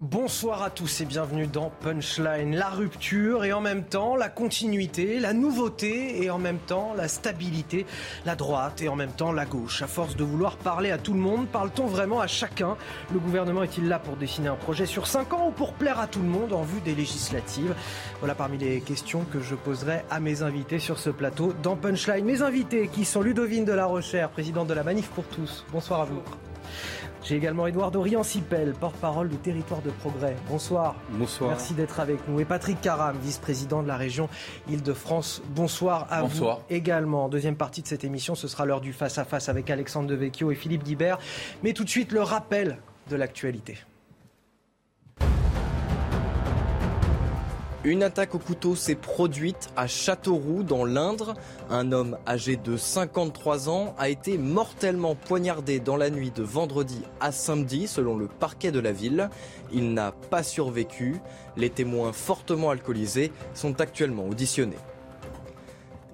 [0.00, 5.18] Bonsoir à tous et bienvenue dans Punchline, la rupture et en même temps la continuité,
[5.18, 7.84] la nouveauté et en même temps la stabilité,
[8.24, 9.82] la droite et en même temps la gauche.
[9.82, 12.76] À force de vouloir parler à tout le monde, parle-t-on vraiment à chacun?
[13.12, 16.06] Le gouvernement est-il là pour dessiner un projet sur 5 ans ou pour plaire à
[16.06, 17.74] tout le monde en vue des législatives?
[18.20, 22.24] Voilà parmi les questions que je poserai à mes invités sur ce plateau dans Punchline.
[22.24, 25.66] Mes invités qui sont Ludovine de la Rochère, présidente de la Manif pour tous.
[25.72, 26.22] Bonsoir à vous.
[27.28, 30.34] J'ai également Édouard Dorian-Sipel, porte-parole du Territoire de Progrès.
[30.48, 30.94] Bonsoir.
[31.10, 31.50] Bonsoir.
[31.50, 32.40] Merci d'être avec nous.
[32.40, 34.30] Et Patrick Caram, vice-président de la région
[34.70, 35.42] Île-de-France.
[35.50, 36.60] Bonsoir à Bonsoir.
[36.60, 37.28] vous également.
[37.28, 40.84] Deuxième partie de cette émission, ce sera l'heure du face-à-face avec Alexandre Devecchio et Philippe
[40.84, 41.18] Guibert.
[41.62, 42.78] Mais tout de suite, le rappel
[43.10, 43.76] de l'actualité.
[47.84, 51.34] Une attaque au couteau s'est produite à Châteauroux dans l'Indre.
[51.70, 57.00] Un homme âgé de 53 ans a été mortellement poignardé dans la nuit de vendredi
[57.20, 59.30] à samedi selon le parquet de la ville.
[59.72, 61.20] Il n'a pas survécu.
[61.56, 64.78] Les témoins fortement alcoolisés sont actuellement auditionnés.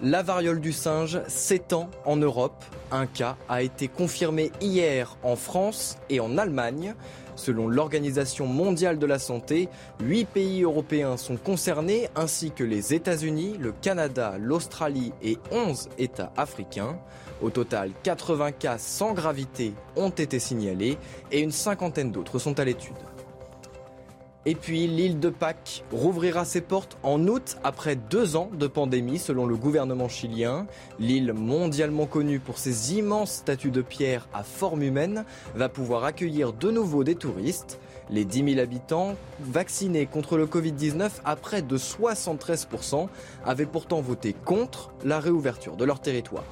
[0.02, 2.62] La variole du singe s'étend en Europe.
[2.90, 6.94] Un cas a été confirmé hier en France et en Allemagne.
[7.36, 9.68] Selon l'Organisation mondiale de la santé,
[10.02, 16.32] 8 pays européens sont concernés ainsi que les États-Unis, le Canada, l'Australie et 11 États
[16.36, 16.98] africains.
[17.42, 20.98] Au total, 80 cas sans gravité ont été signalés
[21.32, 22.94] et une cinquantaine d'autres sont à l'étude.
[24.46, 29.18] Et puis l'île de Pâques rouvrira ses portes en août après deux ans de pandémie
[29.18, 30.66] selon le gouvernement chilien.
[30.98, 36.52] L'île mondialement connue pour ses immenses statues de pierre à forme humaine va pouvoir accueillir
[36.52, 37.80] de nouveau des touristes.
[38.10, 43.08] Les 10 000 habitants vaccinés contre le Covid-19 à près de 73%
[43.46, 46.44] avaient pourtant voté contre la réouverture de leur territoire.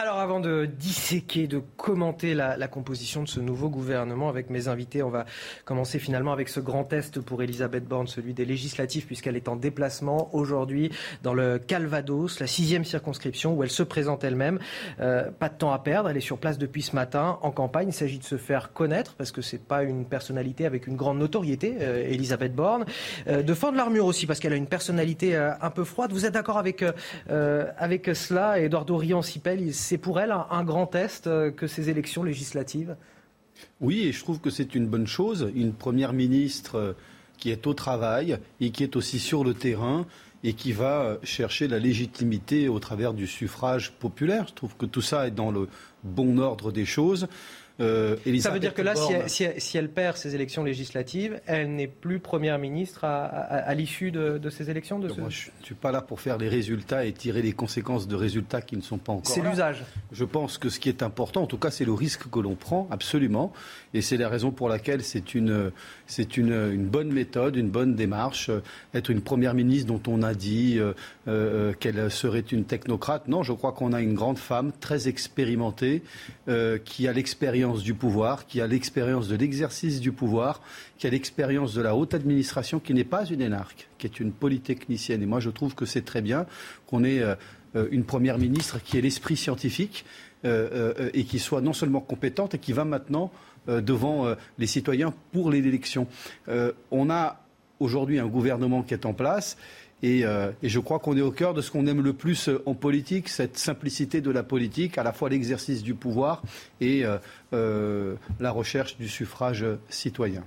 [0.00, 5.02] Alors avant de disséquer, de commenter la, composition de ce nouveau gouvernement avec mes invités,
[5.02, 5.26] on va
[5.64, 9.56] commencer finalement avec ce grand test pour Elisabeth Borne, celui des législatives, puisqu'elle est en
[9.56, 10.92] déplacement aujourd'hui
[11.24, 14.60] dans le Calvados, la sixième circonscription où elle se présente elle-même.
[15.00, 17.88] Euh, pas de temps à perdre, elle est sur place depuis ce matin en campagne.
[17.88, 21.18] Il s'agit de se faire connaître parce que c'est pas une personnalité avec une grande
[21.18, 22.84] notoriété, euh, Elisabeth Borne.
[23.26, 26.12] Euh, de fendre l'armure aussi parce qu'elle a une personnalité un peu froide.
[26.12, 26.84] Vous êtes d'accord avec
[27.28, 31.24] avec cela, Eduardo Rian-Sipel c'est pour elle un, grand test
[31.56, 32.94] que ces élections législatives?
[33.80, 35.50] Oui, et je trouve que c'est une bonne chose.
[35.54, 36.94] Une première ministre
[37.38, 40.04] qui est au travail et qui est aussi sur le terrain
[40.44, 44.44] et qui va chercher la légitimité au travers du suffrage populaire.
[44.48, 45.68] Je trouve que tout ça est dans le
[46.04, 47.26] bon ordre des choses.
[47.80, 50.64] Euh, ça veut dire que là, si, elle, si, elle, si elle, perd ces élections
[50.64, 55.08] législatives, elle n'est plus première ministre à, à, à l'issue de, de, ces élections de
[55.08, 55.20] ce...
[55.20, 58.16] Moi, je ne suis pas là pour faire les résultats et tirer les conséquences de
[58.16, 59.84] résultats qui ne sont pas encore C'est l'usage.
[60.10, 62.56] Je pense que ce qui est important, en tout cas, c'est le risque que l'on
[62.56, 63.52] prend, absolument.
[63.94, 65.70] Et c'est la raison pour laquelle c'est une,
[66.06, 68.50] c'est une, une, bonne méthode, une bonne démarche.
[68.92, 70.92] Être une première ministre dont on a dit euh,
[71.28, 73.28] euh, qu'elle serait une technocrate.
[73.28, 76.02] Non, je crois qu'on a une grande femme très expérimentée
[76.48, 80.60] euh, qui a l'expérience du pouvoir, qui a l'expérience de l'exercice du pouvoir,
[80.98, 84.32] qui a l'expérience de la haute administration, qui n'est pas une énarque, qui est une
[84.32, 85.22] polytechnicienne.
[85.22, 86.46] Et moi, je trouve que c'est très bien
[86.86, 87.22] qu'on ait
[87.76, 90.04] euh, une première ministre qui ait l'esprit scientifique
[90.44, 93.30] euh, euh, et qui soit non seulement compétente et qui va maintenant
[93.66, 96.06] devant les citoyens pour l'élection.
[96.90, 97.44] on a
[97.80, 99.58] aujourd'hui un gouvernement qui est en place
[100.02, 102.50] et, euh, et, je crois qu'on est au cœur de ce qu'on aime le plus
[102.66, 106.42] en politique, cette simplicité de la politique, à la fois l'exercice du pouvoir
[106.80, 107.18] et euh,
[107.52, 110.44] euh, la recherche du suffrage citoyen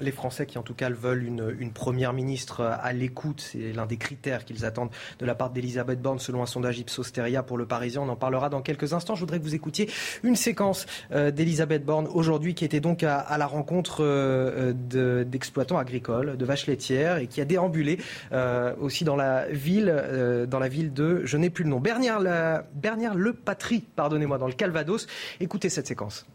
[0.00, 3.40] les Français qui en tout cas veulent une, première ministre à l'écoute.
[3.52, 7.12] C'est l'un des critères qu'ils attendent de la part d'Elisabeth Borne selon un sondage Ipsos
[7.12, 8.02] Teria pour le Parisien.
[8.02, 9.14] On en parlera dans quelques instants.
[9.14, 9.90] Je voudrais que vous écoutiez
[10.22, 14.72] une séquence euh, d'Elisabeth Borne aujourd'hui qui était donc à, la rencontre euh,
[15.24, 17.98] d'exploitants agricoles, de vaches laitières et qui a déambulé
[18.32, 21.80] euh, aussi dans la ville, euh, dans la ville de, je n'ai plus le nom,
[21.80, 25.06] Bernière Le Patrie, pardonnez-moi, dans le Calvados.
[25.40, 26.26] Écoutez cette séquence.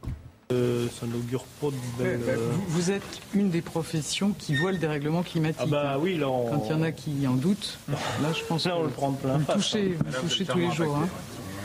[0.54, 2.22] Euh, ça n'augure pas de belle...
[2.28, 5.60] euh, vous, vous, êtes une des professions qui voit le dérèglement climatique.
[5.62, 6.50] Ah bah oui, là on...
[6.50, 8.92] Quand il y en a qui en doutent, là je pense là on que le
[8.92, 9.38] prend plein.
[9.38, 10.98] Vous le touchez, vous touchez tous les jours.
[10.98, 11.08] Hein.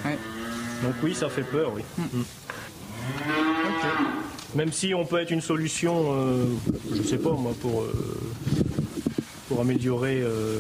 [0.05, 0.19] Ouais.
[0.83, 1.83] Donc oui, ça fait peur, oui.
[1.99, 2.23] Mm.
[4.55, 6.45] Même si on peut être une solution, euh,
[6.95, 7.93] je sais pas moi, pour, euh,
[9.49, 10.21] pour améliorer.
[10.23, 10.59] Euh,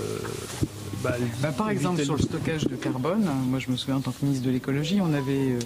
[1.02, 4.00] bah, bah, par exemple, sur le stockage de carbone, hein, moi je me souviens en
[4.00, 5.56] tant que ministre de l'écologie, on avait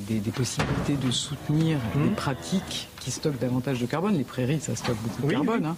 [0.00, 2.08] des, possibilités de soutenir mmh.
[2.08, 4.16] des pratiques qui stockent davantage de carbone.
[4.16, 5.66] Les prairies, ça stocke beaucoup de carbone.
[5.66, 5.76] Hein.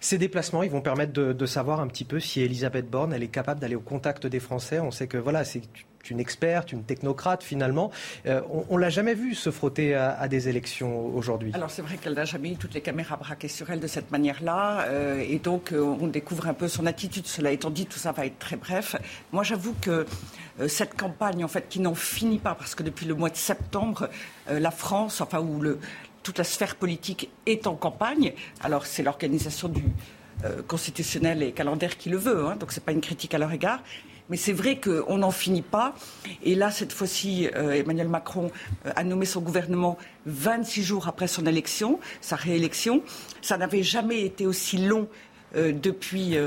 [0.00, 3.28] Ces déplacements, ils vont permettre de, savoir un petit peu si Elisabeth Borne, elle est
[3.28, 4.80] capable d'aller au contact des Français.
[4.80, 5.62] On sait que voilà, c'est
[6.10, 7.90] une experte, une technocrate finalement.
[8.26, 11.52] Euh, on, ne l'a jamais vu se frotter à, des élections aujourd'hui.
[11.54, 14.10] Alors c'est vrai qu'elle n'a jamais eu toutes les caméras braquées sur elle de cette
[14.10, 17.26] manière-là, euh, et donc euh, on découvre un peu son attitude.
[17.26, 18.96] Cela étant dit, tout ça va être très bref.
[19.32, 20.06] Moi, j'avoue que
[20.68, 24.10] cette campagne, en fait, qui n'en finit pas, parce que depuis le mois de septembre,
[24.48, 25.78] la France, enfin où le,
[26.22, 28.32] toute la sphère politique est en campagne.
[28.60, 29.82] Alors c'est l'organisation du
[30.66, 33.80] constitutionnel et calendaire qui le veut, hein, donc c'est pas une critique à leur égard.
[34.32, 35.94] Mais c'est vrai qu'on n'en finit pas.
[36.42, 38.50] Et là, cette fois-ci, euh, Emmanuel Macron
[38.86, 43.02] euh, a nommé son gouvernement 26 jours après son élection, sa réélection.
[43.42, 45.06] Ça n'avait jamais été aussi long
[45.54, 46.38] euh, depuis,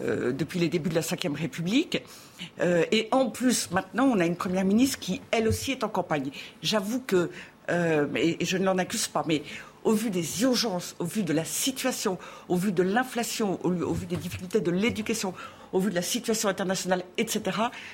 [0.00, 2.04] depuis les débuts de la Ve République.
[2.62, 6.30] et en plus, maintenant, on a une première ministre qui, elle aussi, est en campagne.
[6.62, 7.30] J'avoue que,
[7.68, 9.42] et je ne l'en accuse pas, mais
[9.84, 14.06] au vu des urgences, au vu de la situation, au vu de l'inflation, au, vu
[14.06, 15.34] des difficultés de l'éducation,
[15.74, 17.42] au vu de la situation internationale, etc.,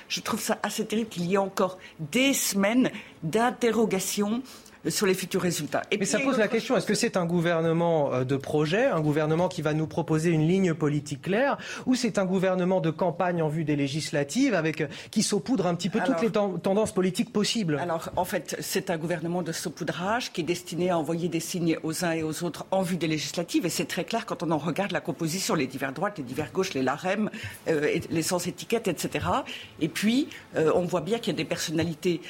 [0.07, 2.91] je trouve ça assez terrible qu'il y ait encore des semaines
[3.23, 4.43] d'interrogation
[4.89, 5.83] sur les futurs résultats.
[5.91, 9.01] Et Mais ça pose la question, est-ce que c'est un gouvernement euh, de projet, un
[9.01, 13.41] gouvernement qui va nous proposer une ligne politique claire, ou c'est un gouvernement de campagne
[13.41, 17.31] en vue des législatives avec, euh, qui saupoudre un petit peu toutes les tendances politiques
[17.31, 17.77] possibles?
[17.79, 21.77] Alors, en fait, c'est un gouvernement de saupoudrage qui est destiné à envoyer des signes
[21.83, 24.51] aux uns et aux autres en vue des législatives, et c'est très clair quand on
[24.51, 27.29] en regarde la composition, les divers droites, les divers gauches, les larèmes,
[27.67, 29.25] euh, les sans étiquettes, etc.
[29.79, 32.21] Et puis, on voit bien qu'il y a des personnalités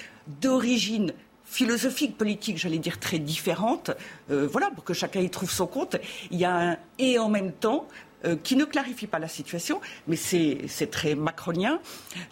[0.42, 1.13] d'origine
[1.51, 3.92] philosophique, politique, j'allais dire très différente.
[4.31, 5.98] Euh, voilà, pour que chacun y trouve son compte.
[6.31, 7.88] Il y a un et en même temps
[8.24, 11.81] euh, qui ne clarifie pas la situation, mais c'est très macronien.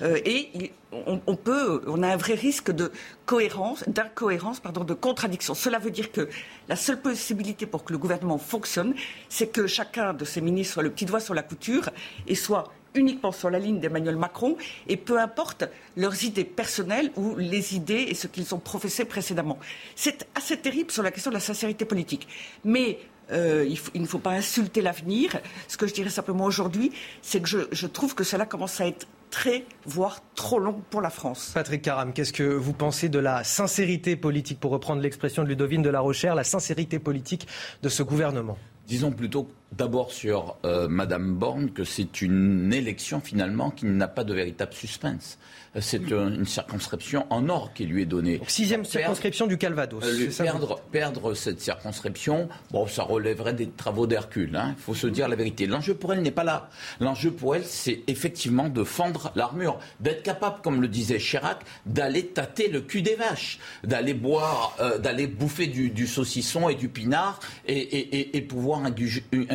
[0.01, 2.93] Euh, et on, peut, on a un vrai risque de
[3.25, 5.53] cohérence, d'incohérence, pardon, de contradiction.
[5.53, 6.29] Cela veut dire que
[6.69, 8.93] la seule possibilité pour que le gouvernement fonctionne,
[9.27, 11.89] c'est que chacun de ses ministres soit le petit doigt sur la couture
[12.25, 14.57] et soit uniquement sur la ligne d'Emmanuel Macron
[14.87, 15.65] et peu importe
[15.97, 19.57] leurs idées personnelles ou les idées et ce qu'ils ont professé précédemment.
[19.95, 22.27] C'est assez terrible sur la question de la sincérité politique.
[22.63, 22.99] Mais
[23.31, 25.39] euh, il, ne faut pas insulter l'avenir.
[25.67, 26.91] Ce que je dirais simplement aujourd'hui,
[27.21, 31.11] c'est que je, trouve que cela commence à être très, voire trop long pour la
[31.11, 31.51] France.
[31.53, 35.83] Patrick Caram, qu'est-ce que vous pensez de la sincérité politique, pour reprendre l'expression de Ludovine
[35.83, 37.47] de la Rochère, la sincérité politique
[37.83, 38.57] de ce gouvernement?
[38.87, 44.23] Disons plutôt d'abord sur euh, Madame Borne que c'est une élection finalement qui n'a pas
[44.23, 45.37] de véritable suspense
[45.79, 48.41] c'est une circonscription en or qui lui est donnée.
[48.47, 50.03] sixième circonscription du Calvados.
[50.03, 54.55] Euh, perdre, perdre, cette circonscription, bon, ça relèverait des travaux d'Hercule.
[54.55, 54.73] Hein.
[54.77, 55.67] Il faut se dire la vérité.
[55.67, 56.69] L'enjeu pour elle n'est pas là.
[56.99, 62.25] L'enjeu pour elle, c'est effectivement de fendre l'armure, d'être capable, comme le disait Chirac, d'aller
[62.25, 67.39] tâter le cul des vaches, d'aller boire, euh, d'aller bouffer du, saucisson et du pinard
[67.67, 68.79] et, pouvoir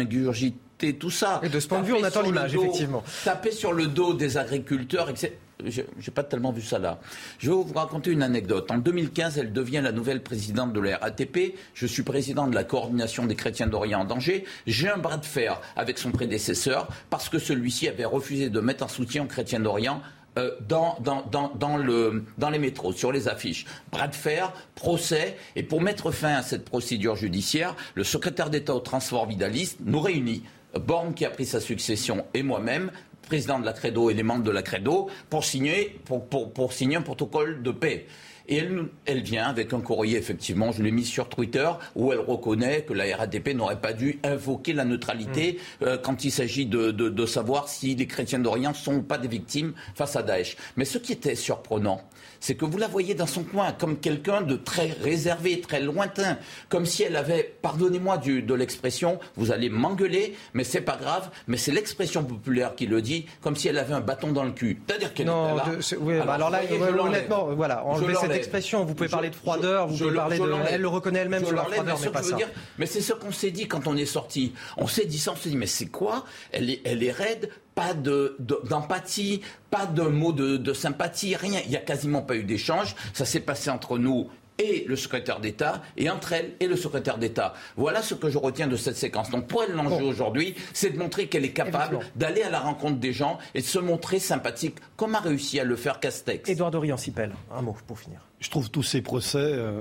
[0.04, 1.40] ingurgiter tout ça.
[1.42, 3.02] Et de ce point de vue, on attend l'image, effectivement.
[3.24, 7.00] Taper sur le dos des agriculteurs, etc n'ai pas tellement vu ça là.
[7.38, 8.70] Je vais vous raconter une anecdote.
[8.70, 11.54] En 2015, elle devient la nouvelle présidente de la RATP.
[11.74, 14.44] Je suis président de la coordination des chrétiens d'Orient en danger.
[14.66, 18.84] J'ai un bras de fer avec son prédécesseur parce que celui-ci avait refusé de mettre
[18.84, 20.02] en soutien aux chrétiens d'Orient
[20.38, 23.66] euh, dans, dans, le, dans les métros, sur les affiches.
[23.92, 28.74] Bras de fer, procès, et pour mettre fin à cette procédure judiciaire, le secrétaire d'État
[28.74, 30.42] au transport vidaliste nous réunit.
[30.74, 32.90] Borne qui a pris sa succession et moi-même
[33.24, 37.02] président de la Credo et les membres de la Credo pour signer, pour, signer un
[37.02, 38.06] protocole de paix.
[38.48, 42.18] Et elle, elle, vient avec un courrier, effectivement, je l'ai mis sur Twitter, où elle
[42.18, 45.84] reconnaît que la RATP n'aurait pas dû invoquer la neutralité mm.
[45.84, 49.18] euh, quand il s'agit de, de, de, savoir si les chrétiens d'Orient ne sont pas
[49.18, 50.56] des victimes face à Daesh.
[50.76, 52.02] Mais ce qui était surprenant,
[52.44, 56.36] c'est que vous la voyez dans son coin, comme quelqu'un de très réservé, très lointain,
[56.68, 61.56] comme si elle avait, pardonnez-moi de l'expression, vous allez m'engueuler, mais c'est pas grave, mais
[61.56, 64.78] c'est l'expression populaire qui le dit, comme si elle avait un bâton dans le cul.
[64.86, 65.64] C'est-à-dire qu'elle non, là.
[66.00, 66.60] oui, alors, alors, là,
[67.00, 68.84] honnêtement, voilà, enlevez cette expression.
[68.84, 70.44] Vous pouvez parler de froideur, vous pouvez parler de.
[70.68, 72.36] Elle le reconnaît elle-même sur la froideur, mais, pas ça.
[72.76, 74.52] mais c'est ce qu'on s'est dit quand on est sorti.
[74.76, 76.26] On s'est dit ça, on s'est dit, mais c'est quoi?
[76.52, 79.40] Elle est, elle est raide, pas d'empathie,
[79.70, 81.60] pas de mots de, sympathie, rien.
[81.64, 82.94] Il n'y a quasiment pas eu d'échange.
[83.12, 84.28] Ça s'est passé entre nous
[84.58, 87.54] et le secrétaire d'État, et entre elle et le secrétaire d'État.
[87.76, 89.30] Voilà ce que je retiens de cette séquence.
[89.30, 92.98] Donc pour elle, l'enjeu aujourd'hui, c'est de montrer qu'elle est capable d'aller à la rencontre
[92.98, 96.48] des gens et de se montrer sympathique, comme a réussi à le faire Castex.
[96.48, 98.20] Édouard Dorian-Sipel, un mot pour finir.
[98.44, 99.80] Je trouve tous ces procès euh,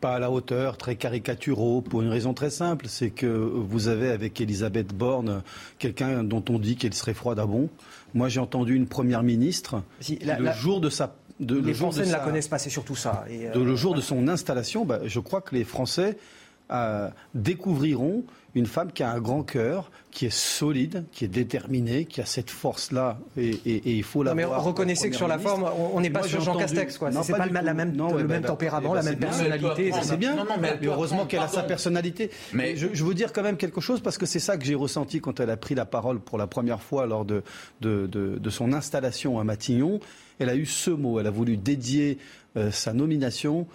[0.00, 4.08] pas à la hauteur, très caricaturaux, pour une raison très simple, c'est que vous avez
[4.10, 5.42] avec Elisabeth Borne
[5.78, 7.68] quelqu'un dont on dit qu'elle serait froide à bon.
[8.14, 12.48] Moi, j'ai entendu une première ministre le jour de sa les Français ne la connaissent
[12.48, 13.24] pas, c'est surtout ça.
[13.28, 16.16] de, le jour de son installation, bah, je crois que les Français
[16.70, 18.24] euh, découvriront
[18.54, 22.26] une femme qui a un grand cœur, qui est solide, qui est déterminée, qui a
[22.26, 26.22] cette force-là, et, il faut la mais reconnaissez que sur la forme, on n'est pas
[26.22, 27.10] sur Jean Castex, quoi.
[27.22, 29.92] C'est pas, la même, le même tempérament, la même personnalité.
[30.02, 32.30] C'est bien, mais, heureusement qu'elle a sa personnalité.
[32.52, 35.20] Mais je, veux dire quand même quelque chose parce que c'est ça que j'ai ressenti
[35.20, 37.42] quand elle a pris la parole pour la première fois lors de,
[37.80, 40.00] de, son installation à Matignon.
[40.38, 42.18] Elle a eu ce mot, elle a voulu dédier
[42.56, 43.66] euh, sa nomination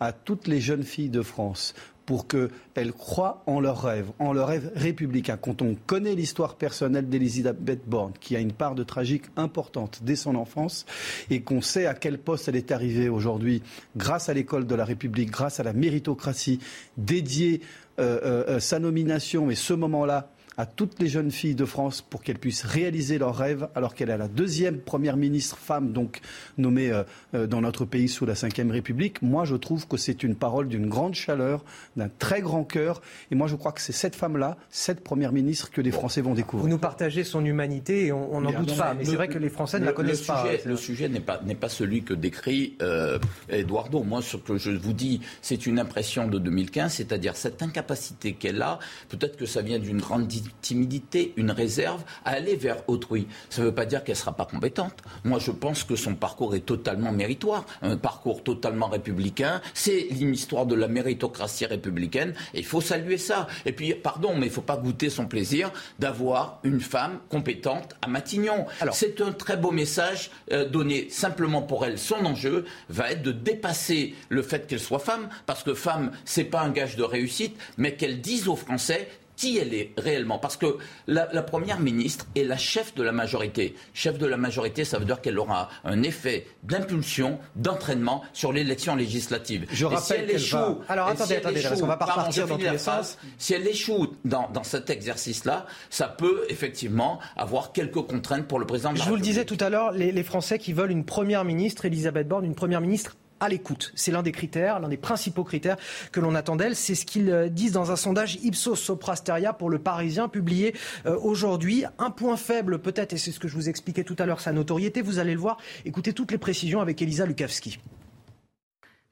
[0.00, 1.74] à toutes les jeunes filles de France
[2.06, 5.36] pour qu'elles croient en leur rêve, en leur rêve républicain.
[5.36, 10.16] Quand on connaît l'histoire personnelle d'Elisabeth Borne, qui a une part de tragique importante dès
[10.16, 10.86] son enfance,
[11.30, 13.62] et qu'on sait à quel poste elle est arrivée aujourd'hui,
[13.96, 16.58] grâce à l'école de la République, grâce à la méritocratie,
[16.96, 17.60] dédiée
[18.00, 22.02] euh, euh, euh, sa nomination et ce moment-là à toutes les jeunes filles de France
[22.02, 26.20] pour qu'elles puissent réaliser leurs rêves, alors qu'elle est la deuxième première ministre femme, donc
[26.58, 27.02] nommée euh,
[27.34, 29.22] euh, dans notre pays sous la Ve République.
[29.22, 31.64] Moi, je trouve que c'est une parole d'une grande chaleur,
[31.96, 33.00] d'un très grand cœur.
[33.30, 36.34] Et moi, je crois que c'est cette femme-là, cette première ministre, que les Français vont
[36.34, 36.64] découvrir.
[36.64, 38.94] Vous nous partagez son humanité et on n'en doute pas.
[38.94, 40.44] Mais c'est vrai que les Français ne la connaissent pas.
[40.64, 43.18] Le sujet n'est pas, pas celui que décrit euh,
[43.48, 44.02] Eduardo.
[44.02, 48.62] Moi, ce que je vous dis, c'est une impression de 2015, c'est-à-dire cette incapacité qu'elle
[48.62, 48.78] a.
[49.08, 50.26] Peut-être que ça vient d'une grande
[50.60, 53.26] timidité, une réserve à aller vers autrui.
[53.50, 54.94] Ça ne veut pas dire qu'elle ne sera pas compétente.
[55.24, 59.60] Moi, je pense que son parcours est totalement méritoire, un parcours totalement républicain.
[59.74, 63.46] C'est l'histoire de la méritocratie républicaine et il faut saluer ça.
[63.66, 67.94] Et puis, pardon, mais il ne faut pas goûter son plaisir d'avoir une femme compétente
[68.02, 68.66] à Matignon.
[68.92, 71.98] C'est un très beau message euh, donné simplement pour elle.
[71.98, 76.44] Son enjeu va être de dépasser le fait qu'elle soit femme, parce que femme, c'est
[76.44, 80.38] pas un gage de réussite, mais qu'elle dise aux Français qui elle est réellement.
[80.38, 83.74] Parce que la, Première ministre est la chef de la majorité.
[83.92, 88.96] Chef de la majorité, ça veut dire qu'elle aura un effet d'impulsion, d'entraînement sur l'élection
[88.96, 89.66] législative.
[89.70, 92.62] Je rappelle si elle échoue, Alors attendez, attendez, parce qu'on va pas repartir dans tous
[92.62, 93.18] les sens.
[93.38, 98.92] Si elle échoue dans, cet exercice-là, ça peut effectivement avoir quelques contraintes pour le président
[98.92, 101.04] de la Je vous le disais tout à l'heure, les, les Français qui veulent une
[101.04, 103.92] Première ministre, Elisabeth Borne, une Première ministre à l'écoute.
[103.94, 105.76] C'est l'un des critères, l'un des principaux critères
[106.12, 106.76] que l'on attend d'elle.
[106.76, 110.74] C'est ce qu'ils euh, disent dans un sondage Ipsos Soprasteria pour le Parisien publié
[111.06, 111.84] euh, aujourd'hui.
[111.98, 114.52] Un point faible peut-être, et c'est ce que je vous expliquais tout à l'heure, sa
[114.52, 115.02] notoriété.
[115.02, 115.58] Vous allez le voir.
[115.84, 117.78] Écoutez toutes les précisions avec Elisa Lukavski.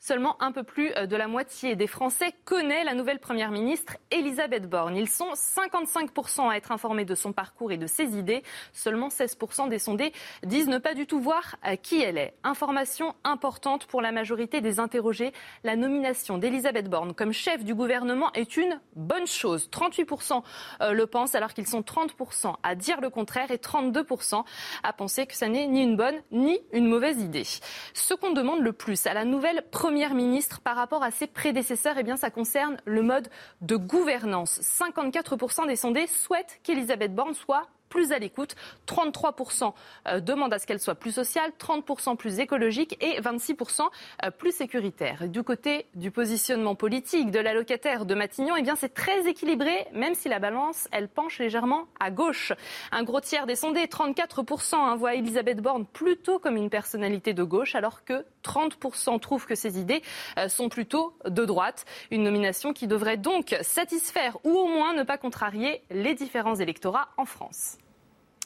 [0.04, 3.98] Seulement un peu plus euh, de la moitié des Français connaît la nouvelle Première ministre
[4.10, 4.96] Elisabeth Borne.
[4.96, 8.42] Ils sont 55% à être informés de son parcours et de ses idées.
[8.72, 12.34] Seulement 16% des sondés disent ne pas du tout voir euh, qui elle est.
[12.42, 15.32] Information importante pour la majorité des interrogés.
[15.62, 19.68] La nomination d'Elisabeth Borne comme chef du gouvernement est une bonne chose.
[19.70, 20.42] 38%
[20.80, 24.42] euh, le pensent alors qu'ils sont 30% à dire le contraire et 32%
[24.82, 27.46] à penser que ça n'est ni une bonne ni une mauvaise idée.
[27.94, 31.26] Ce qu'on demande le plus à la nouvelle Première Première ministre par rapport à ses
[31.26, 33.28] prédécesseurs, eh bien, ça concerne le mode
[33.60, 34.58] de gouvernance.
[34.62, 38.54] 54% des sondés souhaitent qu'Elisabeth Borne soit plus à l'écoute.
[38.88, 39.74] 33%
[40.08, 43.82] euh, demandent à ce qu'elle soit plus sociale, 30% plus écologique et 26%
[44.24, 45.28] euh, plus sécuritaire.
[45.28, 49.88] Du côté du positionnement politique de la locataire de Matignon, eh bien c'est très équilibré,
[49.92, 52.54] même si la balance, elle penche légèrement à gauche.
[52.92, 57.42] Un gros tiers des sondés, 34%, hein, voient Elisabeth Borne plutôt comme une personnalité de
[57.42, 60.02] gauche, alors que 30% trouvent que ses idées
[60.38, 61.84] euh, sont plutôt de droite.
[62.10, 67.08] Une nomination qui devrait donc satisfaire ou au moins ne pas contrarier les différents électorats
[67.16, 67.78] en France.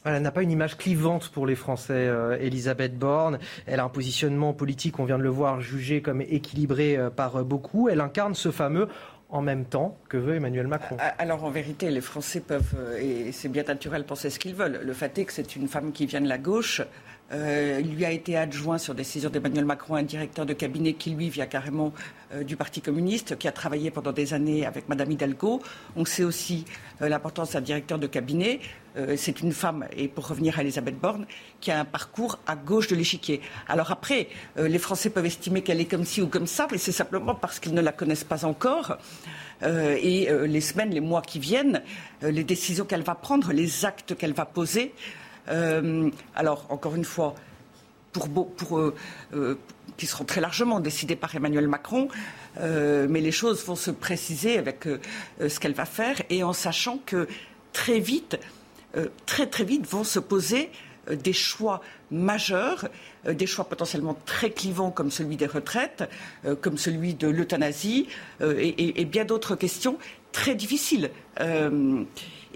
[0.04, 3.40] Elle n'a pas une image clivante pour les Français, euh, Elisabeth Borne.
[3.66, 7.44] Elle a un positionnement politique, on vient de le voir, jugé comme équilibré euh, par
[7.44, 7.88] beaucoup.
[7.88, 8.88] Elle incarne ce fameux
[9.28, 10.96] en même temps que veut Emmanuel Macron.
[11.18, 14.80] Alors en vérité, les Français peuvent, et c'est bien naturel, penser ce qu'ils veulent.
[14.84, 16.82] Le fait est que c'est une femme qui vient de la gauche,
[17.32, 21.10] euh, il lui a été adjoint sur décision d'Emmanuel Macron un directeur de cabinet qui,
[21.10, 21.92] lui, vient carrément
[22.32, 25.60] euh, du Parti communiste, qui a travaillé pendant des années avec Madame Hidalgo.
[25.96, 26.64] On sait aussi
[27.02, 28.60] euh, l'importance d'un directeur de cabinet.
[29.16, 31.26] c'est une femme, et pour revenir à Elisabeth Borne,
[31.60, 33.42] qui a un parcours à gauche de l'échiquier.
[33.68, 36.92] Alors après, les Français peuvent estimer qu'elle est comme ci ou comme ça, mais c'est
[36.92, 38.96] simplement parce qu'ils ne la connaissent pas encore.
[39.62, 41.82] et les semaines, les mois qui viennent,
[42.22, 44.94] les décisions qu'elle va prendre, les actes qu'elle va poser,
[45.48, 47.34] euh, alors, encore une fois,
[48.12, 48.92] pour, pour,
[49.96, 52.08] qui seront très largement décidées par Emmanuel Macron,
[52.58, 54.88] mais les choses vont se préciser avec
[55.38, 57.28] ce qu'elle va faire et en sachant que
[57.74, 58.38] très vite,
[59.26, 60.70] très très vite vont se poser
[61.10, 62.88] des choix majeurs,
[63.30, 66.04] des choix potentiellement très clivants comme celui des retraites,
[66.62, 68.08] comme celui de l'euthanasie
[68.40, 69.98] et, bien d'autres questions
[70.32, 71.10] très difficiles.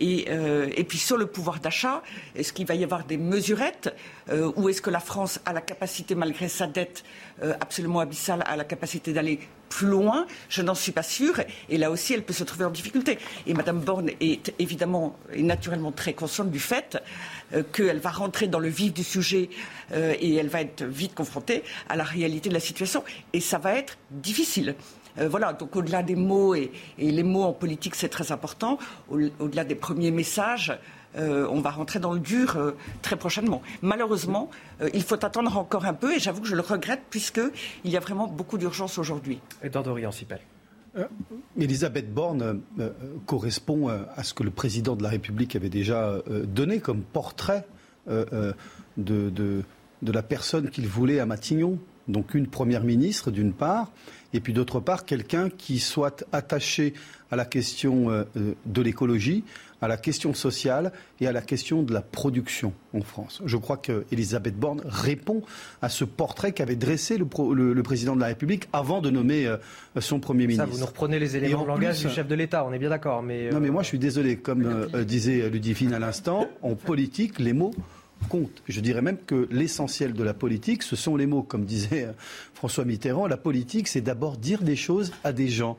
[0.02, 2.02] Euh, et, puis sur le pouvoir d'achat,
[2.34, 3.94] est-ce qu'il va y avoir des mesurettes
[4.30, 7.04] euh, ou est-ce que la France a la capacité, malgré sa dette
[7.42, 10.26] euh, absolument abyssale, a la capacité d'aller plus loin?
[10.48, 11.40] Je n'en suis pas sûre.
[11.68, 13.18] Et là aussi, elle peut se trouver en difficulté.
[13.46, 16.98] Et Mme Borne est évidemment et naturellement très consciente du fait
[17.72, 19.50] qu'elle va rentrer dans le vif du sujet
[19.92, 23.04] et elle va être vite confrontée à la réalité de la situation.
[23.32, 24.74] Et ça va être difficile.
[25.20, 28.78] Euh, voilà, donc au-delà des mots, et, les mots en politique c'est très important,
[29.10, 30.76] au-delà des premiers messages,
[31.16, 32.72] euh, on va rentrer dans le dur euh,
[33.02, 33.62] très prochainement.
[33.82, 34.48] Malheureusement,
[34.94, 38.00] il faut attendre encore un peu et j'avoue que je le regrette puisqu'il y a
[38.00, 39.40] vraiment beaucoup d'urgence aujourd'hui.
[39.62, 40.40] Edouard Dorian-Sipel.
[41.56, 42.62] Elisabeth Borne
[43.26, 47.64] correspond à ce que le président de la République avait déjà donné comme portrait
[48.08, 48.54] de,
[48.96, 49.62] de,
[50.02, 51.78] la personne qu'il voulait à Matignon.
[52.08, 53.92] Donc une première ministre d'une part,
[54.32, 56.94] et puis d'autre part quelqu'un qui soit attaché
[57.30, 59.44] à la question euh, euh, de l'écologie,
[59.80, 63.40] à la question sociale et à la question de la production en France.
[63.44, 65.42] Je crois qu'Elisabeth Borne répond
[65.80, 69.56] à ce portrait qu'avait dressé le, président de la République avant de nommer euh,
[70.00, 70.66] son Premier ministre.
[70.66, 72.90] Ça, vous nous reprenez les éléments de langage du chef de l'État, on est bien
[72.90, 73.22] d'accord.
[73.22, 77.52] Mais Non, mais moi je suis désolé, comme disait Ludivine à l'instant, en politique, les
[77.52, 77.72] mots
[78.28, 78.62] compte.
[78.68, 81.42] Je dirais même que l'essentiel de la politique, ce sont les mots.
[81.42, 82.12] Comme disait euh,
[82.54, 85.78] François Mitterrand, la politique, c'est d'abord dire des choses à des gens.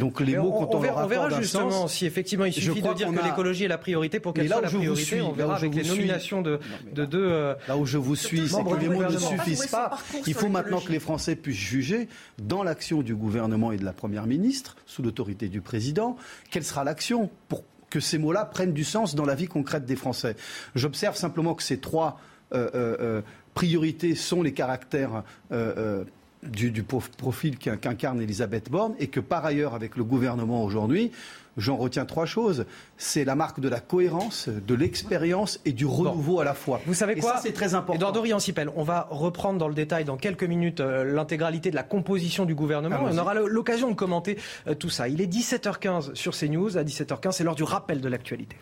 [0.00, 3.12] Donc les mots, quand on, verra, on verra justement si effectivement il suffit de dire
[3.12, 5.20] que l'écologie est la priorité pour qu'elle soit la priorité.
[5.20, 6.58] on verra avec les nominations de,
[6.94, 7.28] de deux.
[7.30, 9.98] Euh, là où je vous suis, c'est que les mots ne suffisent pas.
[10.26, 12.08] Il faut maintenant que les Français puissent juger
[12.38, 16.16] dans l'action du gouvernement et de la première ministre, sous l'autorité du président,
[16.50, 19.96] quelle sera l'action pour que ces mots-là prennent du sens dans la vie concrète des
[19.96, 20.34] Français.
[20.74, 22.18] J'observe simplement que ces trois
[22.54, 23.22] euh, euh, euh,
[23.52, 25.24] priorités sont les caractères
[26.42, 31.12] du, du, profil qu'incarne Elisabeth Borne et que par ailleurs, avec le gouvernement aujourd'hui,
[31.56, 32.64] j'en retiens trois choses.
[32.96, 36.80] C'est la marque de la cohérence, de l'expérience et du renouveau à la fois.
[36.86, 37.94] Vous savez quoi C'est très important.
[37.94, 38.38] Edouard dorian
[38.76, 42.54] on va reprendre dans le détail dans quelques minutes euh, l'intégralité de la composition du
[42.54, 42.98] gouvernement.
[43.02, 45.08] on aura l'occasion de commenter euh, tout ça.
[45.08, 46.76] Il est 17h15 sur CNews.
[46.76, 48.56] À 17h15, c'est l'heure du rappel de l'actualité.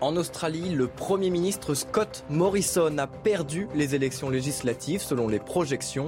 [0.00, 6.06] En Australie, le Premier ministre Scott Morrison a perdu les élections législatives selon les projections,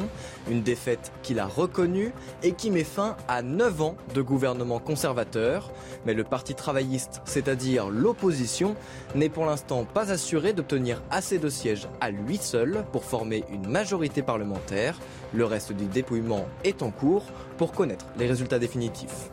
[0.48, 2.12] une défaite qu'il a reconnue
[2.44, 5.72] et qui met fin à 9 ans de gouvernement conservateur.
[6.06, 8.76] Mais le Parti travailliste, c'est-à-dire l'opposition,
[9.16, 13.66] n'est pour l'instant pas assuré d'obtenir assez de sièges à lui seul pour former une
[13.66, 15.00] majorité parlementaire.
[15.34, 17.24] Le reste du dépouillement est en cours
[17.58, 19.30] pour connaître les résultats définitifs.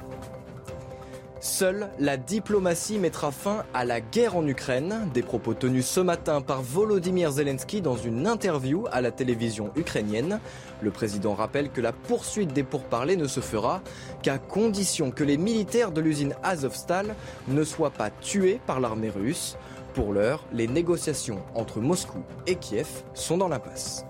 [1.39, 5.07] Seule la diplomatie mettra fin à la guerre en Ukraine.
[5.13, 10.39] Des propos tenus ce matin par Volodymyr Zelensky dans une interview à la télévision ukrainienne.
[10.81, 13.81] Le président rappelle que la poursuite des pourparlers ne se fera
[14.23, 17.15] qu'à condition que les militaires de l'usine Azovstal
[17.47, 19.57] ne soient pas tués par l'armée russe.
[19.93, 24.06] Pour l'heure, les négociations entre Moscou et Kiev sont dans l'impasse.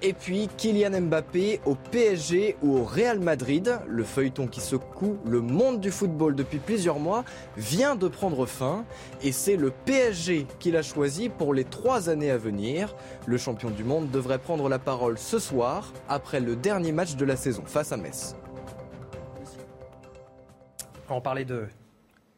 [0.00, 5.40] Et puis Kylian Mbappé au PSG ou au Real Madrid, le feuilleton qui secoue le
[5.40, 7.24] monde du football depuis plusieurs mois,
[7.56, 8.84] vient de prendre fin
[9.22, 12.94] et c'est le PSG qui l'a choisi pour les trois années à venir.
[13.26, 17.24] Le champion du monde devrait prendre la parole ce soir après le dernier match de
[17.24, 18.36] la saison face à Metz.
[21.10, 21.66] On parlait de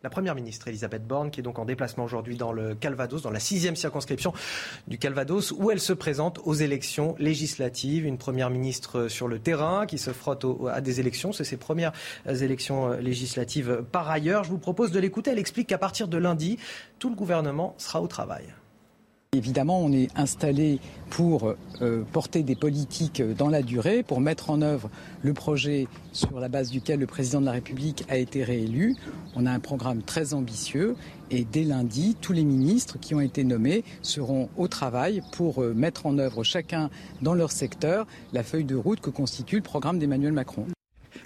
[0.02, 3.30] la Première ministre Elisabeth Borne, qui est donc en déplacement aujourd'hui dans le Calvados, dans
[3.30, 4.32] la sixième circonscription
[4.88, 8.06] du Calvados, où elle se présente aux élections législatives.
[8.06, 11.32] Une Première ministre sur le terrain qui se frotte à des élections.
[11.32, 11.92] C'est ses premières
[12.26, 14.44] élections législatives par ailleurs.
[14.44, 15.30] Je vous propose de l'écouter.
[15.30, 16.58] Elle explique qu'à partir de lundi,
[16.98, 18.44] tout le gouvernement sera au travail.
[19.36, 24.60] Évidemment, on est installé pour euh, porter des politiques dans la durée, pour mettre en
[24.60, 24.90] œuvre
[25.22, 28.96] le projet sur la base duquel le président de la République a été réélu.
[29.36, 30.96] On a un programme très ambitieux
[31.30, 35.74] et dès lundi, tous les ministres qui ont été nommés seront au travail pour euh,
[35.74, 36.90] mettre en œuvre chacun
[37.22, 40.66] dans leur secteur la feuille de route que constitue le programme d'Emmanuel Macron.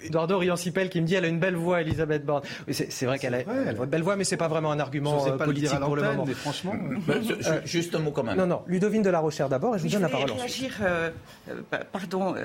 [0.05, 2.43] Eduardo Riancipel qui me dit elle a une belle voix, Elisabeth Borne.
[2.69, 5.79] c'est vrai qu'elle a, une belle voix, mais c'est pas vraiment un argument euh, politique
[5.79, 6.25] pour le moment.
[6.25, 6.73] Mais franchement,
[7.09, 8.37] euh, euh, juste un mot quand même.
[8.37, 8.61] Non, non.
[8.67, 10.29] Ludovine de la Rochère d'abord, et je vous donne la parole.
[10.29, 10.79] Je réagir,
[11.91, 12.35] pardon,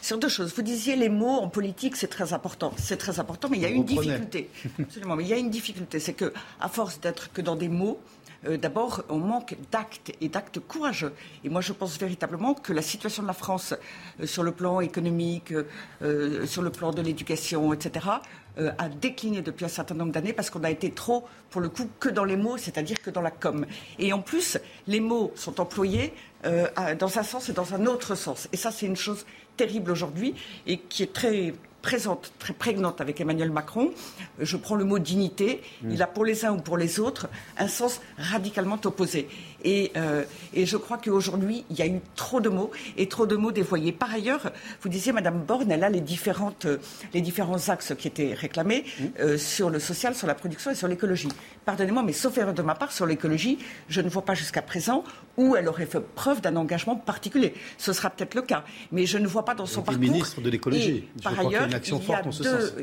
[0.00, 0.54] sur deux choses.
[0.54, 2.72] Vous disiez les mots en politique, c'est très important.
[2.76, 4.50] C'est très important, mais il y a une difficulté.
[4.80, 7.68] Absolument, mais il y a une difficulté, c'est que à force d'être que dans des
[7.68, 8.00] mots,
[8.46, 11.12] euh, d'abord, on manque d'actes et d'actes courageux.
[11.44, 13.74] Et moi, je pense véritablement que la situation de la France
[14.20, 15.52] euh, sur le plan économique,
[16.02, 18.06] euh, sur le plan de l'éducation, etc.,
[18.78, 21.90] a décliné depuis un certain nombre d'années parce qu'on a été trop, pour le coup,
[22.00, 23.66] que dans les mots, c'est-à-dire que dans la com.
[23.98, 24.56] Et en plus,
[24.86, 28.48] les mots sont employés dans un sens et dans un autre sens.
[28.54, 29.26] Et ça, c'est une chose
[29.58, 30.34] terrible aujourd'hui
[30.66, 31.52] et qui est très
[31.86, 33.92] présente, très prégnante avec Emmanuel Macron.
[34.40, 35.62] Je prends le mot dignité.
[35.82, 35.90] Mm.
[35.92, 39.28] Il a pour les uns ou pour les autres un sens radicalement opposé.
[39.66, 40.24] Euh,
[40.54, 43.52] et, je crois qu'aujourd'hui, il y a eu trop de mots et trop de mots
[43.52, 43.92] dévoyés.
[43.92, 44.52] Par ailleurs,
[44.82, 46.66] vous disiez, Madame Borne, elle a les, différentes,
[47.14, 49.04] les différents axes qui étaient réclamés mmh.
[49.20, 51.28] euh, sur le social, sur la production et sur l'écologie.
[51.64, 55.04] Pardonnez-moi, mais sauf erreur de ma part, sur l'écologie, je ne vois pas jusqu'à présent
[55.36, 57.54] où elle aurait fait preuve d'un engagement particulier.
[57.78, 60.00] Ce sera peut-être le cas, mais je ne vois pas dans son parcours.
[60.00, 61.08] ministre de l'écologie.
[61.22, 61.68] Par ailleurs,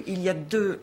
[0.05, 0.79] il, y a deux,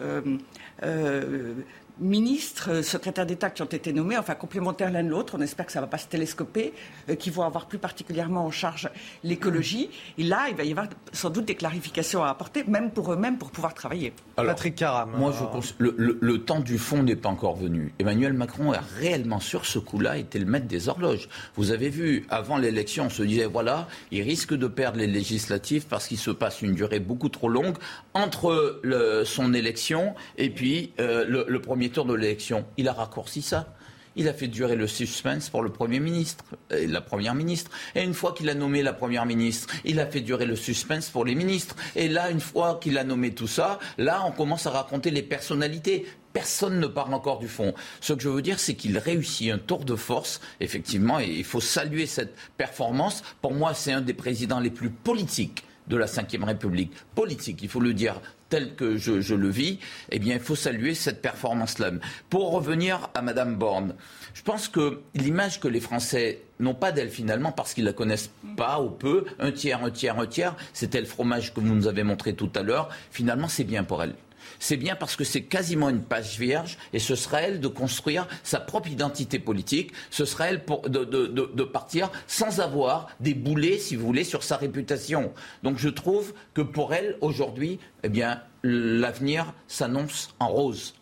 [0.83, 1.55] euh,
[2.01, 5.67] ministres, euh, secrétaires d'État qui ont été nommés, enfin complémentaires l'un de l'autre, on espère
[5.67, 6.73] que ça ne va pas se télescoper,
[7.09, 8.89] euh, qui vont avoir plus particulièrement en charge
[9.23, 9.91] l'écologie.
[10.19, 13.39] Et là, il va y avoir sans doute des clarifications à apporter, même pour eux-mêmes,
[13.39, 14.13] pour pouvoir travailler.
[14.37, 15.11] Patrick Caram.
[15.17, 17.93] Moi, je pense le, le, temps du fond n'est pas encore venu.
[17.99, 21.29] Emmanuel Macron a réellement, sur ce coup-là, été le maître des horloges.
[21.57, 25.87] Vous avez vu, avant l'élection, on se disait, voilà, il risque de perdre les législatives
[25.87, 27.77] parce qu'il se passe une durée beaucoup trop longue
[28.15, 32.93] entre le, son élection et puis euh, le, le premier tour de l'élection, il a
[32.93, 33.75] raccourci ça.
[34.17, 37.71] Il a fait durer le suspense pour le Premier ministre et la Première ministre.
[37.95, 41.09] Et une fois qu'il a nommé la Première ministre, il a fait durer le suspense
[41.09, 41.77] pour les ministres.
[41.95, 45.23] Et là, une fois qu'il a nommé tout ça, là, on commence à raconter les
[45.23, 46.07] personnalités.
[46.33, 47.73] Personne ne parle encore du fond.
[48.01, 51.45] Ce que je veux dire, c'est qu'il réussit un tour de force, effectivement, et il
[51.45, 53.23] faut saluer cette performance.
[53.41, 57.69] Pour moi, c'est un des présidents les plus politiques de la Ve République, politique, il
[57.69, 59.79] faut le dire tel que je, le vis,
[60.11, 61.93] eh bien, il faut saluer cette performance-là.
[62.29, 63.95] Pour revenir à Madame Borne,
[64.35, 68.31] je pense que l'image que les Français n'ont pas d'elle finalement parce qu'ils la connaissent
[68.57, 71.89] pas ou peu, un tiers, un tiers, un tiers, c'était le fromage que vous nous
[71.89, 74.15] avez montré tout à l'heure, finalement c'est bien pour elle
[74.61, 78.29] c'est bien parce que c'est quasiment une page vierge et ce sera elle de construire
[78.45, 79.93] sa propre identité politique.
[80.11, 85.33] Ce sera elle de, partir sans avoir des boulets, si vous voulez, sur sa réputation.
[85.63, 90.95] Donc je trouve que pour elle, aujourd'hui, eh bien, l'avenir s'annonce en rose.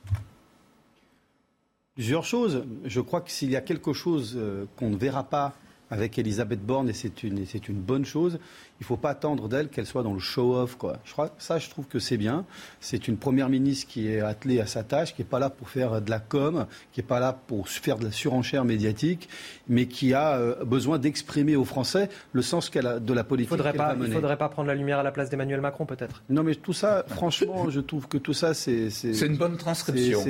[1.97, 2.65] Plusieurs choses.
[2.85, 5.55] Je crois que s'il y a quelque chose euh, qu'on ne verra pas
[5.91, 8.39] avec Elisabeth Borne, et c'est une, une bonne chose,
[8.81, 10.77] il ne faut pas attendre d'elle qu'elle soit dans le show-off.
[10.77, 10.99] Quoi.
[11.05, 12.45] Je crois, ça, je trouve que c'est bien.
[12.81, 15.69] C'est une première ministre qui est attelée à sa tâche, qui n'est pas là pour
[15.69, 19.29] faire de la com, qui n'est pas là pour faire de la surenchère médiatique,
[19.69, 23.51] mais qui a euh, besoin d'exprimer aux Français le sens qu'elle a de la politique.
[23.51, 26.55] Il ne faudrait pas prendre la lumière à la place d'Emmanuel Macron, peut-être Non, mais
[26.55, 28.91] tout ça, franchement, je trouve que tout ça, c'est.
[28.91, 30.21] C'est une bonne transcription.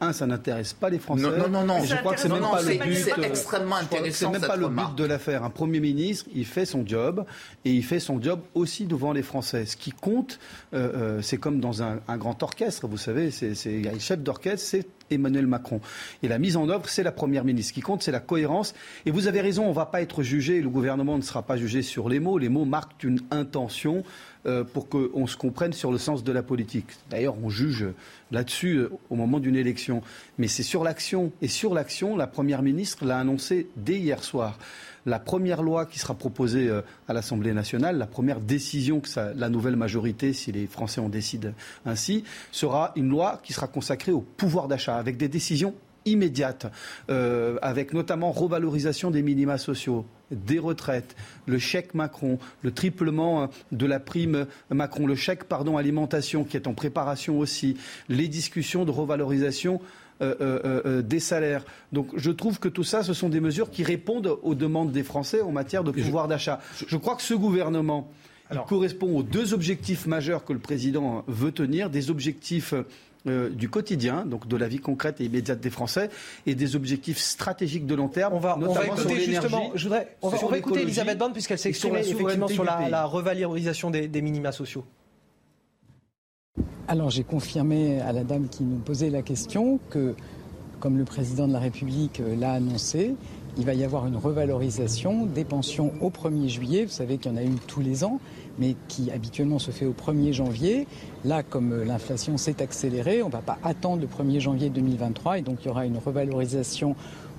[0.00, 1.22] un, ça n'intéresse pas les Français.
[1.22, 1.84] Non, non, non.
[1.84, 2.94] je crois que c'est même pas le but.
[2.96, 4.32] C'est extrêmement intéressant.
[4.32, 5.44] C'est même pas le but de l'affaire.
[5.44, 7.24] Un Premier ministre, il fait son job
[7.64, 9.66] et il fait son job aussi devant les Français.
[9.66, 10.40] Ce qui compte,
[10.72, 14.66] euh, euh, c'est comme dans un, grand orchestre, vous savez, y a le chef d'orchestre,
[14.66, 15.80] c'est Emmanuel Macron.
[16.22, 17.68] Et la mise en œuvre, c'est la Première ministre.
[17.68, 18.74] Ce qui compte, c'est la cohérence.
[19.06, 21.56] Et vous avez raison, on ne va pas être jugé, le gouvernement ne sera pas
[21.56, 22.38] jugé sur les mots.
[22.38, 24.02] Les mots marquent une intention
[24.46, 26.86] euh, pour qu'on se comprenne sur le sens de la politique.
[27.10, 27.86] D'ailleurs, on juge
[28.30, 30.02] là-dessus au moment d'une élection.
[30.38, 31.32] Mais c'est sur l'action.
[31.42, 34.58] Et sur l'action, la Première ministre l'a annoncé dès hier soir
[35.06, 39.48] la première loi qui sera proposée euh, à l'Assemblée nationale, la première décision que la
[39.48, 41.52] nouvelle majorité, si les Français en décident
[41.86, 46.66] ainsi, sera une loi qui sera consacrée au pouvoir d'achat, avec des décisions immédiates,
[47.10, 53.46] euh, avec notamment revalorisation des minima sociaux, des retraites, le chèque Macron, le triplement euh,
[53.72, 57.76] de la prime Macron, le chèque pardon alimentation qui est en préparation aussi,
[58.08, 59.80] les discussions de revalorisation
[60.20, 61.64] des salaires.
[61.92, 65.02] Donc je trouve que tout ça, ce sont des mesures qui répondent aux demandes des
[65.02, 66.60] Français en matière de pouvoir d'achat.
[66.86, 68.10] Je crois que ce gouvernement
[68.68, 72.74] correspond aux deux objectifs majeurs que le président veut tenir, des objectifs
[73.26, 76.10] du quotidien, donc de la vie concrète et immédiate des Français,
[76.46, 78.34] et des objectifs stratégiques de long terme.
[78.34, 81.70] On va, on va écouter justement, je voudrais, on va, écouter Elisabeth Borne puisqu'elle s'est
[81.70, 84.84] exprimée effectivement sur la, revalorisation des minima sociaux.
[86.86, 90.14] Alors j'ai confirmé à la dame qui nous posait la question que,
[90.80, 93.14] comme le président de la République euh, l'a annoncé,
[93.56, 96.84] il va y avoir une revalorisation des pensions au 1er juillet.
[96.84, 98.20] Vous savez qu'il y en a une tous les ans,
[98.58, 100.86] mais qui habituellement se fait au 1er janvier.
[101.24, 105.38] Là, comme euh, l'inflation s'est accélérée, on ne va pas attendre le 1er janvier 2023
[105.38, 106.96] et donc il y aura une revalorisation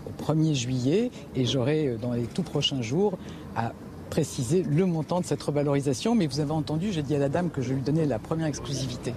[0.07, 3.19] au 1er juillet et j'aurai euh, dans les tout prochains jours
[3.55, 3.73] à
[4.09, 6.15] préciser le montant de cette revalorisation.
[6.15, 8.47] Mais vous avez entendu, j'ai dit à la dame que je lui donnais la première
[8.47, 9.13] exclusivité.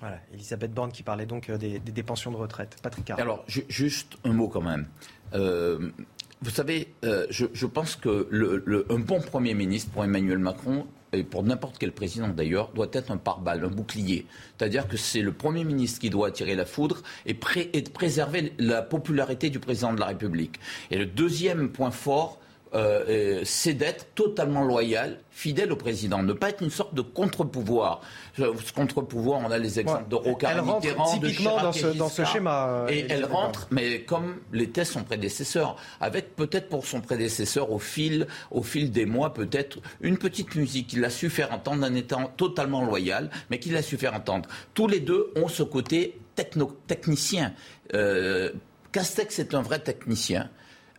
[0.00, 2.76] Voilà, Elisabeth Borne qui parlait donc des, des, pensions de retraite.
[2.82, 4.88] Patrick Alors, juste un mot quand même.
[5.32, 11.42] vous savez, je, pense que le, un bon Premier ministre pour Emmanuel Macron, et pour
[11.42, 14.26] n'importe quel président d'ailleurs, doit être un pare-balles, un bouclier.
[14.56, 17.36] C'est-à-dire que c'est le Premier ministre qui doit attirer la foudre et,
[17.72, 20.58] et, préserver la popularité du président de la République.
[20.90, 22.40] Et le deuxième point fort,
[22.74, 28.00] euh, c'est d'être totalement loyal, fidèle au président, ne pas être une sorte de contre-pouvoir.
[28.36, 32.68] Ce contre-pouvoir, on a les exemples de Rocard, Mitterrand, typiquement dans ce, dans ce schéma.
[32.68, 37.78] Euh, et elle rentre, mais comme l'était son prédécesseur, avec peut-être pour son prédécesseur au
[37.78, 41.94] fil, au fil des mois, peut-être une petite musique qu'il a su faire entendre en
[41.94, 44.48] étant totalement loyal, mais qu'il a su faire entendre.
[44.72, 47.52] Tous les deux ont ce côté techno technicien.
[47.94, 48.50] Euh,
[48.92, 50.48] Castex est un vrai technicien.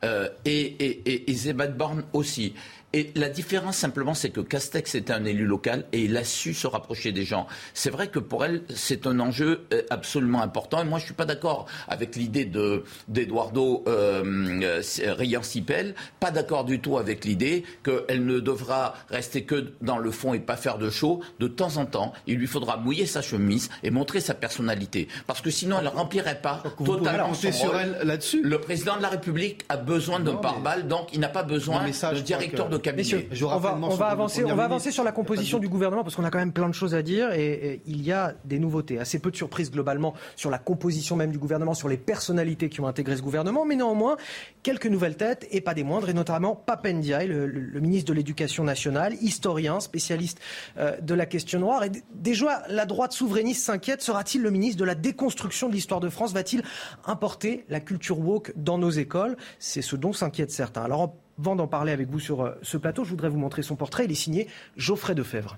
[0.03, 1.31] Euh, et, et, et,
[1.77, 2.53] Born aussi.
[2.95, 6.53] Et la différence simplement, c'est que Castex était un élu local et il a su
[6.53, 7.47] se rapprocher des gens.
[7.73, 10.79] C'est vrai que pour elle, c'est un enjeu euh, absolument important.
[10.79, 14.79] Et moi, je suis pas d'accord avec l'idée de d'Eduardo euh,
[15.17, 15.95] Rian-Sipel.
[16.19, 20.39] Pas d'accord du tout avec l'idée qu'elle ne devra rester que dans le fond et
[20.39, 21.21] pas faire de show.
[21.39, 25.41] De temps en temps, il lui faudra mouiller sa chemise et montrer sa personnalité, parce
[25.41, 28.41] que sinon, elle remplirait pas totalement son sur elle là-dessus.
[28.43, 32.19] Le président de la République a besoin d'un pare-balles, donc il n'a pas besoin de
[32.19, 35.69] directeur de Messieurs, on va, on va avancer, on va avancer sur la composition du
[35.69, 38.33] gouvernement parce qu'on a quand même plein de choses à dire et, il y a
[38.45, 38.99] des nouveautés.
[38.99, 42.81] Assez peu de surprises globalement sur la composition même du gouvernement, sur les personnalités qui
[42.81, 44.17] ont intégré ce gouvernement, mais néanmoins
[44.61, 48.63] quelques nouvelles têtes et pas des moindres, et notamment Papendiaï, le, le, ministre de l'Éducation
[48.63, 50.39] nationale, historien, spécialiste
[50.77, 51.83] euh, de la question noire.
[51.83, 54.01] Et déjà, la droite souverainiste s'inquiète.
[54.01, 56.33] Sera-t-il le ministre de la déconstruction de l'histoire de France?
[56.33, 56.63] Va-t-il
[57.05, 59.37] importer la culture woke dans nos écoles?
[59.59, 60.83] C'est ce dont s'inquiètent certains.
[60.83, 63.75] Alors, avant d'en parler avec vous sur euh, ce plateau, je voudrais vous montrer son
[63.75, 64.05] portrait.
[64.05, 65.57] Il est signé Geoffrey Defebvre.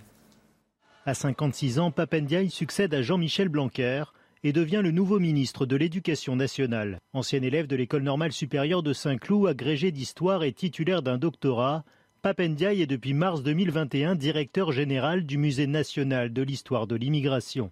[1.06, 4.04] À 56 ans, Papendiaï succède à Jean-Michel Blanquer
[4.44, 7.00] et devient le nouveau ministre de l'Éducation nationale.
[7.14, 11.84] Ancien élève de l'École normale supérieure de Saint-Cloud, agrégé d'histoire et titulaire d'un doctorat,
[12.22, 17.72] Papendiaï est depuis mars 2021 directeur général du Musée national de l'histoire de l'immigration.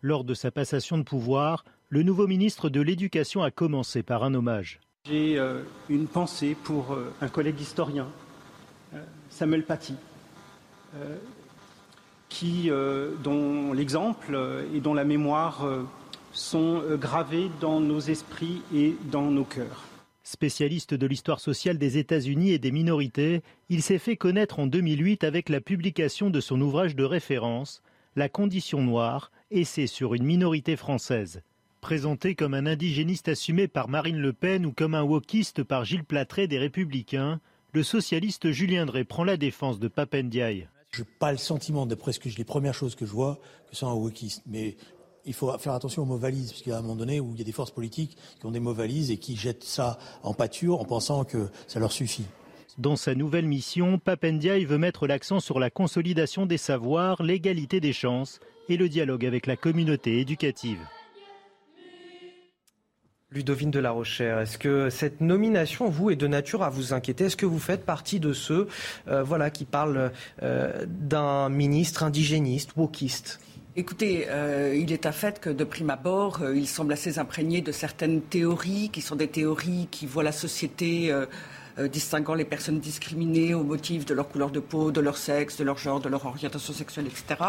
[0.00, 4.32] Lors de sa passation de pouvoir, le nouveau ministre de l'Éducation a commencé par un
[4.32, 4.80] hommage.
[5.08, 8.06] J'ai euh, une pensée pour euh, un collègue historien,
[8.94, 9.94] euh, Samuel Paty,
[12.28, 12.70] qui,
[13.22, 15.68] dont l'exemple et dont la mémoire
[16.32, 19.84] sont gravés dans nos esprits et dans nos cœurs.
[20.24, 25.22] Spécialiste de l'histoire sociale des États-Unis et des minorités, il s'est fait connaître en 2008
[25.22, 27.82] avec la publication de son ouvrage de référence,
[28.16, 31.42] La condition noire, essai sur une minorité française.
[31.80, 36.04] Présenté comme un indigéniste assumé par Marine Le Pen ou comme un wokiste par Gilles
[36.04, 37.40] Platré des Républicains,
[37.72, 40.68] le socialiste Julien Drey prend la défense de Papendiaï.
[40.90, 43.40] Je n'ai pas le sentiment, d'après ce que je, les premières choses que je vois,
[43.70, 44.42] que c'est un wokiste.
[44.46, 44.76] Mais
[45.24, 47.32] il faut faire attention aux mots valises, parce qu'il y a un moment donné où
[47.32, 49.98] il y a des forces politiques qui ont des mots valises et qui jettent ça
[50.22, 52.26] en pâture en pensant que ça leur suffit.
[52.76, 57.94] Dans sa nouvelle mission, Papendiaï veut mettre l'accent sur la consolidation des savoirs, l'égalité des
[57.94, 58.38] chances
[58.68, 60.80] et le dialogue avec la communauté éducative.
[63.32, 67.26] Ludovine de la Rochère, est-ce que cette nomination, vous, est de nature à vous inquiéter?
[67.26, 68.66] Est-ce que vous faites partie de ceux
[69.06, 70.10] euh, voilà, qui parlent
[70.42, 73.38] euh, d'un ministre indigéniste, wokiste?
[73.76, 77.70] Écoutez, euh, il est à fait que de prime abord, il semble assez imprégné de
[77.70, 81.14] certaines théories qui sont des théories qui voient la société
[81.78, 85.56] euh, distinguant les personnes discriminées au motif de leur couleur de peau, de leur sexe,
[85.56, 87.40] de leur genre, de leur orientation sexuelle, etc.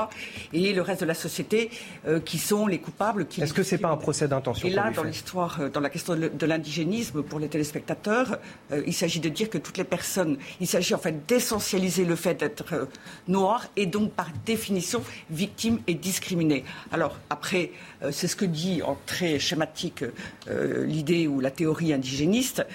[0.53, 1.69] Et le reste de la société
[2.07, 3.25] euh, qui sont les coupables.
[3.38, 6.15] Est-ce que c'est pas un procès d'intention Et là, dans l'histoire, euh, dans la question
[6.15, 8.39] de l'indigénisme pour les téléspectateurs,
[8.86, 12.36] il s'agit de dire que toutes les personnes, il s'agit en fait d'essentialiser le fait
[12.36, 12.88] d'être
[13.27, 16.63] noir et donc par définition victime et discriminé.
[16.91, 17.71] Alors après,
[18.12, 20.03] c'est ce que dit en très schématique
[20.47, 22.65] l'idée ou la théorie indigéniste.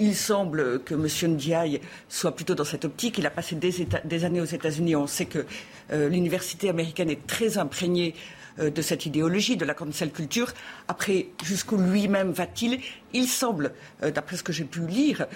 [0.00, 1.34] il semble que M.
[1.34, 3.18] Ndiaye soit plutôt dans cette optique.
[3.18, 4.96] Il a passé des, années aux États-Unis.
[4.96, 5.46] On sait que
[5.92, 8.16] euh, l'université américaine est très imprégnée
[8.58, 10.52] euh, de cette idéologie, de la cancel culture.
[10.88, 12.80] Après, jusqu'où lui-même va-t-il?
[13.12, 15.28] Il semble, euh, d'après ce que j'ai pu lire,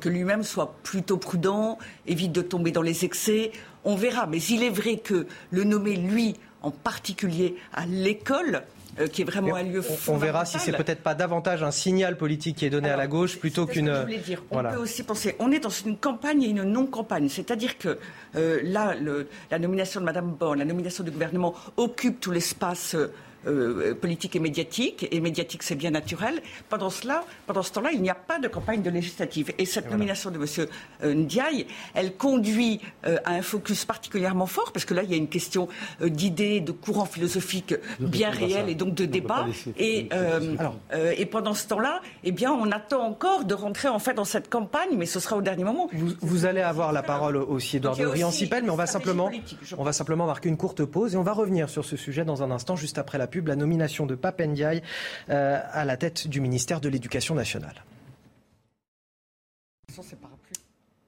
[0.00, 3.52] que lui-même soit plutôt prudent, évite de tomber dans les excès.
[3.84, 4.26] On verra.
[4.26, 8.62] Mais il est vrai que le nommer, lui, en particulier à l'école,
[9.00, 11.70] euh, qui est vraiment un lieu on, on verra si c'est peut-être pas davantage un
[11.70, 13.92] signal politique qui est donné à la gauche plutôt qu'une.
[13.94, 14.42] Je voulais dire.
[14.50, 15.36] On peut aussi penser.
[15.38, 17.98] On est dans une campagne et une non-campagne, c'est-à-dire que
[18.36, 22.96] euh, là, le, la nomination de Madame Borne, la nomination du gouvernement occupe tout l'espace.
[24.00, 26.42] Politique et médiatique, et médiatique c'est bien naturel.
[26.68, 29.52] Pendant cela, pendant ce temps-là, il n'y a pas de campagne de législative.
[29.58, 31.14] Et cette nomination de M.
[31.16, 35.28] Ndiaye, elle conduit à un focus particulièrement fort, parce que là, il y a une
[35.28, 35.68] question
[36.00, 39.46] d'idées, de courants philosophiques bien réels et donc de débats.
[39.78, 40.08] Et,
[41.16, 44.48] et pendant ce temps-là, eh bien, on attend encore de rentrer en fait dans cette
[44.48, 45.88] campagne, mais ce sera au dernier moment.
[46.20, 49.30] Vous, allez avoir la parole aussi, Edouard de Riancipel, mais on va simplement,
[49.78, 52.42] on va simplement marquer une courte pause et on va revenir sur ce sujet dans
[52.42, 54.82] un instant, juste après la pub, la nomination de Papendiaï
[55.30, 57.84] euh, à la tête du ministère de l'Éducation nationale.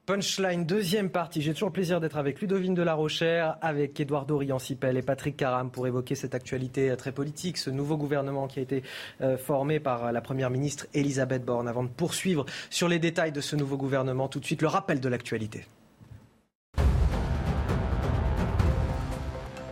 [0.09, 1.43] Punchline, deuxième partie.
[1.43, 5.37] J'ai toujours le plaisir d'être avec Ludovine de la Rochère, avec Eduardo Riancipel et Patrick
[5.37, 8.81] Caram pour évoquer cette actualité très politique, ce nouveau gouvernement qui a été
[9.21, 11.67] euh, formé par la première ministre Elisabeth Borne.
[11.67, 14.99] Avant de poursuivre sur les détails de ce nouveau gouvernement, tout de suite le rappel
[14.99, 15.67] de l'actualité.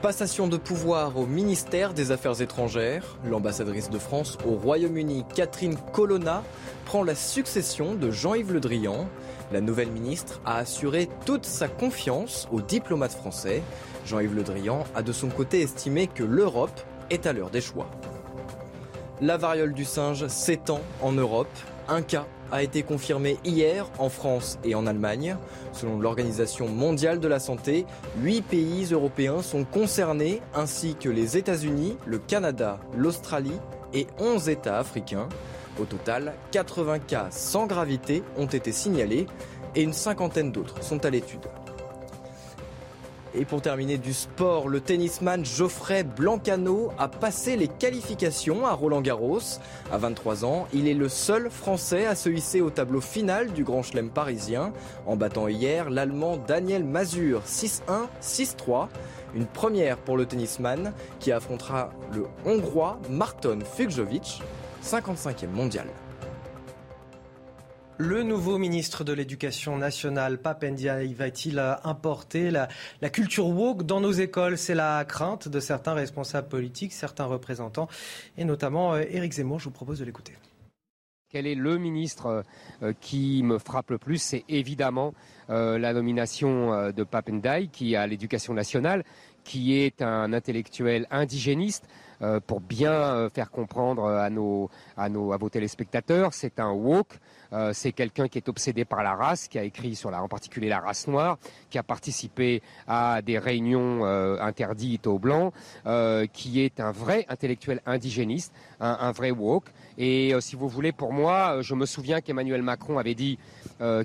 [0.07, 3.17] Passation de pouvoir au ministère des Affaires étrangères.
[3.29, 6.45] L'ambassadrice de France au Royaume-Uni, Catherine Colonna,
[6.85, 9.09] prend la succession de Jean-Yves Le Drian.
[9.51, 13.61] La nouvelle ministre a assuré toute sa confiance aux diplomates français.
[14.05, 17.91] Jean-Yves Le Drian a de son côté estimé que l'Europe est à l'heure des choix.
[19.19, 21.51] La variole du singe s'étend en Europe.
[21.89, 25.37] Un cas a été confirmé hier en France et en Allemagne.
[25.73, 27.85] Selon l'Organisation mondiale de la santé,
[28.21, 33.59] huit pays européens sont concernés, ainsi que les États-Unis, le Canada, l'Australie
[33.93, 35.29] et 11 États africains.
[35.79, 39.27] Au total, 80 cas sans gravité ont été signalés
[39.75, 41.45] et une cinquantaine d'autres sont à l'étude.
[43.35, 49.01] Et pour terminer du sport, le tennisman Geoffrey Blancano a passé les qualifications à Roland
[49.01, 49.59] Garros.
[49.91, 53.63] À 23 ans, il est le seul Français à se hisser au tableau final du
[53.63, 54.71] Grand Chelem parisien,
[55.05, 58.87] en battant hier l'Allemand Daniel Mazur 6-1, 6-3.
[59.35, 64.41] Une première pour le tennisman qui affrontera le Hongrois Marton Fukjovic
[64.83, 65.87] 55e mondial.
[67.99, 72.67] Le nouveau ministre de l'Éducation nationale, Papendia, va-t-il importer la,
[73.09, 77.87] culture woke dans nos écoles C'est la crainte de certains responsables politiques, certains représentants,
[78.37, 79.59] et notamment euh, Éric Zemmour.
[79.59, 80.33] Je vous propose de l'écouter.
[81.31, 82.43] Quel est le ministre
[82.83, 84.21] euh, qui me frappe le plus?
[84.21, 85.15] C'est évidemment
[85.49, 89.03] euh, la nomination de Papendiaï, qui a l'éducation nationale,
[89.43, 91.87] qui est un intellectuel indigéniste,
[92.47, 96.33] pour bien faire comprendre à nos, à nos, à vos téléspectateurs.
[96.33, 97.19] C'est un woke.
[97.53, 100.27] Euh, c'est quelqu'un qui est obsédé par la race, qui a écrit sur la, en
[100.27, 101.37] particulier la race noire,
[101.69, 105.53] qui a participé à des réunions interdites aux blancs,
[106.33, 109.69] qui est un vrai intellectuel indigéniste, un, vrai woke.
[109.97, 113.37] Et si vous voulez, pour moi, je me souviens qu'Emmanuel Macron avait dit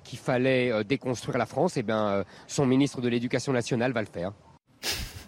[0.05, 1.77] qu'il fallait déconstruire la France.
[1.77, 4.33] Et eh bien, son ministre de l'Éducation nationale va le faire.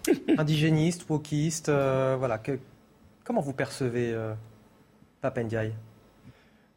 [0.37, 2.37] Indigéniste, wokiste, voilà.
[2.37, 2.59] Que,
[3.25, 4.35] Comment vous percevez euh,
[5.19, 5.73] Papendiaï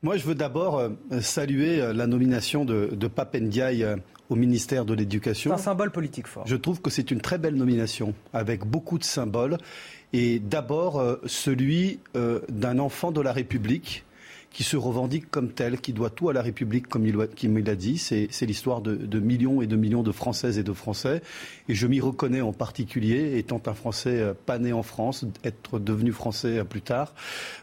[0.02, 3.84] Moi, je veux d'abord euh, saluer euh, la nomination de, de Papendiaï
[4.30, 5.50] au ministère de l'Éducation.
[5.50, 6.46] C'est un symbole politique fort.
[6.46, 9.58] Je trouve que c'est une très belle nomination, avec beaucoup de symboles.
[10.12, 14.04] Et d'abord, celui d'un enfant de la République
[14.50, 17.98] qui se revendique comme tel, qui doit tout à la République, comme il, l'a dit.
[17.98, 21.22] C'est l'histoire de, millions et de millions de Françaises et de Français.
[21.68, 25.78] Et je m'y reconnais en particulier, étant un Français euh, pas né en France, être
[25.78, 27.14] devenu Français euh, plus tard.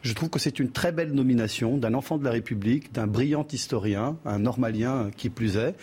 [0.03, 3.47] Je trouve que c'est une très belle nomination d'un enfant de la République, d'un brillant
[3.51, 5.75] historien, un normalien qui plus est,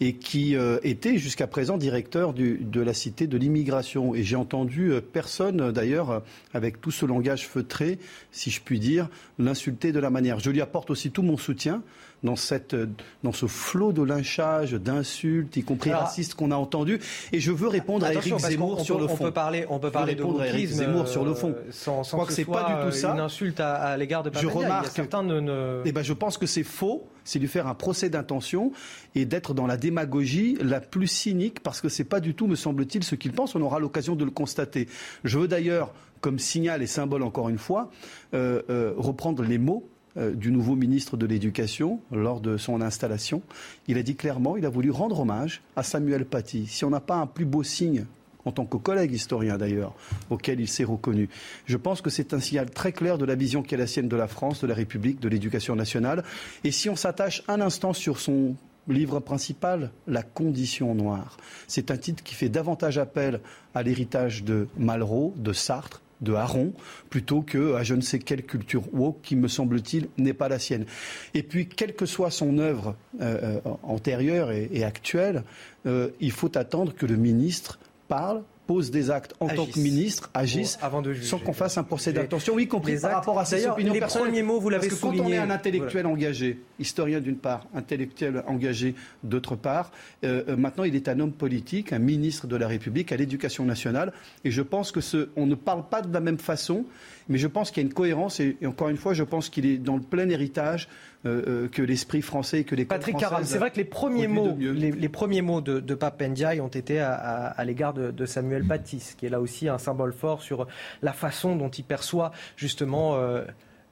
[0.00, 4.14] et qui euh, était jusqu'à présent directeur de la cité de l'immigration.
[4.14, 7.98] Et j'ai entendu personne, d'ailleurs, avec tout ce langage feutré,
[8.30, 10.40] si je puis dire, l'insulter de la manière.
[10.50, 11.82] Lui apporte aussi tout mon soutien
[12.22, 12.76] dans, cette,
[13.22, 17.00] dans ce flot de lynchage, d'insultes, y compris racistes qu'on a entendu.
[17.32, 19.16] Et je veux répondre à Eric Zemmour sur le fond.
[19.20, 21.54] On peut parler, on peut parler de Eric Zemmour sur le fond.
[21.56, 23.12] Euh, sans, sans que, c'est pas du tout ça.
[23.12, 24.88] Une insulte à, l'égard de Je remarque.
[24.88, 25.82] Certains ne, ne...
[25.84, 27.06] Eh ben, je pense que c'est faux.
[27.24, 28.72] C'est lui faire un procès d'intention
[29.14, 32.56] et d'être dans la démagogie la plus cynique parce que c'est pas du tout, me
[32.56, 33.54] semble-t-il, ce qu'il pense.
[33.54, 34.88] On aura l'occasion de le constater.
[35.24, 37.90] Je veux d'ailleurs, comme signal et symbole encore une fois,
[38.34, 43.42] euh, euh, reprendre les mots du nouveau ministre de l'Éducation lors de son installation.
[43.86, 46.66] Il a dit clairement, il a voulu rendre hommage à Samuel Paty.
[46.66, 48.06] Si on n'a pas un plus beau signe
[48.44, 49.94] en tant que collègue historien d'ailleurs,
[50.30, 51.28] auquel il s'est reconnu.
[51.66, 54.08] Je pense que c'est un signal très clair de la vision qui est la sienne
[54.08, 56.24] de la France, de la République, de l'éducation nationale.
[56.64, 58.56] Et si on s'attache un instant sur son
[58.88, 61.36] livre principal, La condition noire,
[61.68, 63.40] c'est un titre qui fait davantage appel
[63.74, 66.72] à l'héritage de Malraux, de Sartre, de Haron
[67.08, 70.58] plutôt que à je ne sais quelle culture woke qui, me semble-t-il, n'est pas la
[70.58, 70.86] sienne.
[71.34, 75.44] Et puis, quelle que soit son œuvre euh, euh, antérieure et, actuelle,
[75.86, 80.30] euh, il faut attendre que le ministre parle posent des actes en tant que ministre,
[80.32, 83.66] agissent avant de sans qu'on fasse un procès d'intention, y compris par rapport à ses
[83.66, 84.28] opinions les personnelles.
[84.28, 85.18] premiers mots, vous l'avez souligné.
[85.18, 88.94] quand on est un intellectuel engagé, historien d'une part, intellectuel engagé
[89.24, 89.90] d'autre part,
[90.22, 93.64] euh, euh, maintenant il est un homme politique, un ministre de la République à l'éducation
[93.64, 94.12] nationale.
[94.44, 96.84] Et je pense que ce, on ne parle pas de la même façon,
[97.30, 98.40] mais je pense qu'il y a une cohérence.
[98.40, 100.88] Et, encore une fois, je pense qu'il est dans le plein héritage
[101.24, 104.56] euh, que l'esprit français et que les Patrick Caram, c'est vrai que les premiers mots,
[104.58, 109.14] les, premiers mots de, de Pape Ndiaye ont été à, l'égard de, de, Samuel Paty,
[109.16, 110.66] qui est là aussi un symbole fort sur
[111.02, 113.16] la façon dont il perçoit justement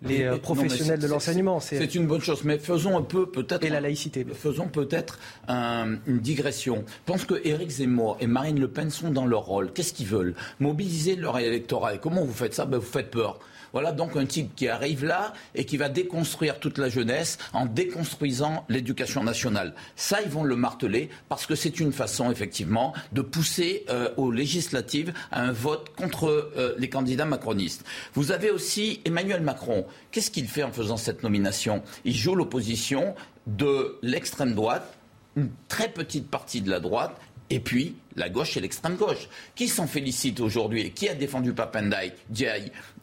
[0.02, 1.60] les euh, professionnels de l'enseignement.
[1.60, 3.64] C'est une bonne chose, mais faisons un peu peut-être.
[3.64, 4.24] Et la laïcité.
[4.34, 5.18] Faisons peut-être
[5.48, 6.84] une digression.
[6.86, 9.72] Je pense que Éric Zemmour et Marine Le Pen sont dans leur rôle.
[9.72, 10.34] Qu'est-ce qu'ils veulent?
[10.60, 11.94] Mobiliser leur électorat.
[11.94, 12.64] Et comment vous faites ça?
[12.64, 13.38] Ben, Vous faites peur.
[13.72, 17.66] Voilà donc un type qui arrive là et qui va déconstruire toute la jeunesse en
[17.66, 19.74] déconstruisant l'éducation nationale.
[19.96, 24.30] Ça, ils vont le marteler parce que c'est une façon, effectivement, de pousser euh, aux
[24.30, 27.84] législatives à un vote contre euh, les candidats macronistes.
[28.14, 29.86] Vous avez aussi Emmanuel Macron.
[30.10, 31.82] Qu'est-ce qu'il fait en faisant cette nomination?
[32.04, 33.14] Il joue l'opposition
[33.46, 34.98] de l'extrême droite
[35.36, 37.16] une très petite partie de la droite
[37.50, 39.28] et puis la gauche et l'extrême gauche.
[39.54, 42.12] Qui s'en félicite aujourd'hui et qui a défendu Papandai,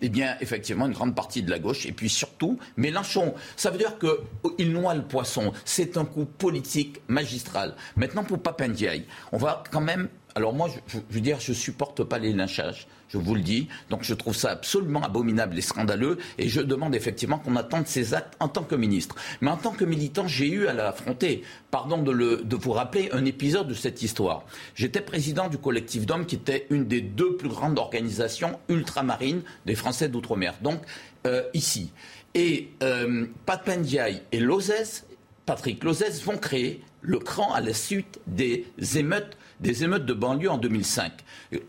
[0.01, 1.85] Eh bien, effectivement, une grande partie de la gauche.
[1.85, 3.33] Et puis surtout, Mélenchon.
[3.55, 5.53] Ça veut dire qu'il noie le poisson.
[5.63, 7.75] C'est un coup politique magistral.
[7.95, 10.09] Maintenant, pour Papendiaï, on va quand même.
[10.35, 13.67] Alors moi, je, je veux dire, je supporte pas les lynchages je vous le dis.
[13.89, 18.13] Donc je trouve ça absolument abominable et scandaleux et je demande effectivement qu'on attende ces
[18.13, 19.15] actes en tant que ministre.
[19.41, 21.43] Mais en tant que militant, j'ai eu à l'affronter.
[21.71, 24.43] Pardon de, vous rappeler un épisode de cette histoire.
[24.75, 29.75] J'étais président du collectif d'hommes qui était une des deux plus grandes organisations ultramarines des
[29.75, 30.55] Français d'outre-mer.
[30.61, 30.81] Donc
[31.25, 31.91] euh, ici.
[32.33, 33.25] Et euh,
[34.31, 35.05] et Lozès,
[35.45, 40.49] Patrick Lozès, vont créer le cran à la suite des émeutes des émeutes de banlieue
[40.49, 41.11] en 2005.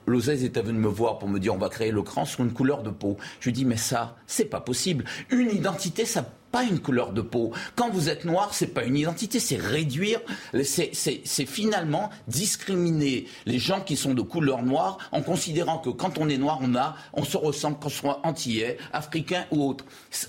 [0.06, 2.52] Lozès était venu me voir pour me dire on va créer le cran sur une
[2.52, 3.16] couleur de peau.
[3.40, 5.04] Je lui dis mais ça, c'est pas possible.
[5.30, 6.22] Une identité, ça
[6.52, 7.52] pas une couleur de peau.
[7.74, 10.20] Quand vous êtes noir, c'est pas une identité, c'est réduire,
[10.62, 16.28] c'est finalement discriminer les gens qui sont de couleur noire en considérant que quand on
[16.28, 19.84] est noir, on a, on se ressemble, qu'on soit antillais, africain ou autre.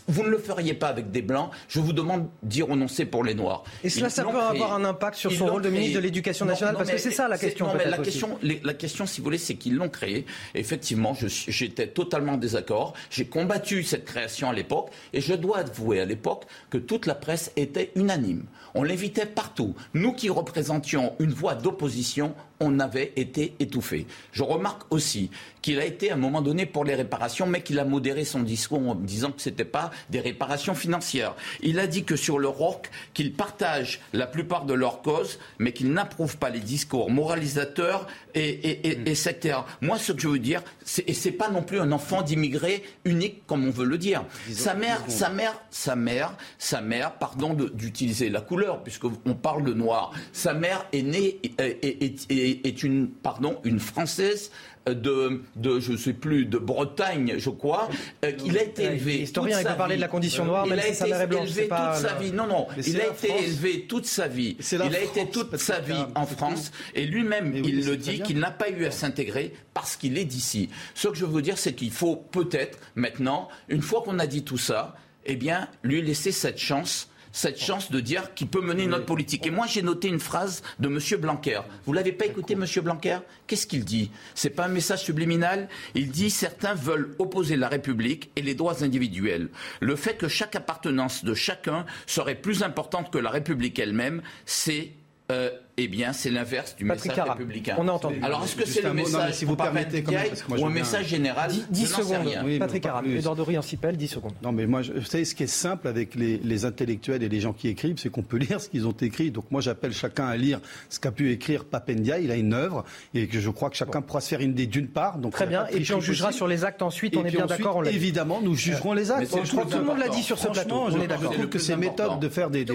[0.07, 1.51] Vous ne le feriez pas avec des blancs.
[1.67, 3.63] Je vous demande d'y renoncer pour les noirs.
[3.83, 6.75] Et cela, ça peut avoir un impact sur son rôle de ministre de l'Éducation nationale,
[6.75, 7.67] parce que c'est ça la question.
[7.73, 10.25] la question, la question, si vous voulez, c'est qu'ils l'ont créé.
[10.55, 12.93] Effectivement, j'étais totalement en désaccord.
[13.09, 17.51] J'ai combattu cette création à l'époque, et je dois avouer l'époque que toute la presse
[17.55, 18.45] était unanime.
[18.73, 19.75] On l'invitait partout.
[19.93, 24.07] Nous qui représentions une voix d'opposition, on avait été étouffés.
[24.31, 25.29] Je remarque aussi
[25.61, 28.41] qu'il a été à un moment donné pour les réparations, mais qu'il a modéré son
[28.41, 31.35] discours en disant que ce n'était pas des réparations financières.
[31.61, 35.73] Il a dit que sur le ROC, qu'il partage la plupart de leurs causes, mais
[35.73, 39.65] qu'il n'approuve pas les discours moralisateurs et, sectaires.
[39.81, 40.63] Moi, ce que je veux dire,
[41.05, 44.25] et c'est pas non plus un enfant d'immigré unique comme on veut le dire.
[44.51, 49.73] sa mère, sa mère, sa mère, sa mère, pardon d'utiliser la couleur, puisqu'on parle de
[49.73, 50.11] noir.
[50.33, 54.51] Sa mère est née, et est, une, pardon, une Française
[54.93, 57.89] de, de, je sais plus, de Bretagne, je crois.
[58.23, 59.21] Euh, il a été élevé.
[59.21, 61.49] Historien, il peut parler de la condition noire, il même a si blanche.
[61.49, 62.31] Élevé toute sa vie.
[62.31, 62.67] Non, non.
[62.85, 64.57] Il a été élevé toute sa vie.
[64.71, 66.71] Il a été toute sa vie en France.
[66.95, 70.69] Et lui-même, il le dit qu'il n'a pas eu à s'intégrer parce qu'il est d'ici.
[70.95, 74.43] Ce que je veux dire, c'est qu'il faut peut-être maintenant, une fois qu'on a dit
[74.43, 78.87] tout ça, eh bien, lui laisser cette chance cette chance de dire qu'il peut mener
[78.87, 79.45] notre politique.
[79.45, 80.99] Et moi, j'ai noté une phrase de M.
[81.19, 81.61] Blanquer.
[81.85, 82.65] Vous l'avez pas écouté, M.
[82.83, 83.19] Blanquer?
[83.47, 84.11] Qu'est-ce qu'il dit?
[84.35, 85.69] C'est pas un message subliminal?
[85.95, 89.49] Il dit certains veulent opposer la République et les droits individuels.
[89.79, 94.91] Le fait que chaque appartenance de chacun serait plus importante que la République elle-même, c'est
[95.31, 95.49] euh,
[95.79, 97.75] eh bien, c'est l'inverse du message républicain.
[97.77, 98.19] On a entendu.
[98.23, 100.03] Alors, est-ce que c'est le message si vous permettez,
[100.49, 102.57] ou un message général 10, secondes.
[102.57, 104.33] Patrick Aram, Edouard de Riancipel, 10 secondes.
[104.41, 107.53] Non, mais moi, vous savez, ce qui est simple avec les, intellectuels et les gens
[107.53, 109.29] qui écrivent, c'est qu'on peut lire ce qu'ils ont écrit.
[109.29, 110.59] Donc, moi, j'appelle chacun à lire
[110.89, 112.17] ce qu'a pu écrire Papendia.
[112.17, 114.65] Il a une œuvre et que je crois que chacun pourra se faire une idée
[114.65, 115.19] d'une part.
[115.19, 115.67] Donc, Très bien.
[115.67, 117.15] Et puis, on jugera sur les actes ensuite.
[117.15, 117.85] on est bien d'accord.
[117.85, 119.31] Évidemment, nous jugerons les actes.
[119.43, 120.87] Je crois que tout le monde l'a dit sur ce plateau.
[120.89, 121.31] On est d'accord.
[121.31, 122.65] Je trouve que ces méthodes de faire des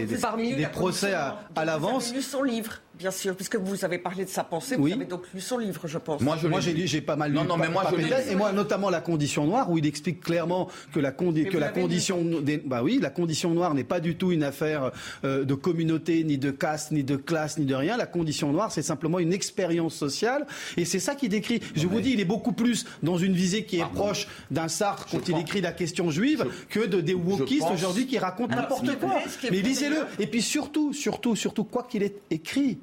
[0.73, 2.15] procès à l'avance.
[2.21, 5.41] son livre bien sûr, puisque vous avez parlé de sa pensée, vous avez donc lu
[5.41, 6.21] son livre, je pense.
[6.21, 7.37] Moi, j'ai lu, j'ai pas mal lu.
[7.37, 10.69] Non, non, mais moi, je et moi, notamment la condition noire, où il explique clairement
[10.95, 14.31] que la, que la condition, des, bah oui, la condition noire n'est pas du tout
[14.31, 14.93] une affaire
[15.25, 17.97] euh, de communauté, ni de caste, ni de classe, ni de rien.
[17.97, 20.47] La condition noire, c'est simplement une expérience sociale,
[20.77, 21.61] et c'est ça qu'il décrit.
[21.75, 25.09] Je vous dis, il est beaucoup plus dans une visée qui est proche d'un Sartre
[25.11, 29.17] quand il écrit la question juive que de des wokistes aujourd'hui qui racontent n'importe quoi.
[29.51, 30.07] Mais lisez-le.
[30.19, 32.79] Et puis surtout, surtout, surtout, quoi qu'il ait écrit,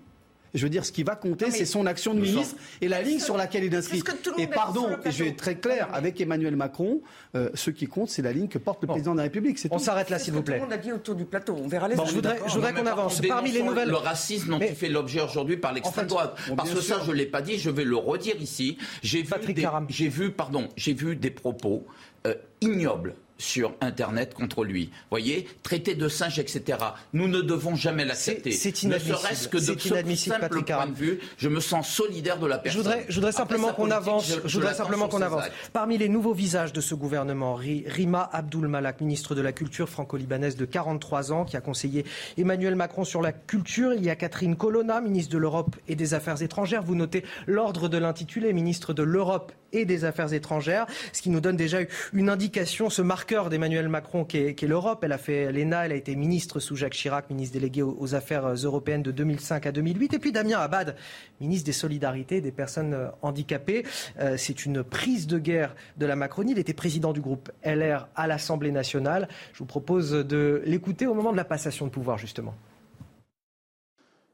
[0.54, 3.20] Je veux dire, ce qui va compter, c'est son action de ministre et la ligne
[3.20, 4.02] sur laquelle il est inscrit.
[4.38, 7.02] Et pardon, et je vais être très clair, avec Emmanuel Macron,
[7.36, 9.60] euh, ce qui compte, c'est la ligne que porte le président de la République.
[9.72, 10.58] On s'arrête là, s'il vous plaît.
[10.58, 11.56] Tout le monde a dit autour du plateau.
[11.56, 13.22] On verra les bon, Je voudrais, qu'on avance.
[13.22, 13.90] Parmi les nouvelles.
[13.90, 16.38] Le racisme dont il fait l'objet aujourd'hui par l'extrême droite.
[16.56, 18.78] Parce que ça, je ne l'ai pas dit, je vais le redire ici.
[19.04, 21.86] J'ai vu, des, j'ai vu, pardon, j'ai vu des propos
[22.28, 24.92] euh, ignobles sur Internet contre lui.
[25.10, 26.78] voyez, traité de singe, etc.
[27.14, 28.52] Nous ne devons jamais l'accepter.
[28.52, 29.16] C'est inadmissible.
[29.16, 32.58] Ne serait-ce que de ce simple point de vue, je me sens solidaire de la
[32.58, 32.84] personne.
[32.84, 34.40] Je voudrais, je voudrais simplement qu'on avance.
[34.46, 35.44] Je, voudrais simplement qu'on avance.
[35.74, 40.58] Parmi les nouveaux visages de ce gouvernement, Rima Abdul Malak, ministre de la Culture franco-libanaise
[40.58, 42.06] de 43 ans, qui a conseillé
[42.38, 43.94] Emmanuel Macron sur la culture.
[43.94, 46.84] Il y a Catherine Colonna, ministre de l'Europe et des Affaires étrangères.
[46.84, 51.42] Vous notez l'ordre de l'intitulé, ministre de l'Europe et des Affaires étrangères, ce qui nous
[51.42, 51.80] donne déjà
[52.14, 55.04] une indication, ce marqueur d'Emmanuel Macron qui est, l'Europe.
[55.04, 58.48] Elle a fait l'ENA, elle a été ministre sous Jacques Chirac, ministre délégué aux, Affaires
[58.48, 60.14] européennes de 2005 à 2008.
[60.14, 60.96] Et puis Damien Abad,
[61.40, 63.86] ministre des Solidarités des personnes euh, handicapées.
[64.20, 66.54] Euh, c'est une prise de guerre de la Macronie.
[66.54, 69.28] Il était président du groupe LR à l'Assemblée nationale.
[69.54, 72.56] Je vous propose de l'écouter au moment de la passation de pouvoir, justement.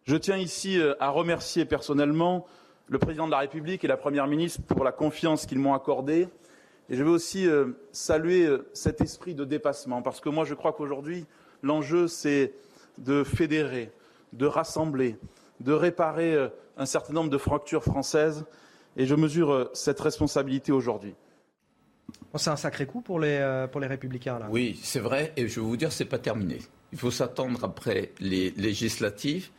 [0.03, 2.45] Je tiens ici euh, à remercier personnellement
[2.88, 6.27] le président de la République et la première ministre pour la confiance qu'ils m'ont accordée.
[6.89, 10.53] Et je veux aussi euh, saluer euh, cet esprit de dépassement, parce que moi je
[10.53, 11.25] crois qu'aujourd'hui,
[11.63, 12.53] l'enjeu, c'est
[12.99, 13.91] de fédérer,
[14.33, 15.17] de rassembler,
[15.61, 18.45] de réparer euh, un certain nombre de fractures françaises.
[18.97, 21.15] Et je mesure cette responsabilité aujourd'hui.
[22.36, 24.39] C'est un sacré coup pour les, pour les républicains.
[24.39, 24.47] Là.
[24.49, 25.33] Oui, c'est vrai.
[25.36, 26.59] Et je veux vous dire, ce n'est pas terminé.
[26.93, 29.49] Il faut s'attendre après les législatives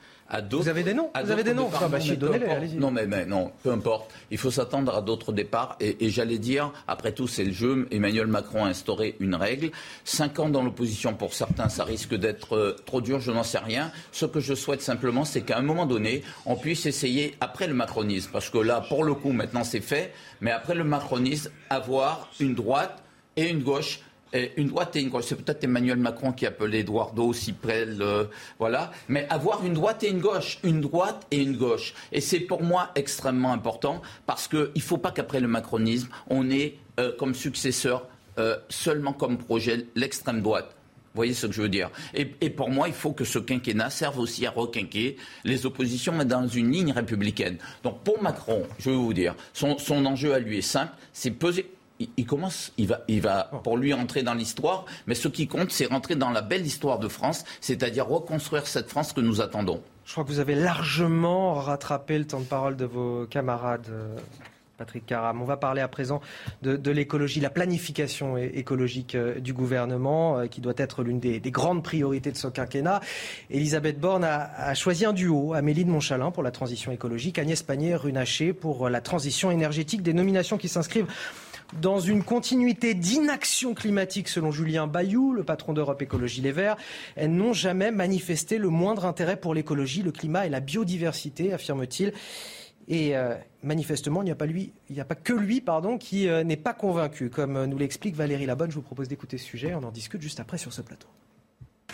[0.50, 1.98] vous avez des noms Vous avez des noms bah,
[2.78, 4.10] Non, mais, mais, non, peu importe.
[4.30, 5.76] Il faut s'attendre à d'autres départs.
[5.80, 7.86] Et, j'allais dire, après tout, c'est le jeu.
[7.90, 9.70] Emmanuel Macron a instauré une règle.
[10.04, 13.58] Cinq ans dans l'opposition, pour certains, ça risque d'être euh, trop dur, je n'en sais
[13.58, 13.92] rien.
[14.12, 17.74] Ce que je souhaite simplement, c'est qu'à un moment donné, on puisse essayer, après le
[17.74, 22.28] macronisme, parce que là, pour le coup, maintenant c'est fait, mais après le macronisme, avoir
[22.40, 23.02] une droite
[23.36, 24.00] et une gauche
[24.32, 25.24] une droite et une gauche.
[25.26, 28.24] C'est peut-être Emmanuel Macron qui appelait Eduardo Ciprel, euh,
[28.58, 28.90] voilà.
[29.08, 31.94] Mais avoir une droite et une gauche, une droite et une gauche.
[32.12, 36.50] Et c'est pour moi extrêmement important parce qu'il ne faut pas qu'après le macronisme, on
[36.50, 38.06] ait euh, comme successeur
[38.38, 40.72] euh, seulement comme projet l'extrême droite.
[41.14, 41.88] Vous voyez ce que je veux dire?
[42.12, 46.26] Et, pour moi, il faut que ce quinquennat serve aussi à requinquer les oppositions, mais
[46.26, 47.56] dans une ligne républicaine.
[47.82, 51.70] Donc pour Macron, je veux vous dire, son enjeu à lui est simple, c'est peser
[51.98, 55.70] il, commence, il va, il va pour lui entrer dans l'histoire, mais ce qui compte,
[55.70, 59.82] c'est rentrer dans la belle histoire de France, c'est-à-dire reconstruire cette France que nous attendons.
[60.04, 63.88] Je crois que vous avez largement rattrapé le temps de parole de vos camarades.
[63.90, 64.16] Euh,
[64.76, 65.40] Patrick Caram.
[65.40, 66.20] On va parler à présent
[66.62, 71.82] de, l'écologie, la planification écologique euh, du gouvernement, euh, qui doit être l'une des, grandes
[71.82, 73.00] priorités de ce quinquennat.
[73.50, 78.52] Elisabeth Borne a, choisi un duo, Amélie de Montchalin pour la transition écologique, Agnès Pannier-Runacher
[78.52, 81.06] pour la transition énergétique, des nominations qui s'inscrivent
[81.80, 86.76] dans une continuité d'inaction climatique selon Julien Bayou, le patron d'Europe Écologie Les Verts.
[87.16, 92.12] Elles n'ont jamais manifesté le moindre intérêt pour l'écologie, le climat et la biodiversité, affirme-t-il.
[92.88, 95.98] Et euh, manifestement, il n'y a pas lui, il n'y a pas que lui, pardon,
[95.98, 97.30] qui euh, n'est pas convaincu.
[97.30, 99.74] Comme nous l'explique Valérie Labonne, je vous propose d'écouter ce sujet.
[99.74, 101.08] On en discute juste après sur ce plateau.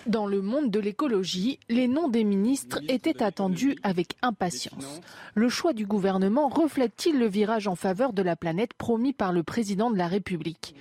[0.06, 5.00] Dans le monde de l'écologie, les noms des ministres étaient attendus avec impatience.
[5.34, 9.44] Le choix du gouvernement reflète-t-il le virage en faveur de la planète promis par le
[9.44, 10.74] président de la République?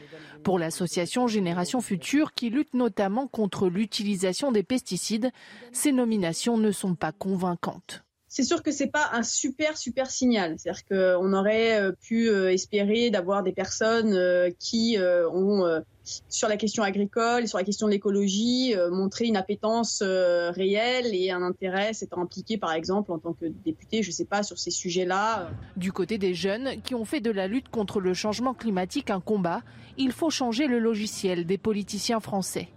[0.43, 5.31] Pour l'association Génération Future, qui lutte notamment contre l'utilisation des pesticides,
[5.71, 10.55] ces nominations ne sont pas convaincantes c'est sûr que c'est pas un super super signal.
[10.57, 15.81] C'est-à-dire qu'on aurait euh, pu euh, espérer d'avoir des personnes euh, qui ont
[16.29, 21.41] sur la question agricole, sur la question de l'écologie, montré une appétence réelle et un
[21.41, 24.71] intérêt s'étant impliqué, par exemple, en tant que député, je ne sais pas, sur ces
[24.71, 25.49] sujets-là.
[25.77, 29.19] Du côté des jeunes qui ont fait de la lutte contre le changement climatique un
[29.19, 29.61] combat,
[29.97, 32.69] il faut changer le logiciel des politiciens français.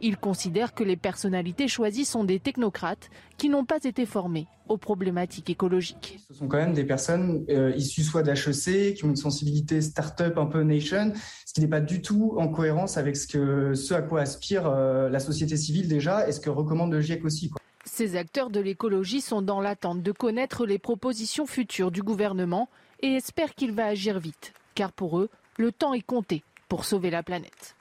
[0.00, 4.76] Il considère que les personnalités choisies sont des technocrates qui n'ont pas été formés aux
[4.76, 6.20] problématiques écologiques.
[6.28, 10.38] Ce sont quand même des personnes euh, issues soit d'HEC, qui ont une sensibilité start-up
[10.38, 11.12] un peu nation,
[11.44, 14.66] ce qui n'est pas du tout en cohérence avec ce, que, ce à quoi aspire
[14.66, 17.50] euh, la société civile déjà et ce que recommande le GIEC aussi.
[17.84, 22.68] Ces acteurs de l'écologie sont dans l'attente de connaître les propositions futures du gouvernement
[23.00, 27.10] et espèrent qu'il va agir vite, car pour eux, le temps est compté pour sauver
[27.10, 27.74] la planète.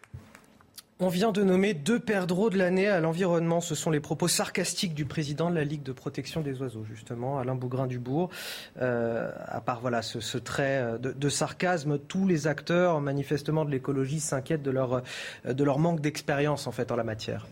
[1.02, 3.62] On vient de nommer deux perdreaux de l'année à l'environnement.
[3.62, 7.40] Ce sont les propos sarcastiques du président de la Ligue de protection des oiseaux, justement,
[7.40, 8.30] Alain Bougrain-Dubourg.
[8.82, 14.62] Euh, à part voilà, ce, trait de, sarcasme, tous les acteurs, manifestement, de l'écologie s'inquiètent
[14.62, 15.02] de leur,
[15.46, 17.48] de leur manque d'expérience, en fait, en la matière.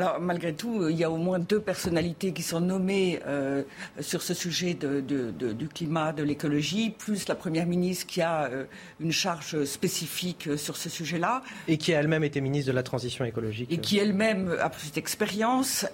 [0.00, 3.64] Alors, malgré tout, il y a au moins deux personnalités qui sont nommées euh,
[4.00, 8.64] sur ce sujet de, du climat, de l'écologie, plus la Première ministre qui a euh,
[8.98, 11.42] une charge spécifique euh, sur ce sujet-là.
[11.68, 13.70] Et qui elle-même été ministre de la Transition écologique.
[13.70, 15.84] Et qui elle-même a plus d'expérience,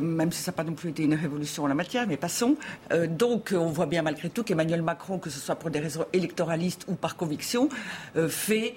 [0.00, 2.56] même si ça n'a pas non plus été une révolution en la matière, mais passons.
[3.06, 6.86] donc, on voit bien malgré tout qu'Emmanuel Macron, que ce soit pour des raisons électoralistes
[6.88, 7.68] ou par conviction,
[8.28, 8.74] fait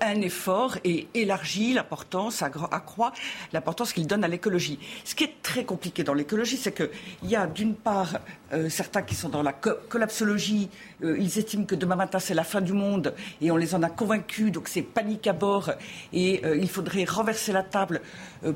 [0.00, 3.12] un effort et élargit l'importance, accroît
[3.52, 4.78] l'importance qu'il donne à l'écologie.
[5.04, 6.90] Ce qui est très compliqué dans l'écologie, c'est qu'il
[7.30, 8.18] y a d'une part
[8.52, 10.68] euh, certains qui sont dans la collapsologie,
[11.02, 13.82] euh, ils estiment que demain matin c'est la fin du monde et on les en
[13.82, 15.70] a convaincus, donc c'est panique à bord.
[16.12, 18.00] Et euh, il faudrait renverser la table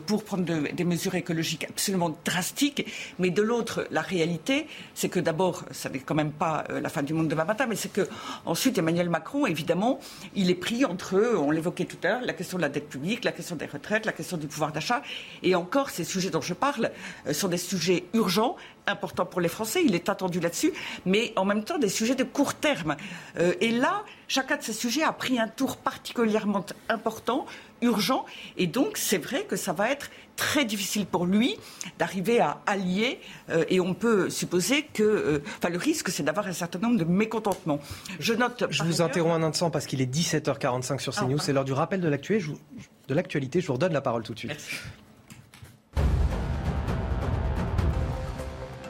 [0.07, 2.87] pour prendre des mesures écologiques absolument drastiques.
[3.19, 7.03] Mais de l'autre, la réalité, c'est que d'abord, ça n'est quand même pas la fin
[7.03, 8.09] du monde demain matin, mais c'est que
[8.45, 9.99] ensuite Emmanuel Macron, évidemment,
[10.35, 13.25] il est pris entre, on l'évoquait tout à l'heure, la question de la dette publique,
[13.25, 15.03] la question des retraites, la question du pouvoir d'achat,
[15.43, 16.91] et encore ces sujets dont je parle
[17.33, 18.57] sont des sujets urgents
[18.91, 20.73] important pour les Français, il est attendu là-dessus,
[21.07, 22.97] mais en même temps des sujets de court terme.
[23.39, 27.47] Euh, et là, chacun de ces sujets a pris un tour particulièrement important,
[27.83, 28.27] urgent,
[28.57, 31.57] et donc c'est vrai que ça va être très difficile pour lui
[31.99, 33.21] d'arriver à allier,
[33.51, 36.99] euh, et on peut supposer que, euh, enfin le risque c'est d'avoir un certain nombre
[36.99, 37.81] de mécontentements.
[38.19, 38.65] Je note.
[38.71, 41.73] Je vous interromps un instant parce qu'il est 17h45 sur CNews, ah, c'est l'heure du
[41.73, 43.61] rappel de l'actualité.
[43.61, 44.57] Je, vous redonne la parole tout de suite.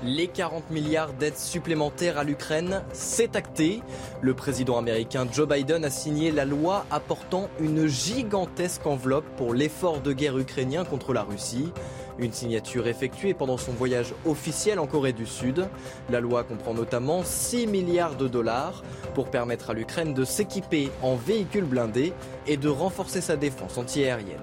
[0.03, 3.83] Les 40 milliards d'aides supplémentaires à l'Ukraine, c'est acté.
[4.23, 10.01] Le président américain Joe Biden a signé la loi apportant une gigantesque enveloppe pour l'effort
[10.01, 11.71] de guerre ukrainien contre la Russie.
[12.19, 15.69] Une signature effectuée pendant son voyage officiel en Corée du Sud.
[16.09, 18.83] La loi comprend notamment 6 milliards de dollars
[19.15, 22.15] pour permettre à l'Ukraine de s'équiper en véhicules blindés
[22.47, 24.41] et de renforcer sa défense antiaérienne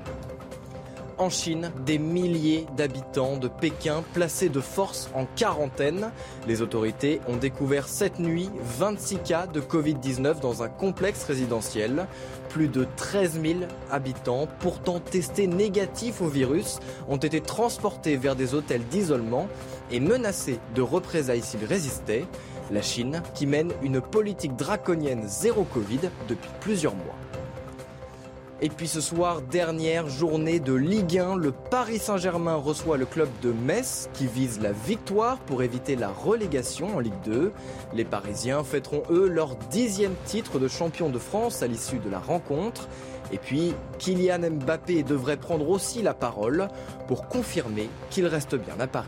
[1.18, 6.11] en Chine, des milliers d'habitants de Pékin placés de force en quarantaine.
[6.47, 8.49] Les autorités ont découvert cette nuit
[8.80, 12.07] 26 cas de Covid-19 dans un complexe résidentiel.
[12.49, 13.59] Plus de 13 000
[13.91, 19.47] habitants, pourtant testés négatifs au virus, ont été transportés vers des hôtels d'isolement
[19.91, 22.26] et menacés de représailles s'ils résistaient.
[22.72, 27.15] La Chine, qui mène une politique draconienne zéro Covid depuis plusieurs mois.
[28.60, 33.30] Et puis ce soir, dernière journée de Ligue 1, le Paris Saint-Germain reçoit le club
[33.43, 37.51] de Metz qui vise la victoire pour éviter la relégation en Ligue 2.
[37.93, 42.18] Les Parisiens fêteront eux leur dixième titre de champion de France à l'issue de la
[42.18, 42.88] rencontre.
[43.32, 46.68] Et puis, Kylian Mbappé devrait prendre aussi la parole
[47.08, 49.08] pour confirmer qu'il reste bien à Paris.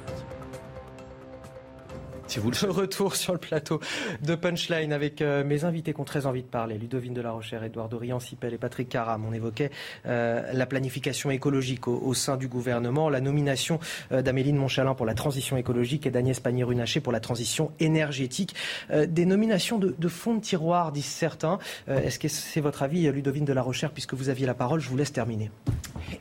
[2.30, 3.80] Si vous le retour sur le plateau
[4.22, 6.78] de Punchline avec euh, mes invités qui ont très envie de parler.
[6.78, 9.26] Ludovine de la Rochère, Edouard Dorian, Sipel et Patrick Caram.
[9.26, 9.72] On évoquait
[10.06, 13.80] euh, la planification écologique au, sein du gouvernement, la nomination
[14.12, 18.54] euh, d'Améline Montchalin pour la transition écologique et d'Agnès Pannier-Runacher pour la transition énergétique.
[18.92, 21.58] des nominations de, de fond de tiroir, disent certains.
[21.88, 24.80] Est-ce que c'est votre avis, Ludovine de la Rochère, puisque vous aviez la parole?
[24.80, 25.50] Je vous laisse terminer.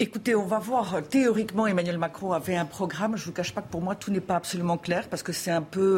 [0.01, 1.03] Écoutez, on va voir.
[1.09, 3.17] Théoriquement, Emmanuel Macron avait un programme.
[3.17, 5.33] Je ne vous cache pas que pour moi, tout n'est pas absolument clair parce que
[5.33, 5.98] c'est un peu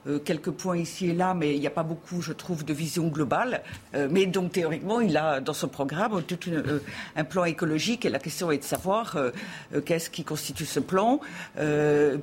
[0.07, 2.63] euh, euh, quelques points ici et là, mais il n'y a pas beaucoup, je trouve,
[2.65, 3.61] de vision globale.
[3.95, 6.39] Euh, mais donc théoriquement, il a dans son programme tout
[7.15, 9.17] un plan écologique et la question est de savoir
[9.85, 11.19] qu'est-ce qui constitue ce plan,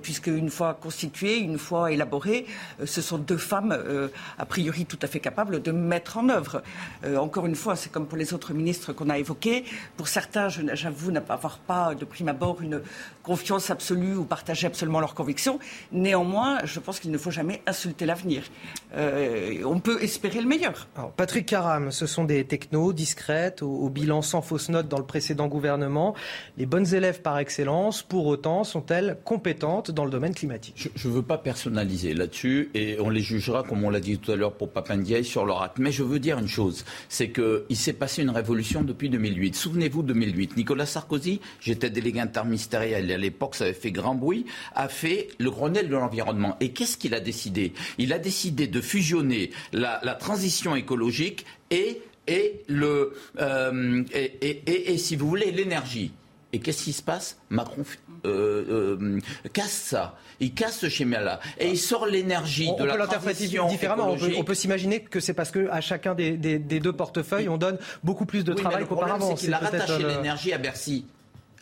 [0.03, 2.47] puisque une fois constitué, une fois élaboré,
[2.85, 3.77] ce sont deux femmes
[4.39, 6.63] a priori tout à fait capables de mettre en œuvre.
[7.17, 9.65] encore une fois, c'est comme pour les autres ministres qu'on a évoqués.
[9.97, 12.83] Pour certains, j'avoue n'avoir pas de prime abord une
[13.23, 15.59] confiance absolue ou partager absolument leurs convictions.
[15.93, 18.45] Néanmoins, je pense qu'il ne faut jamais insulter l'avenir.
[18.97, 20.89] Euh, on peut espérer le meilleur.
[21.17, 25.47] Patrick Caram, ce sont des technos discrètes, au, bilan sans fausse note dans le précédent
[25.47, 26.15] gouvernement.
[26.57, 30.91] Les bonnes élèves par excellence, pour autant, sont-elles compétentes dans le domaine climatique?
[30.95, 34.33] Je ne veux pas personnaliser là-dessus et on les jugera, comme on l'a dit tout
[34.33, 35.79] à l'heure pour Papandiaï, sur leur acte.
[35.79, 39.55] Mais je veux dire une chose, c'est qu'il s'est passé une révolution depuis 2008.
[39.55, 44.89] Souvenez-vous 2008, Nicolas Sarkozy, j'étais délégué interministériel à l'époque, ça avait fait grand bruit, a
[44.89, 46.57] fait le Grenelle de l'environnement.
[46.61, 47.58] Et qu'est-ce qu'il a décidé?
[47.99, 55.29] Il a décidé de fusionner la, transition écologique et, et, le, euh, et, si vous
[55.29, 56.13] voulez, l'énergie.
[56.53, 57.85] Et qu'est-ce qui se passe Macron
[58.27, 59.21] euh, euh,
[59.53, 60.17] casse ça.
[60.41, 61.41] Il casse ce schéma-là.
[61.59, 64.17] Et il sort l'énergie de la transition différemment.
[64.37, 68.45] On peut, s'imaginer que c'est parce qu'à chacun des, deux portefeuilles, on donne beaucoup plus
[68.45, 69.37] de travail qu'auparavant.
[69.37, 71.07] C'est qu'il a rattaché l'énergie à Bercy.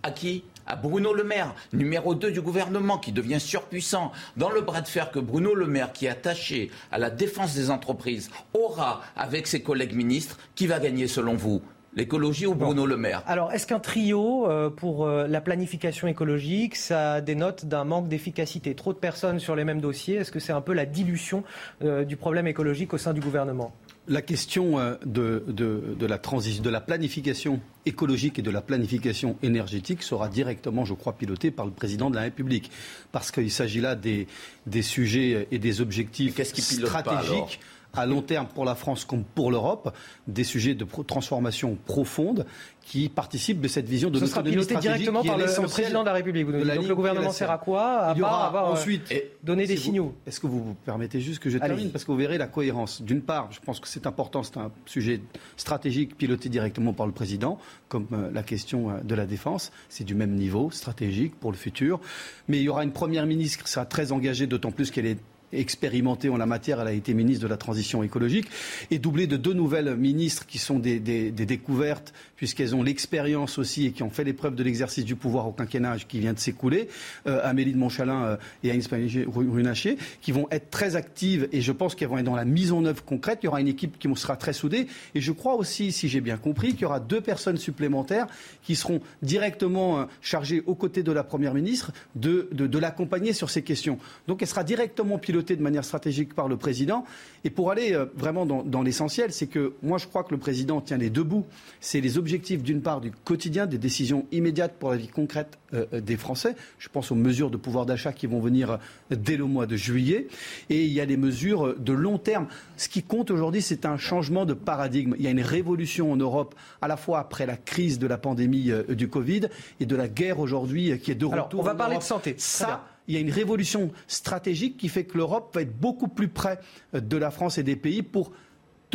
[0.03, 4.13] À qui à Bruno Le Maire, numéro 2 du gouvernement, qui devient surpuissant.
[4.37, 7.55] Dans le bras de fer que Bruno Le Maire, qui est attaché à la défense
[7.55, 11.63] des entreprises, aura avec ses collègues ministres, qui va gagner selon vous?
[11.97, 13.23] L'écologie ou Bruno Le Maire?
[13.27, 18.75] Alors, est-ce qu'un trio euh, pour euh, la planification écologique, ça dénote d'un manque d'efficacité?
[18.75, 21.43] Trop de personnes sur les mêmes dossiers, est-ce que c'est un peu la dilution
[21.83, 23.73] euh, du problème écologique au sein du gouvernement?
[24.09, 30.03] La question de, de, la transition, de la planification écologique et de la planification énergétique
[30.03, 32.71] sera directement, je crois, pilotée par le président de la République.
[33.13, 34.27] Parce qu'il s'agit là des,
[34.67, 37.61] des, sujets et des objectifs stratégiques
[37.97, 39.95] à long terme pour la France comme pour l'Europe,
[40.27, 42.47] des sujets de transformation profonde
[42.87, 46.13] qui participent de cette vision de Ce sera piloté directement par le, président de la
[46.13, 46.47] République.
[46.47, 50.15] Donc le gouvernement sert à quoi À part avoir euh, ensuite donné des signaux.
[50.25, 51.91] Est-ce que vous vous permettez juste que je termine?
[51.91, 53.03] Parce que vous verrez la cohérence.
[53.03, 55.21] D'une part, je pense que c'est important, c'est un sujet
[55.57, 59.73] stratégique piloté directement par le président, comme euh, la question euh, de la défense.
[59.89, 62.01] C'est du même niveau stratégique pour le futur.
[62.47, 65.19] Mais il y aura une première ministre qui sera très engagée, d'autant plus qu'elle est
[65.53, 66.81] expérimentée en la matière.
[66.81, 68.47] Elle a été ministre de la Transition écologique
[68.91, 73.93] et doublée de deux nouvelles ministres qui sont des, découvertes puisqu'elles ont l'expérience aussi et
[73.93, 76.89] qui ont fait l'épreuve de l'exercice du pouvoir au quinquennat qui vient de s'écouler,
[77.27, 81.73] euh, Amélie de Montchalin euh, et Agnès Pannier-Runacher, qui vont être très actives et je
[81.73, 83.39] pense qu'elles vont être dans la mise en œuvre concrète.
[83.43, 86.21] Il y aura une équipe qui sera très soudée et je crois aussi, si j'ai
[86.21, 88.27] bien compris, qu'il y aura deux personnes supplémentaires
[88.63, 93.51] qui seront directement euh, chargées aux côtés de la Première ministre de, de l'accompagner sur
[93.51, 93.99] ces questions.
[94.29, 97.05] Donc elle sera directement pilotée de manière stratégique par le président.
[97.45, 100.81] Et pour aller euh, vraiment dans, l'essentiel, c'est que moi je crois que le président
[100.81, 101.45] tient les deux bouts.
[101.81, 105.87] C'est les objectifs d'une part du quotidien, des décisions immédiates pour la vie concrète euh,
[105.93, 106.57] euh, des Français.
[106.79, 108.79] Je pense aux mesures de pouvoir d'achat qui vont venir
[109.11, 110.29] dès le mois de juillet.
[110.71, 112.47] Et il y a les mesures de long terme.
[112.77, 115.15] Ce qui compte aujourd'hui, c'est un changement de paradigme.
[115.19, 118.19] Il y a une révolution en Europe, à la fois après la crise de la
[118.19, 119.43] pandémie du Covid
[119.81, 121.33] et de la guerre aujourd'hui qui est de retour.
[121.33, 122.35] Alors, on va parler de santé.
[122.39, 126.29] Ça, il y a une révolution stratégique qui fait que l'Europe va être beaucoup plus
[126.29, 126.59] près
[126.93, 128.33] de la France et des pays pour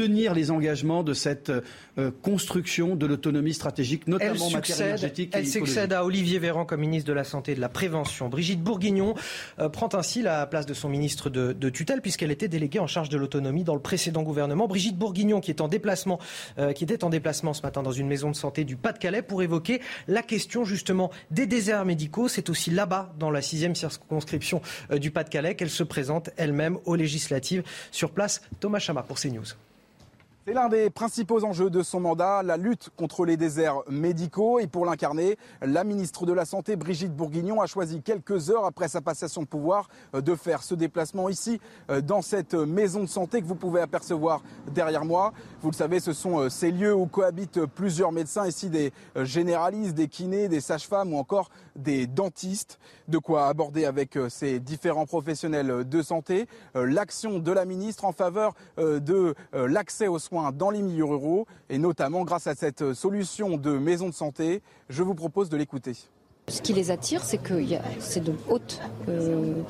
[0.02, 5.32] tenir les engagements de cette euh, construction de l'autonomie stratégique, notamment en matière énergétique.
[5.36, 8.28] elle succède à Olivier Véran comme ministre de la Santé et de la Prévention.
[8.28, 9.14] Brigitte Bourguignon
[9.60, 13.10] euh, prend ainsi la place de son ministre de, tutelle puisqu'elle était déléguée en charge
[13.10, 14.68] de l'autonomie dans le précédent gouvernement.
[14.68, 16.18] Brigitte Bourguignon qui est en déplacement,
[16.58, 19.43] euh, qui était en déplacement ce matin dans une maison de santé du Pas-de-Calais pour
[19.43, 22.28] évoquer la question justement des déserts médicaux.
[22.28, 27.62] C'est aussi là-bas, dans la sixième circonscription du Pas-de-Calais, qu'elle se présente elle-même aux législatives.
[27.91, 29.45] Sur place, Thomas Chama pour CNews.
[30.48, 34.58] C'est l'un des principaux enjeux de son mandat, la lutte contre les déserts médicaux.
[34.58, 38.88] Et pour l'incarner, la ministre de la Santé, Brigitte Bourguignon, a choisi quelques heures après
[38.88, 41.62] sa passation de pouvoir euh, de faire ce déplacement ici,
[41.92, 44.42] euh, dans cette maison de santé que vous pouvez apercevoir
[44.74, 45.32] derrière moi.
[45.62, 49.94] Vous le savez, ce sont euh, ces lieux où cohabitent plusieurs médecins, ici des généralistes,
[49.94, 52.80] des kinés, des sages-femmes ou encore des dentistes.
[53.08, 58.54] De quoi aborder avec ces différents professionnels de santé l'action de la ministre en faveur
[58.78, 63.78] de l'accès aux soins dans les milieux ruraux et notamment grâce à cette solution de
[63.78, 64.62] maison de santé.
[64.89, 65.96] Je vous propose de l'écouter.
[66.48, 67.54] Ce qui les attire, c'est que
[68.00, 69.62] c'est de haute euh,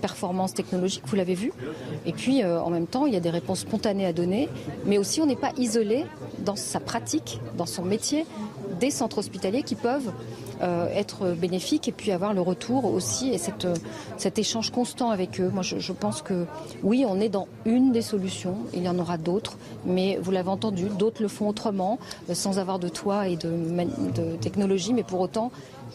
[0.00, 1.52] performance technologique, vous l'avez vu.
[2.06, 4.48] Et puis, euh, en même temps, il y a des réponses spontanées à donner,
[4.84, 6.04] mais aussi on n'est pas isolé
[6.40, 8.26] dans sa pratique, dans son métier,
[8.78, 10.12] des centres hospitaliers qui peuvent
[10.62, 13.66] être bénéfiques et puis avoir le retour aussi et cette,
[14.16, 15.50] cet échange constant avec eux.
[15.52, 16.44] Moi, je, pense que
[16.82, 18.56] oui, on est dans une des solutions.
[18.74, 19.56] Il y en aura d'autres,
[19.86, 21.98] mais vous l'avez entendu, d'autres le font autrement,
[22.32, 23.50] sans avoir de toit et de,
[24.14, 25.50] de technologie, mais pour autant,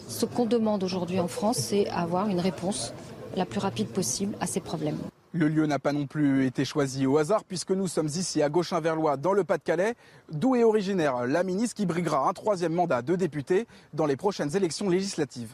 [0.08, 2.92] ce qu'on demande aujourd'hui en France, c'est avoir une réponse
[3.36, 4.98] la plus rapide possible à ces problèmes.
[5.36, 8.48] Le lieu n'a pas non plus été choisi au hasard puisque nous sommes ici à
[8.48, 9.94] Gauchin-Verlois dans le Pas-de-Calais,
[10.32, 14.56] d'où est originaire la ministre qui briguera un troisième mandat de député dans les prochaines
[14.56, 15.52] élections législatives.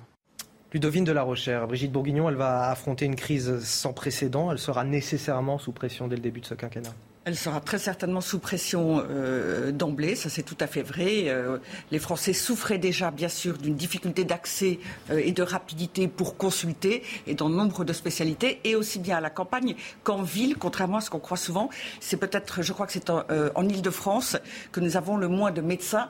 [0.73, 4.53] Ludovine de la Rochère, Brigitte Bourguignon, elle va affronter une crise sans précédent.
[4.53, 6.95] Elle sera nécessairement sous pression dès le début de ce quinquennat.
[7.25, 11.29] Elle sera très certainement sous pression euh, d'emblée, ça c'est tout à fait vrai.
[11.29, 11.59] Euh,
[11.93, 17.05] les Français souffraient déjà, bien sûr, d'une difficulté d'accès euh, et de rapidité pour consulter,
[17.29, 21.01] et dans nombre de spécialités, et aussi bien à la campagne qu'en ville, contrairement à
[21.01, 21.71] ce qu'on croit souvent.
[22.01, 23.23] C'est peut-être, je crois que c'est en,
[23.55, 24.37] en Ile-de-France
[24.73, 26.09] que nous avons le moins de médecins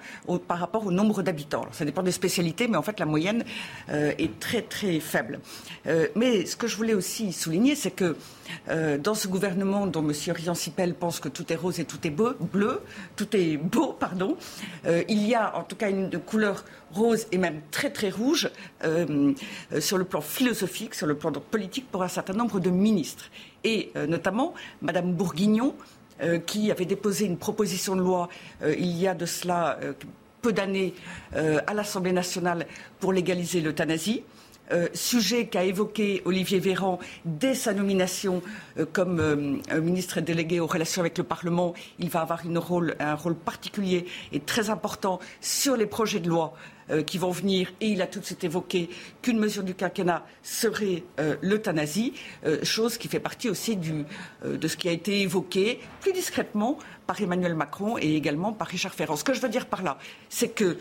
[0.48, 1.66] par rapport au nombre d'habitants.
[1.72, 3.44] Ça dépend des spécialités, mais en fait la moyenne
[3.88, 5.40] est très très faible.
[6.16, 8.16] mais ce que je voulais aussi souligner, c'est que
[8.68, 10.12] euh, dans ce gouvernement dont M.
[10.34, 12.82] Riancipel pense que tout est rose et tout est bleu,
[13.16, 14.36] tout est beau, pardon,
[14.86, 18.50] euh, il y a en tout cas une couleur rose et même très très rouge
[18.84, 19.32] euh,
[19.80, 23.30] sur le plan philosophique, sur le plan politique pour un certain nombre de ministres.
[23.64, 25.76] Et notamment Mme Bourguignon,
[26.46, 28.28] qui avait déposé une proposition de loi
[28.64, 29.78] il y a de cela
[30.40, 30.94] peu d'années
[31.32, 32.66] à l'Assemblée nationale
[32.98, 34.24] pour légaliser l'euthanasie.
[34.94, 38.42] Sujet qu'a évoqué Olivier Véran dès sa nomination
[38.92, 41.74] comme ministre délégué aux relations avec le Parlement.
[41.98, 46.54] Il va avoir un rôle particulier et très important sur les projets de loi
[46.92, 48.90] euh, qui vont venir, et il a tout de suite évoqué
[49.22, 52.12] qu'une mesure du quinquennat serait euh, l'euthanasie,
[52.44, 57.20] euh, chose qui fait partie aussi de ce qui a été évoqué plus discrètement par
[57.20, 59.16] Emmanuel Macron et également par Richard Ferrand.
[59.16, 60.76] Ce que je veux dire par là, c'est que,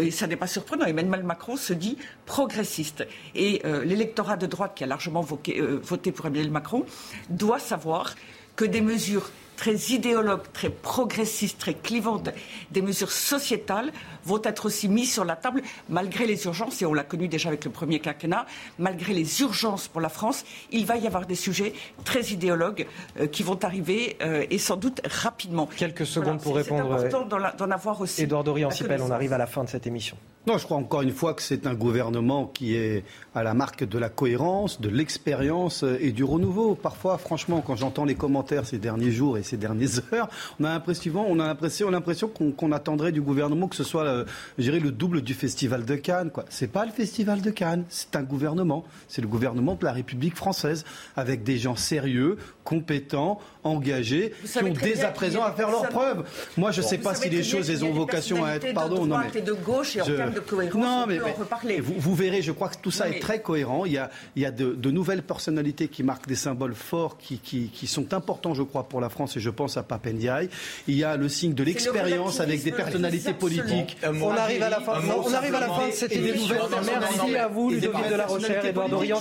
[0.00, 3.06] et ça n'est pas surprenant, Emmanuel Macron se dit progressiste.
[3.34, 6.84] Et l'électorat de droite qui a largement voté pour Emmanuel Macron
[7.28, 8.14] doit savoir
[8.56, 12.30] que des mesures très idéologues, très progressistes, très clivantes,
[12.70, 13.92] des mesures sociétales
[14.26, 17.48] vont être aussi mises sur la table malgré les urgences, et on l'a connu déjà
[17.48, 18.46] avec le premier quinquennat,
[18.78, 21.72] malgré les urgences pour la France, il va y avoir des sujets
[22.04, 22.86] très idéologues
[23.20, 25.66] euh, qui vont arriver euh, et sans doute rapidement.
[25.76, 26.96] Quelques secondes pour répondre.
[26.98, 28.22] C'est important d'en avoir aussi.
[28.22, 28.70] Édouard dorian
[29.00, 30.16] on arrive à la fin de cette émission.
[30.46, 33.02] Non, je crois encore une fois que c'est un gouvernement qui est
[33.34, 36.76] à la marque de la cohérence, de l'expérience et du renouveau.
[36.76, 40.28] Parfois, franchement, quand j'entends les commentaires ces derniers jours et ces dernières heures,
[40.60, 44.24] on a l'impression, on a l'impression, l'impression qu'on attendrait du gouvernement que ce soit, euh,
[44.58, 46.30] le double du festival de Cannes.
[46.30, 46.44] Quoi.
[46.48, 50.36] C'est pas le festival de Cannes, c'est un gouvernement, c'est le gouvernement de la République
[50.36, 50.84] française
[51.16, 56.24] avec des gens sérieux, compétents, engagés, qui ont dès à présent à faire leurs preuves.
[56.56, 59.18] Moi, je ne sais pas si les choses, elles ont vocation à être, pardon, non
[59.18, 61.80] mais de gauche et en termes de cohérence, non, mais, reparler.
[61.80, 63.84] Vous, vous, verrez, je crois que tout ça est très cohérent.
[63.84, 67.18] Il y a, il y a de, de, nouvelles personnalités qui marquent des symboles forts,
[67.18, 70.48] qui, qui, qui, sont importants, je crois, pour la France, et je pense à Papendiaï.
[70.88, 73.96] Il y a le signe de l'expérience avec des personnalités politiques.
[74.04, 74.94] On arrive à la fin.
[75.24, 76.56] On arrive à la fin de cette émission.
[77.00, 79.20] Merci à vous, Ludovic de la Rochère, Edouard Dorian,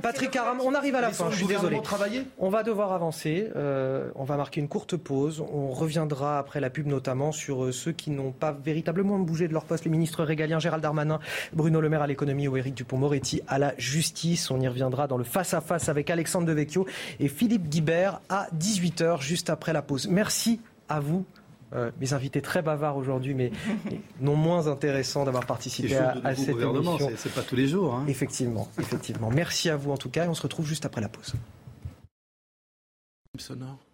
[0.00, 0.60] Patrick Aram.
[0.64, 1.30] On arrive à la fin.
[1.30, 1.80] Je suis désolé.
[2.38, 3.48] On va devoir avancer.
[3.56, 5.42] Euh, on va marquer une courte pause.
[5.52, 9.52] On reviendra après la pub notamment sur euh, ceux qui n'ont pas véritablement bougé de
[9.52, 9.84] leur poste.
[9.84, 11.18] Les ministres régaliens Gérald Darmanin,
[11.52, 14.50] Bruno Le Maire à l'économie ou Éric Dupont-Moretti à la justice.
[14.50, 16.86] On y reviendra dans le face-à-face avec Alexandre Devecchio
[17.20, 20.08] et Philippe Guibert à 18h juste après la pause.
[20.08, 21.24] Merci à vous.
[21.74, 23.50] Euh, mes invités très bavards aujourd'hui, mais
[24.20, 27.10] non moins intéressants d'avoir participé à, à, cette émission.
[27.16, 27.94] C'est pas tous les jours.
[27.94, 28.04] Hein.
[28.08, 29.30] Effectivement, effectivement.
[29.30, 31.34] Merci à vous en tout cas et on se retrouve juste après la pause.
[33.36, 33.87] Sonore.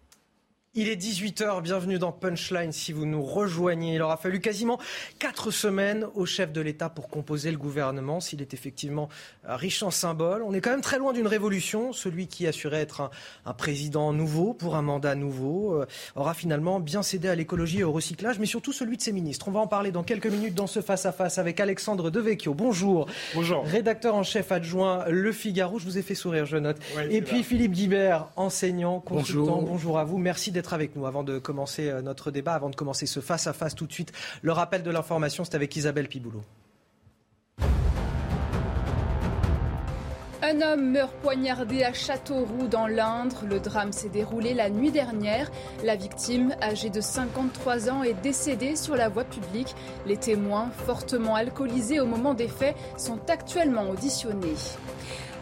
[0.77, 3.95] Il est 18h, bienvenue dans Punchline si vous nous rejoignez.
[3.95, 4.77] Il aura fallu quasiment
[5.19, 9.07] quatre semaines au chef de l'État pour composer le gouvernement, s'il est effectivement
[9.47, 10.43] euh, riche en symboles.
[10.43, 11.93] On est quand même très loin d'une révolution.
[11.93, 13.09] Celui qui assurait être
[13.45, 15.85] un, président nouveau pour un mandat nouveau euh,
[16.17, 19.47] aura finalement bien cédé à l'écologie et au recyclage, mais surtout celui de ses ministres.
[19.47, 22.53] On va en parler dans quelques minutes dans ce face-à-face avec Alexandre Devecchio.
[22.53, 23.07] Bonjour.
[23.33, 23.63] Bonjour.
[23.63, 25.79] Rédacteur en chef adjoint Le Figaro.
[25.79, 26.79] Je vous ai fait sourire, je note.
[27.09, 29.61] et puis Philippe Guibert, enseignant, consultant.
[29.61, 29.61] Bonjour.
[29.61, 30.17] Bonjour à vous.
[30.17, 33.75] Merci d'être avec nous avant de commencer euh, notre débat, avant de commencer ce face-à-face
[33.75, 34.11] tout de suite.
[34.41, 36.43] Le rappel de l'information, c'est avec Isabelle Piboulot.
[40.47, 43.45] Un homme meurt poignardé à Châteauroux dans l'Indre.
[43.49, 45.49] Le drame s'est déroulé la nuit dernière.
[45.83, 49.73] La victime, âgée de 53 ans, est décédée sur la voie publique.
[50.05, 54.53] Les témoins, fortement alcoolisés au moment des faits, sont actuellement auditionnés.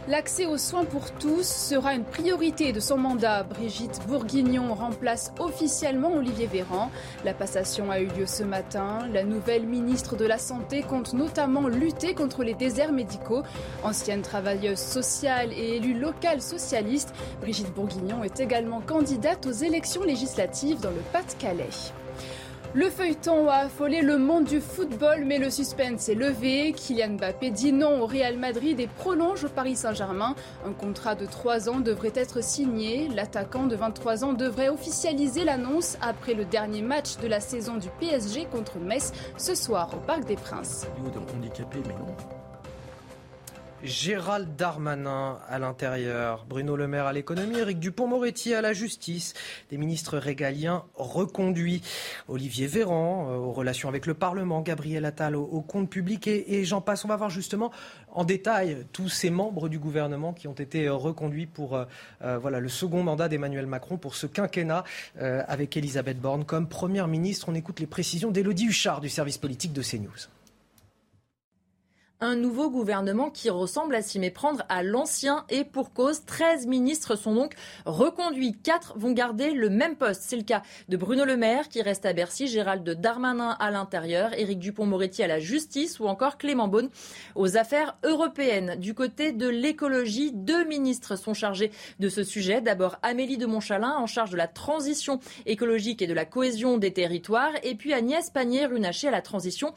[0.10, 3.44] L'accès aux soins pour tous sera une priorité de son mandat.
[3.44, 6.92] Brigitte Bourguignon remplace officiellement Olivier Véran.
[7.24, 9.08] La passation a eu lieu ce matin.
[9.14, 13.44] La nouvelle ministre de la Santé compte notamment lutter contre les déserts médicaux.
[13.82, 20.82] Ancienne travailleuse sociale et élue locale socialiste, Brigitte Bourguignon est également candidate aux élections législatives
[20.82, 21.70] dans le Pas-de-Calais.
[22.76, 26.74] Le feuilleton a affolé le monde du football, mais le suspense est levé.
[26.74, 30.34] Kylian Mbappé dit non au Real Madrid et prolonge au Paris Saint-Germain.
[30.66, 33.10] Un contrat de 3 ans devrait être signé.
[33.10, 37.90] L'attaquant de 23 ans devrait officialiser l'annonce après le dernier match de la saison du
[38.00, 40.88] PSG contre Metz ce soir au Parc des Princes.
[43.84, 49.34] Gérald Darmanin à l'intérieur, Bruno Le Maire à l'économie, Éric Dupont-Moretti à la justice,
[49.70, 51.82] des ministres régaliens reconduits,
[52.30, 56.80] Olivier Véran euh, aux relations avec le Parlement, Gabriel Attal au, compte public et, j'en
[56.80, 57.04] passe.
[57.04, 57.72] On va voir justement
[58.14, 62.70] en détail tous ces membres du gouvernement qui ont été reconduits pour euh, voilà, le
[62.70, 64.86] second mandat d'Emmanuel Macron pour ce quinquennat
[65.20, 67.50] euh, avec Elisabeth Borne comme Première ministre.
[67.50, 70.30] On écoute les précisions d'Élodie Huchard du service politique de CNews
[72.24, 76.24] un nouveau gouvernement qui ressemble à s'y méprendre à l'ancien et pour cause.
[76.26, 77.54] 13 ministres sont donc
[77.86, 78.56] reconduits.
[78.64, 80.22] 4 vont garder le même poste.
[80.24, 84.34] C'est le cas de Bruno Le Maire qui reste à Bercy, Gérald Darmanin à l'intérieur,
[84.40, 86.90] Éric Dupont-Moretti à la justice ou encore Clément Beaune
[87.36, 88.76] aux affaires européennes.
[88.80, 92.62] Du côté de l'écologie, deux ministres sont chargés de ce sujet.
[92.62, 96.94] D'abord Amélie de Montchalin en charge de la transition écologique et de la cohésion des
[96.94, 99.74] territoires et puis Agnès Pannier-Runacher à la transition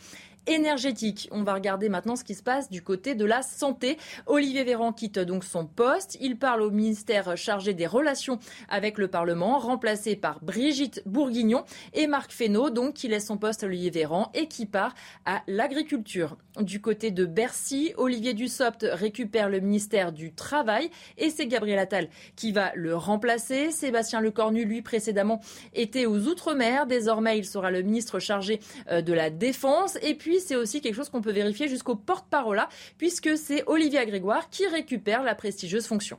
[0.47, 1.28] énergétique.
[1.32, 3.99] On va regarder maintenant ce qui se passe du côté de la santé.
[4.26, 6.16] Olivier Véran quitte donc son poste.
[6.20, 8.38] Il parle au ministère chargé des relations
[8.68, 13.62] avec le Parlement, remplacé par Brigitte Bourguignon et Marc Fesneau, donc qui laisse son poste
[13.62, 14.94] à Olivier Véran et qui part
[15.24, 16.36] à l'agriculture.
[16.61, 22.09] Du côté de Bercy, Olivier Dussopt récupère le ministère du Travail et c'est Gabriel Attal
[22.34, 23.70] qui va le remplacer.
[23.70, 25.40] Sébastien Lecornu, lui, précédemment,
[25.74, 26.86] était aux Outre-mer.
[26.86, 29.99] Désormais, il sera le ministre chargé euh, de la Défense.
[30.03, 32.62] Et puis, c'est aussi quelque chose qu'on peut vérifier jusqu'au porte-parole,
[32.99, 36.18] puisque c'est Olivier Grégoire qui récupère la prestigieuse fonction.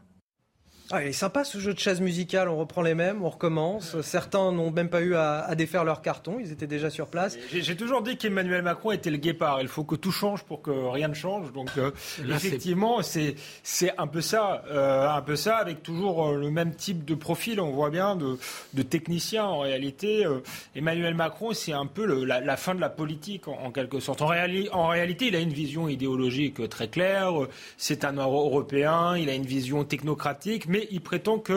[0.89, 3.99] Ah, il est sympa ce jeu de chaise musicale, on reprend les mêmes, on recommence.
[4.01, 7.37] Certains n'ont même pas eu à, défaire leur carton, ils étaient déjà sur place.
[7.51, 9.61] J'ai toujours dit qu'Emmanuel Macron était le guépard.
[9.61, 11.51] Il faut que tout change pour que rien ne change.
[11.51, 11.91] Donc euh,
[12.29, 13.35] effectivement, c'est
[13.97, 17.59] un peu ça, euh, un peu ça, avec toujours euh, le même type de profil.
[17.59, 18.37] On voit bien de,
[18.73, 20.25] de technicien en réalité.
[20.73, 24.21] Emmanuel Macron, c'est un peu le, la, fin de la politique en, quelque sorte.
[24.21, 27.33] En, en réalité, il a une vision idéologique très claire.
[27.75, 31.55] C'est un Européen, il a une vision technocratique, mais il prétend qu'il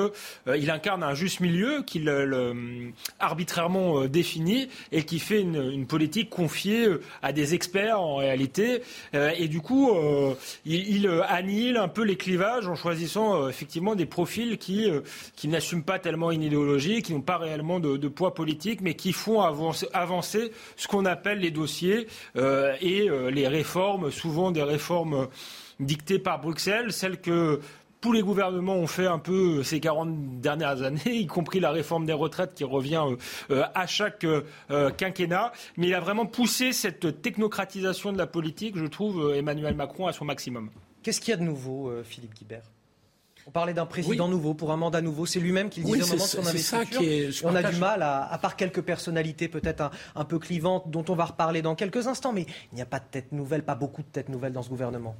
[0.48, 6.30] euh, incarne un juste milieu qu'il euh, arbitrairement euh, définit et qui fait une, politique
[6.30, 6.86] confiée
[7.22, 8.82] à des experts en réalité.
[9.12, 9.90] et du coup,
[10.64, 14.88] il, annihile un peu les clivages en choisissant effectivement des profils qui,
[15.36, 19.12] qui n'assument pas tellement une idéologie, qui n'ont pas réellement de, poids politique, mais qui
[19.12, 22.06] font avancer, avancer ce qu'on appelle les dossiers
[22.36, 25.28] et les réformes, souvent des réformes
[25.80, 27.60] dictées par Bruxelles, celles que
[28.00, 32.06] tous les gouvernements ont fait un peu ces 40 dernières années, y compris la réforme
[32.06, 33.16] des retraites qui revient euh,
[33.50, 35.52] euh, à chaque euh, quinquennat.
[35.76, 40.12] Mais il a vraiment poussé cette technocratisation de la politique, je trouve, Emmanuel Macron à
[40.12, 40.70] son maximum.
[41.02, 42.62] Qu'est-ce qu'il y a de nouveau, Philippe Guibert?
[43.46, 45.24] On parlait d'un président nouveau pour un mandat nouveau.
[45.24, 47.00] C'est lui-même qui le disait au moment de son investiture.
[47.44, 51.24] on a du mal, à, part quelques personnalités peut-être un, peu clivantes, dont on va
[51.24, 54.08] reparler dans quelques instants, mais il n'y a pas de tête nouvelle, pas beaucoup de
[54.08, 55.16] têtes nouvelles dans ce gouvernement.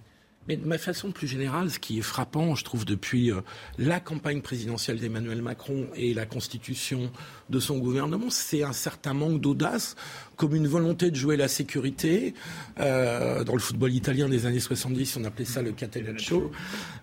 [0.48, 3.42] Mais de ma façon plus générale, ce qui est frappant, je trouve, depuis euh,
[3.78, 7.10] la campagne présidentielle d'Emmanuel Macron et la constitution
[7.50, 9.96] de son gouvernement, c'est un certain manque d'audace,
[10.36, 12.32] comme une volonté de jouer la sécurité.
[12.78, 16.50] Euh, dans le football italien des années 70, on appelait ça le Catenaccio.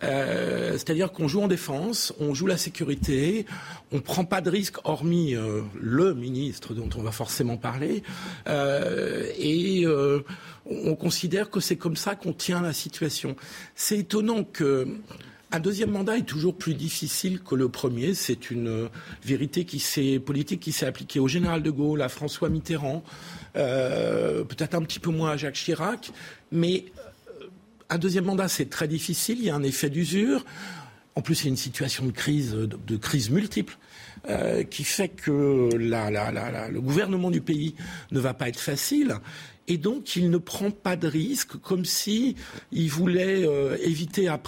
[0.03, 3.45] Euh, C'est-à-dire qu'on joue en défense, on joue la sécurité,
[3.91, 8.01] on prend pas de risque, hormis euh, le ministre dont on va forcément parler,
[8.47, 9.85] et
[10.69, 13.35] on considère que c'est comme ça qu'on tient la situation.
[13.75, 14.87] C'est étonnant que
[15.51, 18.13] un deuxième mandat est toujours plus difficile que le premier.
[18.13, 18.89] C'est une
[19.23, 23.03] vérité qui s'est politique qui s'est appliquée au général de Gaulle, à François Mitterrand,
[23.55, 26.11] euh, peut-être un petit peu moins à Jacques Chirac,
[26.51, 26.85] mais
[27.41, 27.45] euh,
[27.89, 29.37] un deuxième mandat c'est très difficile.
[29.39, 30.45] Il y a un effet d'usure.
[31.15, 33.77] En plus, c'est une situation de crise, de, crise multiple.
[34.29, 37.75] Euh, qui fait que le gouvernement du pays
[38.11, 39.15] ne va pas être facile
[39.67, 42.35] et donc il ne prend pas de risque, comme si
[42.87, 44.39] voulait euh, éviter à,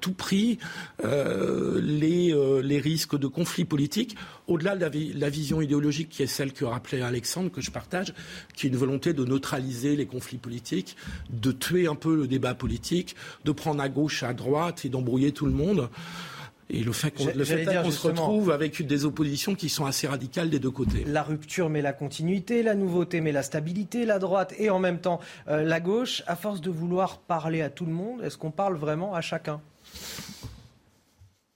[0.00, 0.58] tout prix
[1.04, 4.16] euh, les, euh, les, risques de conflits politiques,
[4.46, 8.14] au-delà de la, vision idéologique qui est celle que rappelait Alexandre, que je partage,
[8.54, 10.96] qui est une volonté de neutraliser les conflits politiques,
[11.30, 15.32] de tuer un peu le débat politique, de prendre à gauche, à droite et d'embrouiller
[15.32, 15.88] tout le monde.
[16.68, 20.70] Et le fait qu'on se retrouve avec des oppositions qui sont assez radicales des deux
[20.70, 21.04] côtés.
[21.06, 24.98] La rupture met la continuité, la nouveauté met la stabilité, la droite et en même
[24.98, 26.22] temps euh, la gauche.
[26.26, 29.60] À force de vouloir parler à tout le monde, est-ce qu'on parle vraiment à chacun?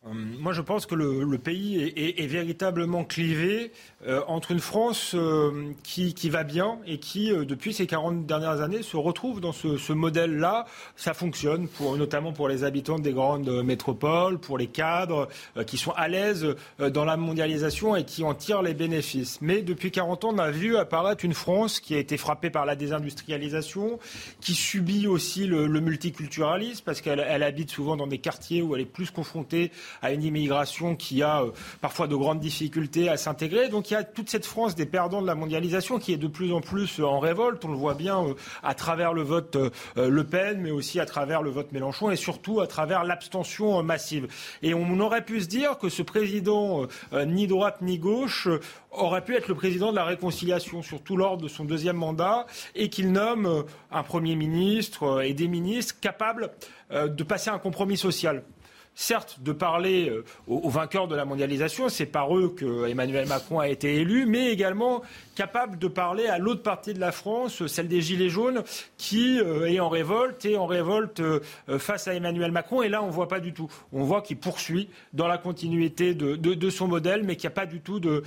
[0.07, 3.71] Moi, je pense que le, pays est, véritablement clivé
[4.07, 8.83] euh, entre une France euh, qui, va bien et qui, depuis ces 40 dernières années,
[8.83, 10.65] se retrouve dans ce, modèle-là.
[10.97, 15.29] Ça fonctionne, notamment pour les habitants des grandes métropoles, pour les cadres
[15.67, 16.47] qui sont à l'aise
[16.79, 19.39] dans la mondialisation et qui en tirent les bénéfices.
[19.43, 22.65] Mais depuis 40 ans, on a vu apparaître une France qui a été frappée par
[22.65, 23.99] la désindustrialisation,
[24.41, 28.87] qui subit aussi le, multiculturalisme, parce qu'elle habite souvent dans des quartiers où elle est
[28.87, 29.71] plus confrontée
[30.03, 33.69] à une immigration qui a euh, parfois de grandes difficultés à s'intégrer.
[33.69, 36.27] Donc il y a toute cette France des perdants de la mondialisation qui est de
[36.27, 37.65] plus en plus euh, en révolte.
[37.65, 39.57] On le voit bien euh, à travers le vote
[39.97, 44.29] Le Pen, mais aussi à travers le vote Mélenchon et surtout à travers l'abstention massive.
[44.63, 46.87] Et on aurait pu se dire que ce président,
[47.27, 48.49] ni droite ni gauche,
[48.91, 52.89] aurait pu être le président de la réconciliation, surtout lors de son deuxième mandat, et
[52.89, 56.51] qu'il nomme un Premier ministre et des ministres capables
[56.91, 58.43] de passer un compromis social.
[58.95, 60.13] Certes, de parler
[60.47, 64.51] aux, vainqueurs de la mondialisation, c'est par eux que Emmanuel Macron a été élu, mais
[64.51, 65.03] également
[65.35, 68.63] capable de parler à l'autre partie de la France, celle des Gilets jaunes,
[68.99, 71.23] qui est en révolte et en révolte
[71.79, 72.83] face à Emmanuel Macron.
[72.83, 73.71] Et là, on ne voit pas du tout.
[73.93, 77.67] On voit qu'il poursuit dans la continuité de, son modèle, mais qu'il n'y a pas
[77.67, 78.23] du tout de,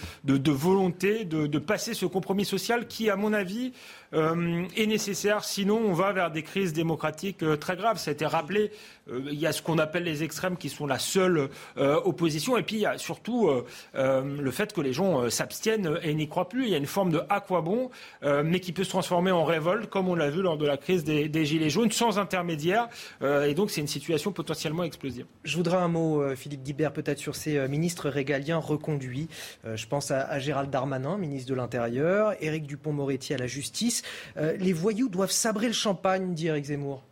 [0.52, 3.74] volonté de, passer ce compromis social qui, à mon avis,
[4.14, 5.44] est nécessaire.
[5.44, 7.98] Sinon, on va vers des crises démocratiques très graves.
[7.98, 8.72] Ça a été rappelé
[9.10, 12.58] euh, il y a ce qu'on appelle les extrêmes qui sont la seule euh, opposition.
[12.58, 16.28] Et puis il y a surtout euh, le fait que les gens s'abstiennent et n'y
[16.28, 16.66] croient plus.
[16.66, 17.90] Il y a une forme de à quoi bon,
[18.22, 21.04] mais qui peut se transformer en révolte, comme on l'a vu lors de la crise
[21.04, 22.88] des, Gilets jaunes, sans intermédiaire.
[23.22, 25.26] et donc c'est une situation potentiellement explosive.
[25.44, 29.28] Je voudrais un mot, Philippe Guibert, peut-être sur ces ministres régaliens reconduits.
[29.64, 34.03] je pense à, à, Gérald Darmanin, ministre de l'Intérieur, Éric Dupont-Moretti à la justice.
[34.36, 37.04] Les voyous doivent sabrer le champagne, dit Éric Zemmour.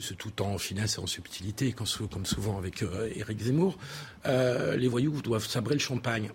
[0.00, 1.86] C'est tout en finesse et en subtilité, comme
[2.26, 3.78] souvent avec euh, Éric Zemmour.
[4.26, 6.30] Euh, les voyous doivent sabrer le champagne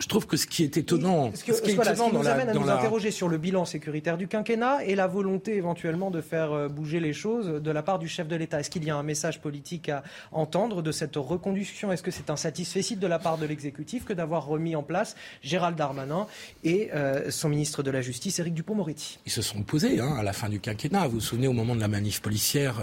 [0.00, 2.70] je trouve que ce qui est étonnant, ce, qui est étonnant nous amène à nous
[2.70, 7.00] interroger sur le bilan sécuritaire du quinquennat et la volonté éventuellement de faire euh, bouger
[7.00, 8.60] les choses de la part du chef de l'État.
[8.60, 11.90] Est-ce qu'il y a un message politique à entendre de cette reconduction?
[11.90, 15.16] Est-ce que c'est un satisfait de la part de l'exécutif que d'avoir remis en place
[15.42, 16.26] Gérald Darmanin
[16.62, 20.22] et euh, son ministre de la Justice, Éric Dupont-Moretti Ils se sont opposés hein, à
[20.22, 21.08] la fin du quinquennat.
[21.08, 22.76] Vous vous souvenez au moment de la manif policière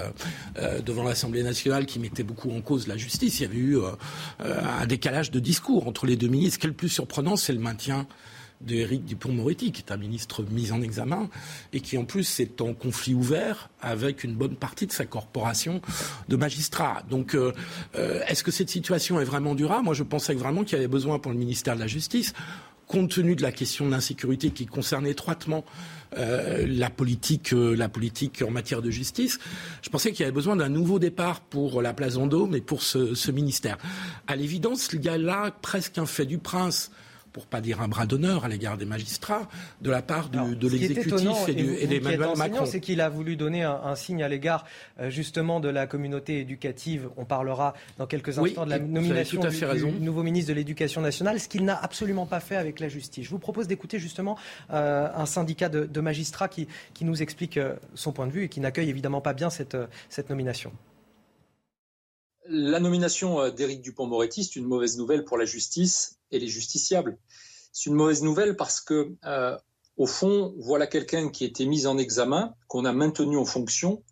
[0.57, 3.78] euh, devant l'Assemblée nationale qui mettait beaucoup en cause la justice, il y avait eu
[4.39, 6.59] un décalage de discours entre les deux ministres.
[6.61, 8.08] Quel plus surprenant, c'est le maintien
[8.62, 11.30] d'Éric Dupont-Moretti, qui est un ministre mis en examen
[11.72, 15.82] et qui en plus est en conflit ouvert avec une bonne partie de sa corporation
[16.30, 17.03] de magistrats.
[17.08, 17.53] Donc, euh,
[17.95, 19.86] euh, est-ce que cette situation est vraiment durable?
[19.86, 22.34] Moi, je pensais vraiment qu'il y avait besoin pour le ministère de la Justice
[22.88, 25.66] compte tenu de la question de l'insécurité qui concerne étroitement
[26.18, 29.40] euh, la politique, la politique en matière de justice,
[29.82, 32.84] je pensais qu'il y avait besoin d'un nouveau départ pour la place Vendôme et pour
[32.84, 33.78] ce, ce ministère.
[34.28, 36.92] À l'évidence, il y a là presque un fait du prince
[37.36, 39.50] pour pas dire un bras d'honneur à l'égard des magistrats,
[39.82, 42.66] de la part de l'exécutif et, d'Emmanuel Macron.
[42.66, 44.64] C'est qu'il a voulu donner un, signe à l'égard
[45.02, 47.10] euh, justement de la communauté éducative.
[47.18, 51.50] On parlera dans quelques instants de la nomination du, nouveau ministre de l'Éducation nationale, ce
[51.50, 53.26] qu'il n'a absolument pas fait avec la justice.
[53.26, 54.38] Je vous propose d'écouter justement
[54.72, 58.48] euh, un syndicat de, magistrats qui, qui, nous explique euh, son point de vue et
[58.48, 59.76] qui n'accueille évidemment pas bien cette,
[60.08, 60.72] cette nomination.
[62.48, 67.18] La nomination d'Éric Dupont-Moretti, c'est une mauvaise nouvelle pour la justice et les justiciables.
[67.72, 69.58] C'est une mauvaise nouvelle parce que, euh,
[69.98, 74.04] au fond, voilà quelqu'un qui était mis en examen, qu'on a maintenu en fonction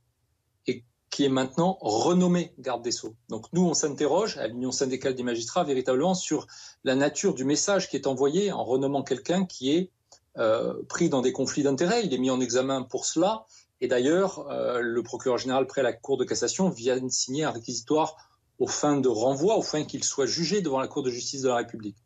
[0.68, 3.16] et qui est maintenant renommé garde des Sceaux.
[3.30, 6.48] Donc nous, on s'interroge à l'Union syndicale des magistrats véritablement sur
[6.84, 9.92] la nature du message qui est envoyé en renommant quelqu'un qui est
[10.38, 12.04] euh, pris dans des conflits d'intérêts.
[12.04, 13.46] Il est mis en examen pour cela.
[13.84, 17.52] Et d'ailleurs, euh, le procureur général près la Cour de cassation vient de signer un
[17.52, 18.16] réquisitoire
[18.58, 21.50] aux fins de renvoi, aux fins qu'il soit jugé devant la Cour de justice de
[21.50, 21.98] la République.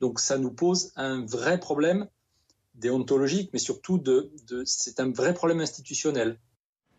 [0.00, 2.06] Donc ça nous pose un vrai problème
[2.74, 4.30] déontologique, mais surtout de,
[4.66, 6.38] c'est un vrai problème institutionnel.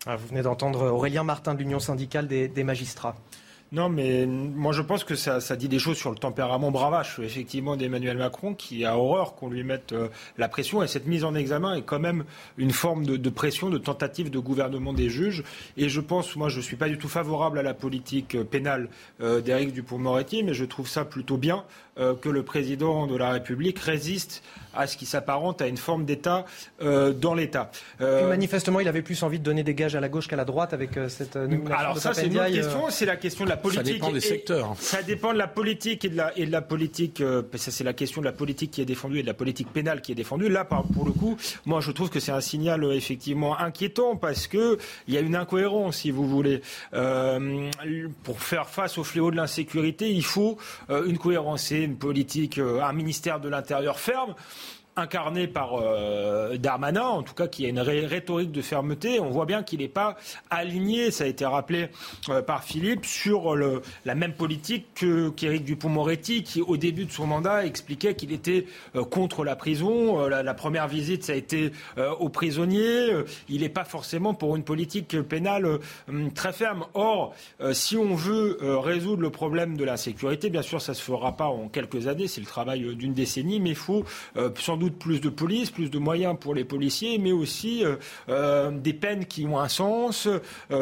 [0.07, 3.15] Ah, vous venez d'entendre Aurélien Martin de l'Union syndicale des magistrats.
[3.73, 7.75] Non, mais moi je pense que ça, dit des choses sur le tempérament bravache, effectivement,
[7.75, 10.07] d'Emmanuel Macron, qui a horreur qu'on lui mette euh,
[10.37, 10.83] la pression.
[10.83, 12.23] Et cette mise en examen est quand même
[12.57, 15.43] une forme de, pression, de tentative de gouvernement des juges.
[15.75, 18.45] Et je pense, moi je ne suis pas du tout favorable à la politique euh,
[18.45, 18.87] pénale
[19.19, 21.65] euh, d'Éric Dupont-Moretti, mais je trouve ça plutôt bien
[21.97, 24.43] que le président de la République résiste
[24.75, 26.45] à ce qui s'apparente à une forme d'État
[26.79, 27.71] dans l'État.
[27.99, 30.73] manifestement, il avait plus envie de donner des gages à la gauche qu'à la droite
[30.73, 32.89] avec cette nomination Alors ça, c'est une autre question.
[32.89, 33.85] C'est la question de la politique.
[33.85, 34.75] Ça dépend des secteurs.
[34.79, 37.21] Ça dépend de la politique et de la, et de la politique.
[37.21, 39.71] Euh, ça, c'est la question de la politique qui est défendue et de la politique
[39.71, 40.49] pénale qui est défendue.
[40.49, 44.47] Là, pour le coup, moi, je trouve que c'est un signal euh, effectivement inquiétant parce
[44.47, 44.77] que
[45.07, 46.61] il y a une incohérence, si vous voulez.
[46.93, 47.69] Euh,
[48.23, 50.57] pour faire face au fléau de l'insécurité, il faut
[50.89, 54.35] une cohérence et une politique, un ministère de l'Intérieur ferme
[54.97, 59.19] incarné par euh, Darmanin, en tout cas qui a une rhétorique de fermeté.
[59.19, 60.17] On voit bien qu'il n'est pas
[60.49, 61.89] aligné, ça a été rappelé
[62.29, 67.65] euh, par Philippe, sur la même politique qu'Éric Dupont-Moretti, qui au début de son mandat
[67.65, 70.27] expliquait qu'il était euh, contre la prison.
[70.27, 71.71] La, la, première visite, ça a été
[72.19, 73.09] aux prisonniers.
[73.47, 75.79] il n'est pas forcément pour une politique pénale
[76.33, 76.85] très ferme.
[76.95, 77.35] Or,
[77.73, 81.45] si on veut résoudre le problème de l'insécurité, bien sûr, ça ne se fera pas
[81.45, 84.03] en quelques années, c'est le travail d'une décennie, mais il faut
[84.55, 87.83] sans doute doute plus de police, plus de moyens pour les policiers, mais aussi
[88.27, 90.27] des peines qui ont un sens,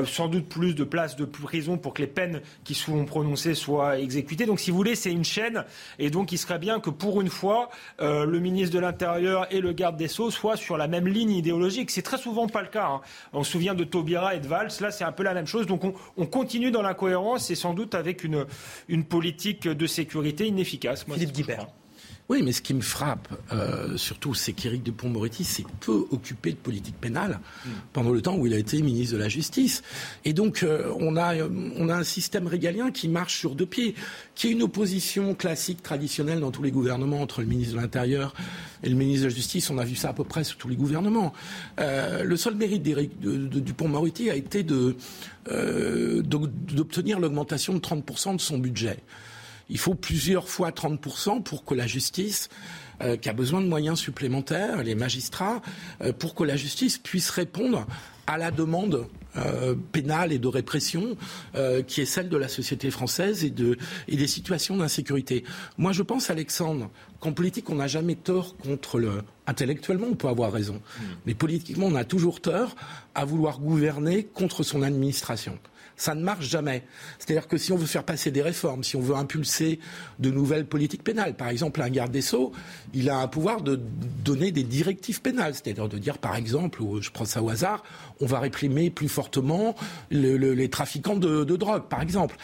[0.06, 4.00] sans doute plus de places de prison pour que les peines qui sont prononcées soient
[4.00, 4.46] exécutées.
[4.46, 5.66] Donc si vous voulez, c'est une chaîne
[6.00, 9.74] et donc il serait bien que pour une fois, le ministre de l'Intérieur et le
[9.74, 11.92] garde des Sceaux soient sur la même ligne idéologique.
[11.92, 12.88] C'est très souvent pas le cas.
[12.88, 13.02] Hein.
[13.34, 14.72] On se souvient de Taubira et de Valls.
[14.80, 15.66] Là, c'est un peu la même chose.
[15.68, 15.84] Donc,
[16.18, 18.46] on, continue dans l'incohérence et sans doute avec une,
[18.88, 21.06] une politique de sécurité inefficace.
[21.06, 21.68] Philippe Guibert.
[22.28, 26.58] Oui, mais ce qui me frappe, euh, surtout, c'est qu'Éric Dupont-Moretti s'est peu occupé de
[26.58, 27.70] politique pénale mm.
[27.94, 29.84] pendant le temps où il a été ministre de la Justice.
[30.24, 31.36] Et donc, euh, on, a,
[31.78, 33.94] on a un système régalien qui marche sur deux pieds,
[34.34, 38.34] qui est une opposition classique, traditionnelle dans tous les gouvernements entre le ministre de l'Intérieur
[38.82, 39.70] et le ministre de la Justice.
[39.70, 41.32] On a vu ça à peu près sous tous les gouvernements.
[41.80, 44.96] Euh, le seul mérite d'Éric Dupont-Moretti a été de,
[46.24, 48.98] d'obtenir l'augmentation de 30% de son budget.
[49.70, 52.50] Il faut plusieurs fois 30% pour que la justice,
[53.02, 55.62] euh, qui a besoin de moyens supplémentaires, les magistrats,
[56.02, 57.86] euh, pour que la justice puisse répondre
[58.28, 61.18] à la demande euh, pénale et de répression
[61.88, 63.78] qui est celle de la société française et, de,
[64.08, 65.44] et des situations d'insécurité.
[65.78, 66.90] Moi, je pense, Alexandre,
[67.20, 69.22] qu'en politique, on n'a jamais tort contre le.
[69.48, 70.76] Intellectuellement, on peut avoir raison.
[70.76, 71.04] Mmh.
[71.28, 72.76] Mais politiquement, on a toujours tort
[73.14, 75.60] à vouloir gouverner contre son administration
[75.96, 76.84] ça ne marche jamais.
[77.20, 79.80] C'est-à-dire que si on veut faire passer des réformes, si on veut impulser
[80.20, 82.52] de nouvelles politiques pénales, par exemple, un garde des Sceaux,
[82.94, 83.80] il a un pouvoir de
[84.24, 87.84] donner des directives pénales, c'est-à-dire de dire, par exemple, ou je prends ça au hasard,
[88.20, 89.76] on va réprimer plus fortement
[90.12, 92.36] les trafiquants de, drogue, par exemple.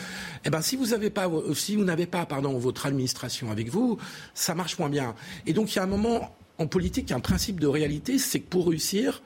[0.45, 3.97] Eh ben, si vous n'avez pas, si vous pas, pardon, votre administration avec vous,
[4.33, 5.15] ça marche moins bien.
[5.45, 8.47] Et donc, il y a un moment en politique, un principe de réalité, c'est que
[8.47, 9.21] pour réussir,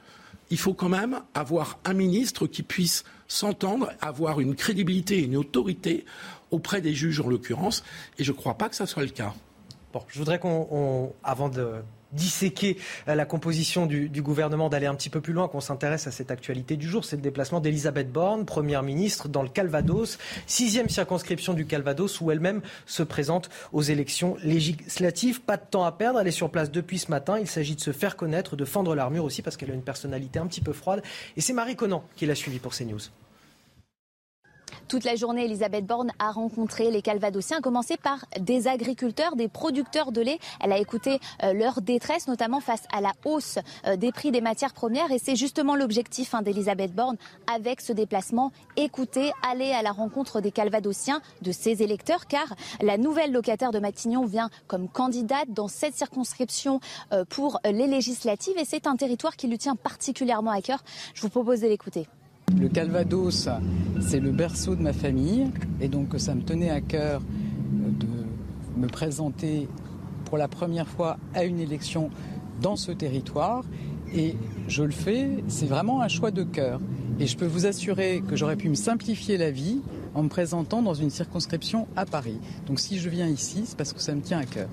[0.49, 6.05] il faut quand même avoir un ministre qui puisse s'entendre, avoir une crédibilité, une autorité
[6.51, 7.83] auprès des juges en l'occurrence,
[8.17, 9.33] et je ne crois pas que ça soit le cas.
[9.93, 11.75] Bon, je voudrais qu'on, avant de
[12.15, 12.77] disséquer
[13.07, 16.31] euh, la composition du, gouvernement, d'aller un petit peu plus loin, qu'on s'intéresse à cette
[16.31, 17.05] actualité du jour.
[17.05, 20.17] C'est le déplacement d'Elisabeth Borne, Première ministre, dans le Calvados,
[20.47, 25.41] sixième circonscription du Calvados, où elle-même se présente aux élections législatives.
[25.41, 27.37] Pas de temps à perdre, elle est sur place depuis ce matin.
[27.39, 30.39] Il s'agit de se faire connaître, de fendre l'armure aussi, parce qu'elle a une personnalité
[30.39, 31.03] un petit peu froide.
[31.37, 33.01] Et c'est Marie Conan qui l'a suivi pour CNews.
[34.87, 39.47] Toute la journée, Elisabeth Borne a rencontré les Calvadosiens, à commencer par des agriculteurs, des
[39.47, 40.37] producteurs de lait.
[40.61, 43.57] Elle a écouté euh, leur détresse, notamment face à la hausse
[43.87, 45.11] euh, des prix des matières premières.
[45.11, 47.17] Et c'est justement l'objectif hein, d'Elisabeth Borne
[47.51, 48.51] avec ce déplacement.
[48.77, 53.79] Écouter, aller à la rencontre des Calvadosiens, de ses électeurs, car la nouvelle locataire de
[53.79, 56.79] Matignon vient comme candidate dans cette circonscription
[57.11, 58.57] euh, pour les législatives.
[58.59, 60.83] Et c'est un territoire qui lui tient particulièrement à cœur.
[61.15, 62.07] Je vous propose de l'écouter.
[62.53, 63.49] Le Calvados,
[63.99, 65.47] c'est le berceau de ma famille
[65.81, 67.21] et donc ça me tenait à cœur
[67.71, 68.07] de
[68.77, 69.67] me présenter
[70.25, 72.11] pour la première fois à une élection
[72.61, 73.63] dans ce territoire
[74.13, 74.35] et
[74.67, 76.79] je le fais, c'est vraiment un choix de cœur.
[77.19, 79.81] Et je peux vous assurer que j'aurais pu me simplifier la vie
[80.13, 82.37] en me présentant dans une circonscription à Paris.
[82.67, 84.69] Donc si je viens ici, c'est parce que ça me tient à cœur.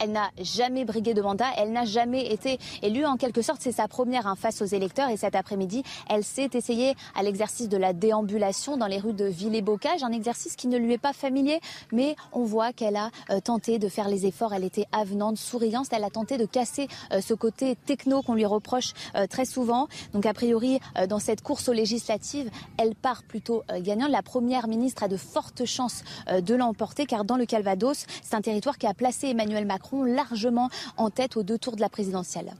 [0.00, 3.04] Elle n'a jamais brigué de mandat, elle n'a jamais été élue.
[3.04, 5.10] En quelque sorte, c'est sa première hein, face aux électeurs.
[5.10, 9.26] Et cet après-midi, elle s'est essayée à l'exercice de la déambulation dans les rues de
[9.26, 11.60] Ville-et-Bocage, un exercice qui ne lui est pas familier,
[11.92, 14.54] mais on voit qu'elle a euh, tenté de faire les efforts.
[14.54, 15.88] Elle était avenante, souriante.
[15.92, 19.86] Elle a tenté de casser euh, ce côté techno qu'on lui reproche euh, très souvent.
[20.14, 24.10] Donc, a priori, dans cette course aux législatives, elle part plutôt gagnante.
[24.10, 28.40] La première ministre a de fortes chances de l'emporter, car dans le Calvados, c'est un
[28.40, 32.52] territoire qui a placé Emmanuel Macron largement en tête aux deux tours de la présidentielle.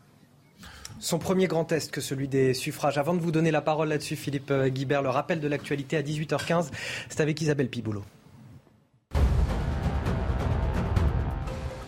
[0.99, 2.99] Son premier grand test que celui des suffrages.
[2.99, 6.03] Avant de vous donner la parole là-dessus, Philippe euh, Guibert, le rappel de l'actualité à
[6.03, 6.69] 18h15,
[7.09, 8.05] c'est avec Isabelle Piboulot.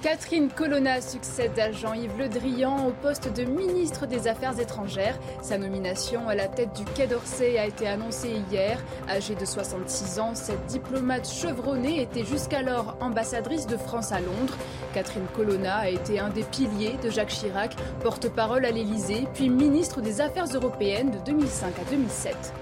[0.02, 5.16] Catherine Colonna succède à Jean-Yves Le Drian au poste de ministre des Affaires étrangères.
[5.42, 8.82] Sa nomination à la tête du Quai d'Orsay a été annoncée hier.
[9.08, 14.56] Âgée de 66 ans, cette diplomate chevronnée était jusqu'alors ambassadrice de France à Londres.
[14.92, 20.00] Catherine Colonna a été un des piliers de Jacques Chirac, porte-parole à l'Élysée, puis ministre
[20.00, 22.52] des Affaires européennes de 2005 à 2007.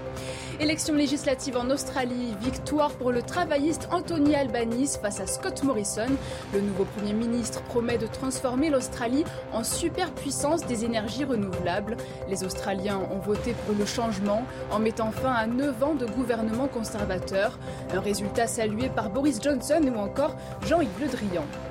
[0.61, 6.05] Élection législative en Australie, victoire pour le travailliste Anthony Albanese face à Scott Morrison.
[6.53, 9.23] Le nouveau Premier ministre promet de transformer l'Australie
[9.53, 11.97] en superpuissance des énergies renouvelables.
[12.29, 16.67] Les Australiens ont voté pour le changement en mettant fin à 9 ans de gouvernement
[16.67, 17.57] conservateur.
[17.91, 20.35] Un résultat salué par Boris Johnson ou encore
[20.67, 21.70] Jean-Yves Le Drian.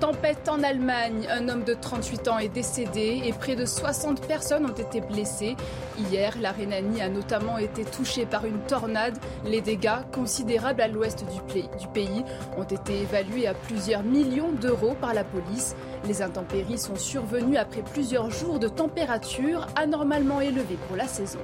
[0.00, 4.64] Tempête en Allemagne, un homme de 38 ans est décédé et près de 60 personnes
[4.64, 5.56] ont été blessées.
[5.98, 9.18] Hier, la Rhénanie a notamment été touchée par une tornade.
[9.44, 12.24] Les dégâts, considérables à l'ouest du pays,
[12.56, 15.76] ont été évalués à plusieurs millions d'euros par la police.
[16.06, 21.40] Les intempéries sont survenues après plusieurs jours de température anormalement élevées pour la saison.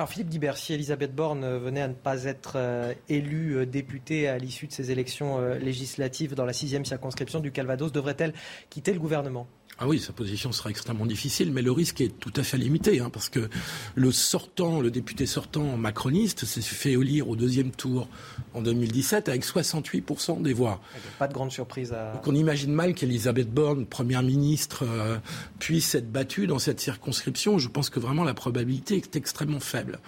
[0.00, 4.28] Alors Philippe Guibert, si Elisabeth Borne venait à ne pas être euh, élue euh, députée
[4.28, 8.32] à l'issue de ces élections euh, législatives dans la sixième circonscription du Calvados, devrait-elle
[8.70, 9.46] quitter le gouvernement?
[9.82, 13.00] Ah oui, sa position sera extrêmement difficile, mais le risque est tout à fait limité,
[13.00, 13.48] hein, parce que
[13.94, 18.06] le sortant, le député sortant macroniste s'est fait élire au deuxième tour
[18.52, 20.82] en 2017 avec 68% des voix.
[21.18, 22.12] Pas de grande surprise à...
[22.12, 25.16] Donc on imagine mal qu'Elisabeth Borne, première ministre, euh,
[25.58, 27.56] puisse être battue dans cette circonscription.
[27.56, 29.98] Je pense que vraiment la probabilité est extrêmement faible.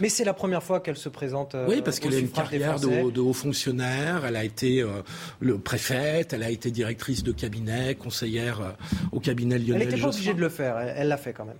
[0.00, 1.54] Mais c'est la première fois qu'elle se présente.
[1.54, 4.24] Euh, oui, parce qu'elle a une carrière de haut, de haut, fonctionnaire.
[4.24, 5.02] Elle a été euh,
[5.38, 8.74] le préfète, elle a été directrice de cabinet, conseillère
[9.12, 11.58] au cabinet Elle n'était pas obligée de le faire, elle l'a fait quand même.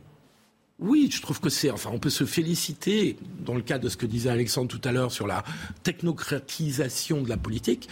[0.81, 1.70] Oui, je trouve que c'est.
[1.70, 4.93] Enfin, on peut se féliciter, dans le cas de ce que disait Alexandre tout à
[4.93, 5.45] l'heure sur la
[5.82, 7.89] technocratisation de la politique,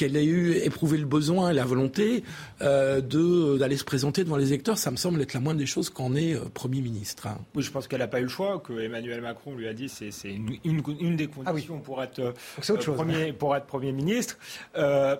[0.00, 2.24] qu'elle ait eu éprouvé le besoin et la volonté
[2.62, 3.02] euh,
[3.58, 6.14] d'aller se présenter devant les électeurs, ça me semble être la moindre des choses qu'en
[6.14, 7.26] est euh, Premier ministre.
[7.26, 7.36] Hein.
[7.54, 9.90] Oui, je pense qu'elle n'a pas eu le choix, que Emmanuel Macron lui a dit
[9.90, 14.38] c'est une, une, des ah conditions pour, être, euh, premier, pour être Premier ministre.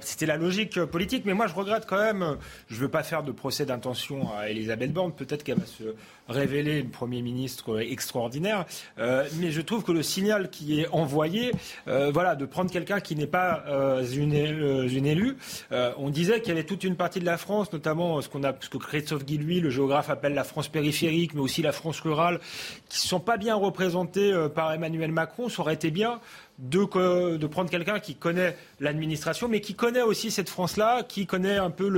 [0.01, 2.39] C'était la logique politique, mais moi je regrette quand même,
[2.69, 5.95] je ne veux pas faire de procès d'intention à Elisabeth Borne, peut-être qu'elle va se
[6.31, 8.65] révéler une Premier ministre extraordinaire,
[8.99, 11.53] mais je trouve que le signal qui est envoyé,
[11.87, 13.65] voilà, de prendre quelqu'un qui n'est pas
[14.13, 15.37] une euh, une élue.
[15.73, 18.45] Euh, on disait qu'il y avait toute une partie de la France, notamment ce, qu'on
[18.45, 22.01] a, ce que Christophe Guilluy, le géographe, appelle la France périphérique, mais aussi la France
[22.01, 22.41] rurale,
[22.89, 25.49] qui ne sont pas bien représentés euh, par Emmanuel Macron.
[25.49, 26.21] Ça aurait été bien
[26.61, 31.57] de, de prendre quelqu'un qui connaît l'administration, mais qui connaît aussi cette France-là, qui connaît
[31.57, 31.89] un peu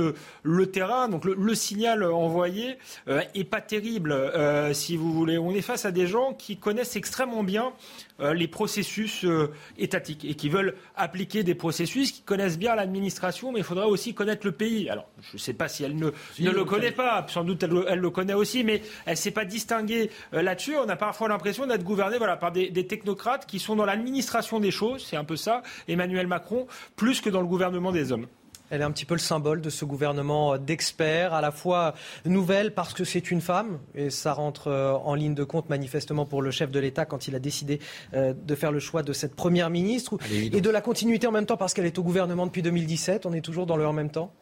[0.43, 1.09] le, terrain.
[1.09, 2.77] Donc le, signal envoyé
[3.07, 5.37] euh, est pas terrible, euh, si vous voulez.
[5.37, 7.73] On est face à des gens qui connaissent extrêmement bien
[8.19, 13.51] euh, les processus euh, étatiques et qui veulent appliquer des processus, qui connaissent bien l'administration,
[13.51, 14.89] mais il faudrait aussi connaître le pays.
[14.89, 17.73] Alors, je ne sais pas si elle ne, ne le connaît pas, sans doute elle,
[17.87, 20.75] elle, le connaît aussi, mais elle ne s'est pas distinguée là-dessus.
[20.77, 24.59] On a parfois l'impression d'être gouverné voilà, par des, des technocrates qui sont dans l'administration
[24.59, 28.27] des choses, c'est un peu ça, Emmanuel Macron, plus que dans le gouvernement des hommes.
[28.73, 31.93] Elle est un petit peu le symbole de ce gouvernement d'experts, à la fois
[32.25, 36.25] nouvelle parce que c'est une femme, et ça rentre euh, en ligne de compte manifestement
[36.25, 37.79] pour le chef de l'État quand il a décidé
[38.15, 41.45] euh, de faire le choix de cette première ministre, et de la continuité en même
[41.45, 43.27] temps parce qu'elle est au gouvernement depuis 2017.
[43.27, 44.33] On est toujours dans le en même temps?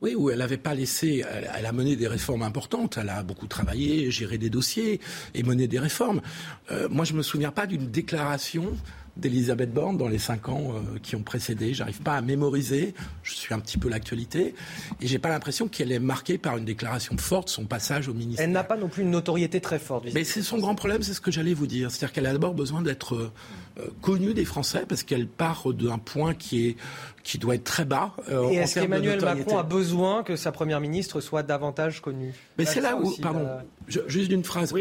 [0.00, 1.22] Oui, où elle n'avait pas laissé,
[1.54, 4.98] elle, a mené des réformes importantes, elle a beaucoup travaillé, géré des dossiers
[5.34, 6.22] et mené des réformes.
[6.70, 8.72] Euh, moi, je me souviens pas d'une déclaration
[9.16, 11.72] d'Elisabeth Borne dans les cinq ans euh, qui ont précédé.
[11.72, 12.94] J'arrive pas à mémoriser.
[13.22, 14.54] Je suis un petit peu l'actualité
[15.00, 18.44] et j'ai pas l'impression qu'elle est marquée par une déclaration forte son passage au ministère.
[18.44, 20.06] Elle n'a pas non plus une notoriété très forte.
[20.14, 21.90] Mais c'est son grand problème, c'est ce que j'allais vous dire.
[21.90, 23.32] C'est-à-dire qu'elle a d'abord besoin d'être euh,
[23.78, 26.76] euh, connue des Français parce qu'elle part d'un point qui est
[27.22, 28.14] qui doit être très bas.
[28.28, 32.34] et est-ce qu'Emmanuel Macron a besoin que sa première ministre soit davantage connue?
[32.58, 33.48] Mais c'est là où, pardon,
[33.88, 34.74] juste une phrase.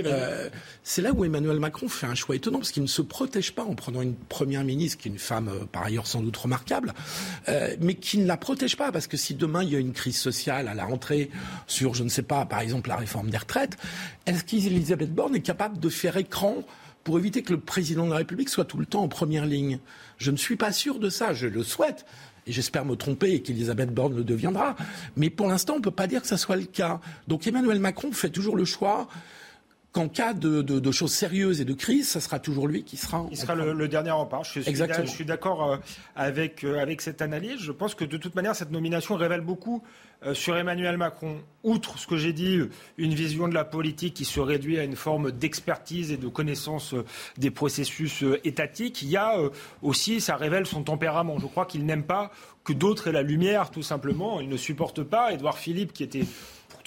[0.83, 3.63] c'est là où Emmanuel Macron fait un choix étonnant parce qu'il ne se protège pas
[3.63, 6.93] en prenant une première ministre, qui est une femme euh, par ailleurs sans doute remarquable,
[7.49, 9.93] euh, mais qui ne la protège pas, parce que si demain il y a une
[9.93, 11.29] crise sociale à la rentrée
[11.67, 13.77] sur, je ne sais pas, par exemple la réforme des retraites,
[14.25, 16.63] est-ce qu'Elisabeth Borne est capable de faire écran
[17.03, 19.79] pour éviter que le président de la République soit tout le temps en première ligne?
[20.17, 22.05] Je ne suis pas sûr de ça, je le souhaite.
[22.47, 24.75] J'espère me tromper et qu'Elisabeth Borne le deviendra.
[25.15, 26.99] Mais pour l'instant, on ne peut pas dire que ça soit le cas.
[27.27, 29.07] Donc Emmanuel Macron fait toujours le choix
[29.93, 33.27] qu'en cas de, choses sérieuses et de crise, ça sera toujours lui qui sera.
[33.31, 34.43] Il sera le, dernier rempart.
[34.43, 35.77] Je suis, je suis d'accord euh,
[36.15, 37.59] avec, euh, avec cette analyse.
[37.59, 39.83] Je pense que de toute manière, cette nomination révèle beaucoup
[40.25, 41.37] euh, sur Emmanuel Macron.
[41.63, 42.59] Outre ce que j'ai dit,
[42.97, 46.95] une vision de la politique qui se réduit à une forme d'expertise et de connaissance
[47.37, 49.37] des processus étatiques, il y a
[49.83, 51.37] aussi, ça révèle son tempérament.
[51.37, 52.31] Je crois qu'il n'aime pas
[52.63, 54.41] que d'autres aient la lumière, tout simplement.
[54.41, 56.25] Il ne supporte pas Édouard Philippe, qui était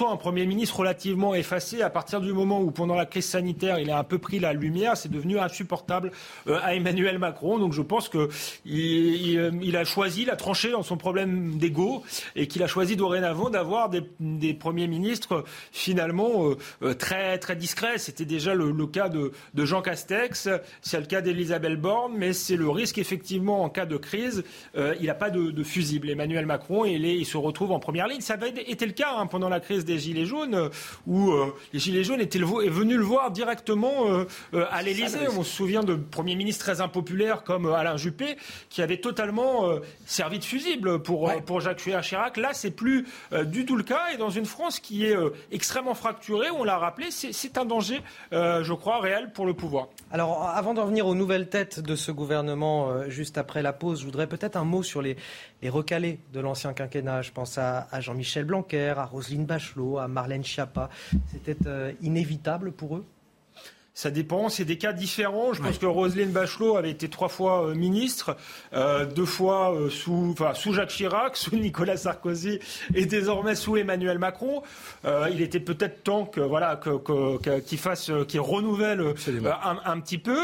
[0.05, 1.83] un Premier ministre relativement effacé.
[1.83, 4.53] À partir du moment où, pendant la crise sanitaire, il a un peu pris la
[4.53, 6.13] lumière, c'est devenu insupportable
[6.47, 7.59] euh, à Emmanuel Macron.
[7.59, 8.29] Donc je pense qu'il
[8.67, 12.03] il, a choisi, il a tranché dans son problème d'ego
[12.35, 17.99] et qu'il a choisi dorénavant d'avoir des, premiers ministres finalement euh, euh, très, très discrets.
[17.99, 20.49] C'était déjà le, cas de, Jean Castex,
[20.83, 24.45] c'est le cas d'Elisabeth Borne, mais c'est le risque effectivement en cas de crise.
[24.75, 26.11] il n'a pas de, fusible.
[26.11, 28.21] Emmanuel Macron, il, il, se retrouve en première ligne.
[28.21, 30.71] Ça avait été le cas hein, pendant la crise des Gilets jaunes,
[31.07, 31.33] où
[31.73, 34.25] les Gilets jaunes étaient venus le voir directement
[34.71, 35.29] à l'Élysée.
[35.37, 38.37] On se souvient de premiers ministres très impopulaires comme Alain Juppé,
[38.69, 39.69] qui avait totalement
[40.05, 42.37] servi de fusible pour, pour Jacques Chirac.
[42.37, 43.07] Là, c'est plus
[43.45, 44.13] du tout le cas.
[44.13, 45.17] Et dans une France qui est
[45.51, 48.01] extrêmement fracturée, on l'a rappelé, c'est un danger,
[48.33, 49.89] je crois, réel pour le pouvoir.
[50.11, 54.05] Alors, avant d'en venir aux nouvelles têtes de ce gouvernement, juste après la pause, je
[54.05, 55.17] voudrais peut-être un mot sur les,
[55.65, 57.23] recalés de l'ancien quinquennat.
[57.23, 60.91] Je pense à, Jean-Michel Blanquer, à Roselyne Bachelot, à Marlène Schiappa.
[61.27, 63.05] C'était euh, inévitable pour eux?
[63.97, 65.55] Ça dépend, c'est des cas différents.
[65.55, 68.37] Je pense que Roselyne Bachelot avait été trois fois euh, ministre,
[68.75, 72.59] euh, deux fois euh, sous, enfin, sous Jacques Chirac, sous Nicolas Sarkozy
[72.95, 74.63] et désormais sous Emmanuel Macron.
[75.33, 76.79] il était peut-être temps que voilà
[77.67, 79.15] qu'il fasse, qu'il renouvelle
[79.63, 80.41] un, petit peu.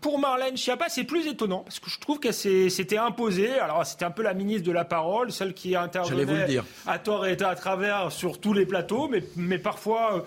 [0.00, 3.58] pour Marlène Schiappa, c'est plus étonnant parce que je trouve qu'elle s'était imposée.
[3.58, 7.36] Alors c'était un peu la ministre de la parole, celle qui intervenait à tort et
[7.38, 10.24] à travers sur tous les plateaux, mais, mais parfois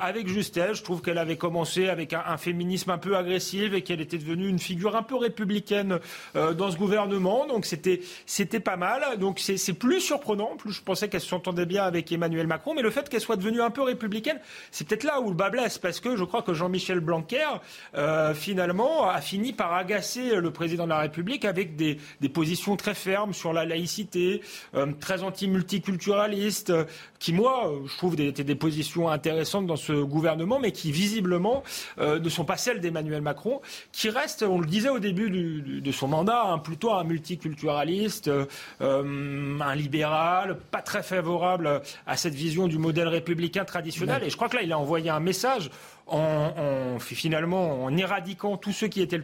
[0.00, 0.78] avec justesse.
[0.78, 4.48] Je trouve qu'elle avait commencé avec un, féminisme un peu agressif et qu'elle était devenue
[4.48, 5.98] une figure un peu républicaine
[6.34, 7.46] euh, dans ce gouvernement.
[7.46, 9.18] Donc c'était c'était pas mal.
[9.18, 10.56] Donc c'est plus surprenant.
[10.56, 13.60] Plus je pensais qu'elle s'entendait bien avec Emmanuel Macron, mais le fait qu'elle soit devenue
[13.60, 14.38] un peu républicaine,
[14.70, 17.46] c'est peut-être là où le bas blesse, parce que je crois que Jean-Michel Blanquer
[17.94, 22.76] euh, finalement a fini par agacer le président de la République avec des, des positions
[22.76, 24.42] très fermes sur la laïcité,
[24.74, 26.72] euh, très anti-multiculturaliste,
[27.18, 31.55] qui moi je trouve étaient des positions intéressantes dans ce gouvernement, mais qui visiblement
[31.98, 33.60] euh, ne sont pas celles d'Emmanuel Macron,
[33.92, 39.74] qui reste, on le disait au début de son mandat, plutôt un multiculturaliste, euh, un
[39.74, 44.22] libéral, pas très favorable à cette vision du modèle républicain traditionnel.
[44.24, 45.70] Et je crois que là, il a envoyé un message
[46.06, 49.20] en, finalement en éradiquant tous ceux qui étaient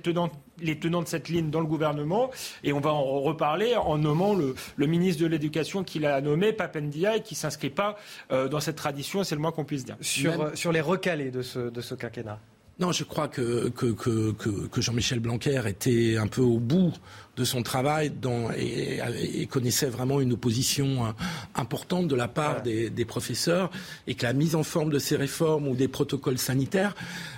[0.61, 2.31] les tenants de cette ligne dans le gouvernement.
[2.65, 7.17] Et on va en reparler en nommant le, ministre de l'Éducation qu'il a nommé, Papendia,
[7.17, 7.97] et qui ne s'inscrit pas
[8.31, 9.97] euh, dans cette tradition, c'est le moins qu'on puisse dire.
[10.01, 12.39] Sur, sur les recalés de ce, de ce quinquennat
[12.79, 16.93] non, je crois que, que, que, que Jean-Michel Blanquer était un peu au bout
[17.37, 21.11] de son travail dans, et, connaissait vraiment une opposition euh,
[21.55, 23.71] importante de la part des, des, professeurs
[24.07, 26.95] et que la mise en forme de ces réformes ou des protocoles sanitaires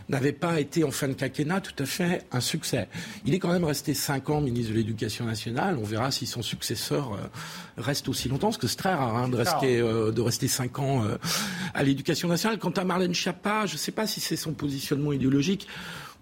[0.08, 2.88] n'avait pas été en fin de quinquennat tout à fait un succès.
[3.24, 5.78] Il est quand même resté cinq ans ministre de l'Éducation nationale.
[5.80, 7.18] On verra si son successeur euh,
[7.78, 10.80] reste aussi longtemps, parce que c'est très rare hein, de, rester, euh, de rester cinq
[10.80, 11.04] ans
[11.72, 12.58] à l'Éducation nationale.
[12.58, 15.68] Quant à Marlène Schiappa, je ne sais pas si c'est son positionnement idéologique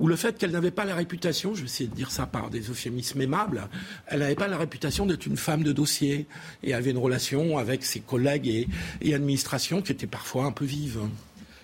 [0.03, 2.51] ou le fait qu'elle n'avait pas la réputation, je vais essayer de dire ça par
[2.51, 3.69] des euphémismes aimables,
[4.09, 6.27] elle n'avait pas la réputation d'être une femme de dossier
[6.65, 8.69] et avait une relation avec ses collègues et,
[9.01, 10.99] et administrations qui était parfois un peu vive.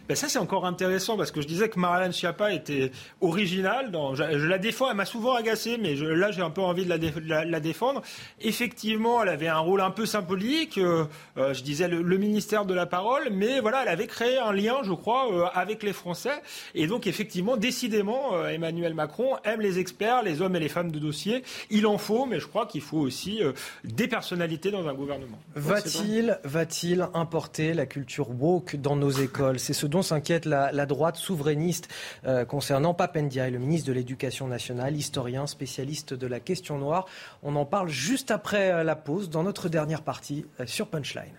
[0.08, 3.92] Ben ça, c'est encore intéressant parce que je disais que Marlène Schiappa était originale.
[4.14, 7.60] Je, la défends, elle m'a souvent agacé, mais là, j'ai un peu envie de la,
[7.60, 8.00] défendre.
[8.40, 10.78] Effectivement, elle avait un rôle un peu symbolique.
[10.78, 11.04] Euh,
[11.36, 14.76] euh, je disais le, ministère de la parole, mais voilà, elle avait créé un lien,
[14.82, 16.40] je crois, euh, avec les Français.
[16.74, 20.98] Et donc, effectivement, décidément, Emmanuel Macron aime les experts, les hommes et les femmes de
[20.98, 21.42] dossier.
[21.68, 23.40] Il en faut, mais je crois qu'il faut aussi
[23.84, 25.38] des personnalités dans un gouvernement.
[25.54, 29.58] Va-t-il, va-t-il importer la culture woke dans nos écoles?
[29.58, 31.88] C'est ce dont s'inquiète la, droite souverainiste
[32.26, 37.06] euh, concernant Papendia, le ministre de l'Éducation nationale, historien, spécialiste de la question noire.
[37.42, 41.34] On en parle juste après euh, la pause dans notre dernière partie euh, sur Punchline.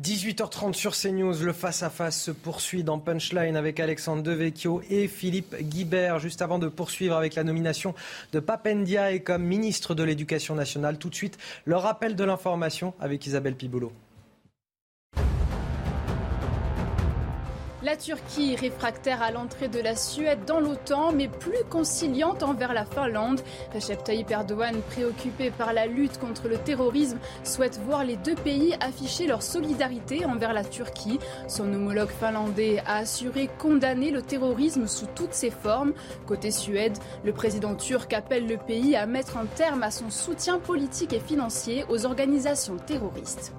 [0.00, 6.18] 18h30 sur CNews, le face-à-face se poursuit dans Punchline avec Alexandre Devecchio et Philippe Guibert.
[6.18, 7.94] Juste avant de poursuivre avec la nomination
[8.32, 11.36] de Papendia et comme ministre de l'Éducation nationale, tout de suite,
[11.66, 13.92] le rappel de l'information avec Isabelle Piboulot.
[17.84, 22.84] La Turquie, réfractaire à l'entrée de la Suède dans l'OTAN, mais plus conciliante envers la
[22.84, 23.40] Finlande.
[23.74, 28.76] Recep Tayyip Erdogan, préoccupé par la lutte contre le terrorisme, souhaite voir les deux pays
[28.80, 31.18] afficher leur solidarité envers la Turquie.
[31.48, 35.92] Son homologue finlandais a assuré condamner le terrorisme sous toutes ses formes.
[36.24, 40.60] Côté Suède, le président turc appelle le pays à mettre un terme à son soutien
[40.60, 43.52] politique et financier aux organisations terroristes.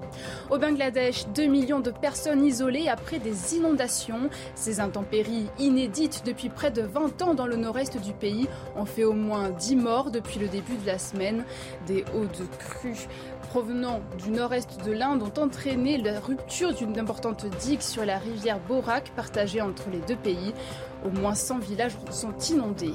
[0.48, 4.13] Au Bangladesh, 2 millions de personnes isolées après des inondations
[4.54, 9.04] ces intempéries inédites depuis près de 20 ans dans le nord-est du pays ont fait
[9.04, 11.44] au moins 10 morts depuis le début de la semaine.
[11.86, 13.08] Des hauts de crues
[13.48, 18.58] provenant du nord-est de l'Inde ont entraîné la rupture d'une importante digue sur la rivière
[18.58, 20.52] Borak partagée entre les deux pays.
[21.04, 22.94] Au moins 100 villages sont inondés.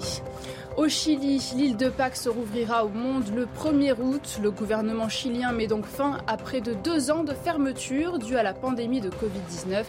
[0.78, 4.40] Au Chili, l'île de Pâques se rouvrira au monde le 1er août.
[4.42, 8.44] Le gouvernement chilien met donc fin à près de deux ans de fermeture due à
[8.44, 9.84] la pandémie de Covid-19.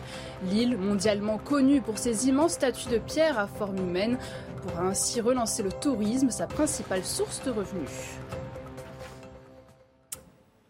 [0.50, 4.18] L'île, mondialement connue pour ses immenses statues de pierre à forme humaine,
[4.62, 7.90] pourra ainsi relancer le tourisme, sa principale source de revenus.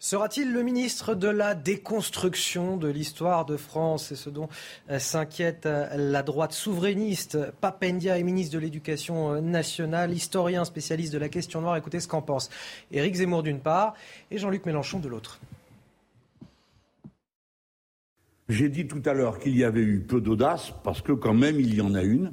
[0.02, 4.48] Sera-t-il le ministre de la déconstruction de l'histoire de France C'est ce dont
[4.88, 7.36] euh, s'inquiète euh, la droite souverainiste.
[7.60, 11.76] Papendia est ministre de l'Éducation euh, nationale, historien spécialiste de la question noire.
[11.76, 12.48] Écoutez ce qu'en pense
[12.90, 13.92] Éric Zemmour d'une part
[14.30, 15.38] et Jean-Luc Mélenchon de l'autre.
[18.48, 21.60] J'ai dit tout à l'heure qu'il y avait eu peu d'audace, parce que quand même
[21.60, 22.32] il y en a une,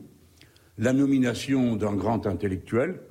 [0.77, 3.02] la nomination d'un grand intellectuel,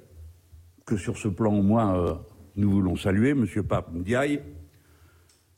[0.87, 2.19] que sur ce plan au moins
[2.57, 3.47] nous voulons saluer M.
[3.63, 4.41] Pape Ndiaye,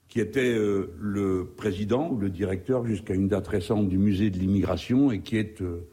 [0.09, 4.39] qui était euh, le président ou le directeur jusqu'à une date récente du musée de
[4.39, 5.87] l'immigration et qui est euh,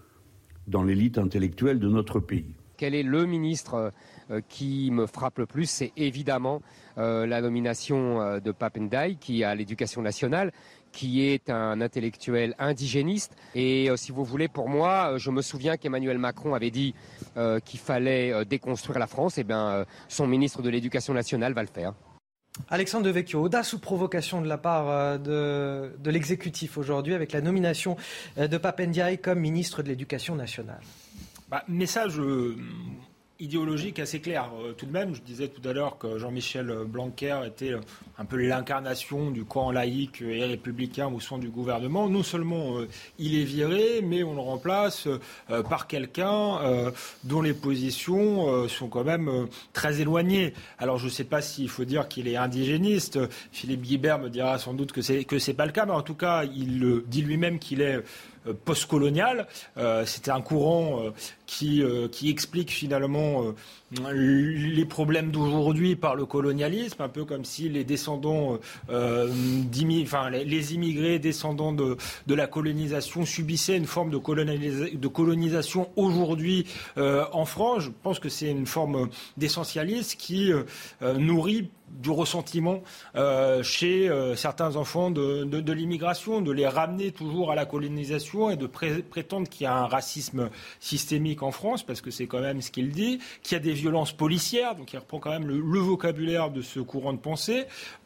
[0.68, 2.56] dans l'élite intellectuelle de notre pays.
[2.77, 3.94] Quel est le ministre
[4.32, 5.69] euh, qui me frappe le plus?
[5.69, 6.61] C'est évidemment
[6.98, 10.53] la nomination de Pape Ndiaye, qui a l'éducation nationale,
[10.95, 13.35] qui est un intellectuel indigéniste.
[13.53, 16.95] Et si vous voulez, pour moi, je me souviens qu'Emmanuel Macron avait dit
[17.65, 19.38] qu'il fallait déconstruire la France.
[19.38, 21.93] Et eh bien, son ministre de l'Éducation nationale va le faire.
[22.69, 27.41] Alexandre Devecchio, audace ou provocation de la part euh, de, de l'exécutif aujourd'hui avec la
[27.41, 27.97] nomination
[28.38, 30.81] euh, de Papendiaï comme ministre de l'Éducation nationale?
[31.49, 32.55] Bah, Message euh,
[33.40, 34.49] idéologique assez clair.
[34.60, 37.82] Euh, tout de même, je disais tout à l'heure que Jean-Michel Blanquer était euh,
[38.18, 42.10] un peu l'incarnation du camp laïque et républicain au sein du gouvernement.
[42.10, 42.88] Non seulement euh,
[43.20, 45.07] il est viré, mais on le remplace
[45.70, 46.91] par quelqu'un
[47.24, 50.53] dont les positions sont quand même très éloignées.
[50.78, 53.20] Alors je ne sais pas s'il faut dire qu'il est indigéniste.
[53.52, 56.02] Philippe Guibert me dira sans doute que c'est que c'est pas le cas, mais en
[56.02, 58.03] tout cas, il dit lui-même qu'il est
[58.65, 59.47] postcolonial.
[60.05, 61.03] C'était un courant
[61.45, 63.53] qui, qui explique finalement
[63.91, 68.57] les problèmes d'aujourd'hui par le colonialisme, un peu comme si les descendants,
[68.90, 69.32] euh,
[70.02, 76.66] enfin les, immigrés descendants de, de, la colonisation subissaient une forme de, de colonisation aujourd'hui
[76.98, 77.84] euh, en France.
[77.84, 80.64] Je pense que c'est une forme d'essentialisme qui euh,
[81.18, 82.82] nourrit du ressentiment
[83.62, 88.57] chez certains enfants de, de, de l'immigration, de les ramener toujours à la colonisation et
[88.57, 90.49] de prétendre qu'il y a un racisme
[90.80, 93.74] systémique en France, parce que c'est quand même ce qu'il dit, qu'il y a des
[93.76, 97.65] violences policières, donc il reprend quand même le, le vocabulaire de ce courant de pensée.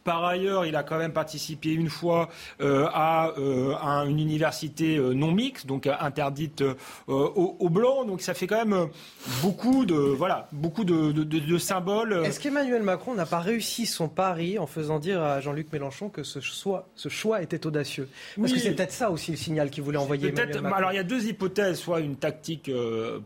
[0.09, 2.29] Par ailleurs, il a quand même participé une fois
[2.61, 6.63] euh, à, euh, à, une université euh, non mixte, donc interdite
[7.05, 8.07] aux, aux, blancs.
[8.07, 8.87] Donc ça fait quand même
[9.43, 12.23] beaucoup de voilà, beaucoup de, de, de, de symboles.
[12.25, 16.23] Est-ce qu'Emmanuel Macron n'a pas réussi son pari en faisant dire à Jean-Luc Mélenchon que
[16.23, 18.09] ce choix, ce choix était audacieux?
[18.35, 20.29] Parce que c'est peut-être ça aussi le signal qu'il voulait envoyer.
[20.29, 20.75] Emmanuel Macron.
[20.75, 22.71] Alors il y a deux hypothèses, soit une tactique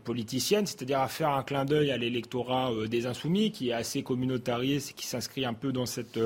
[0.04, 4.90] politicienne, c'est-à-dire à faire un clin d'œil à l'électorat des insoumis, qui est assez communautariste
[4.90, 6.18] et qui s'inscrit un peu dans cette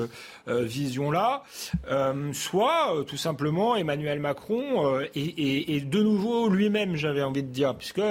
[0.49, 1.43] vision-là,
[1.89, 7.75] euh, soit euh, tout simplement Emmanuel Macron et, de nouveau lui-même, j'avais envie de dire,
[7.75, 8.01] puisque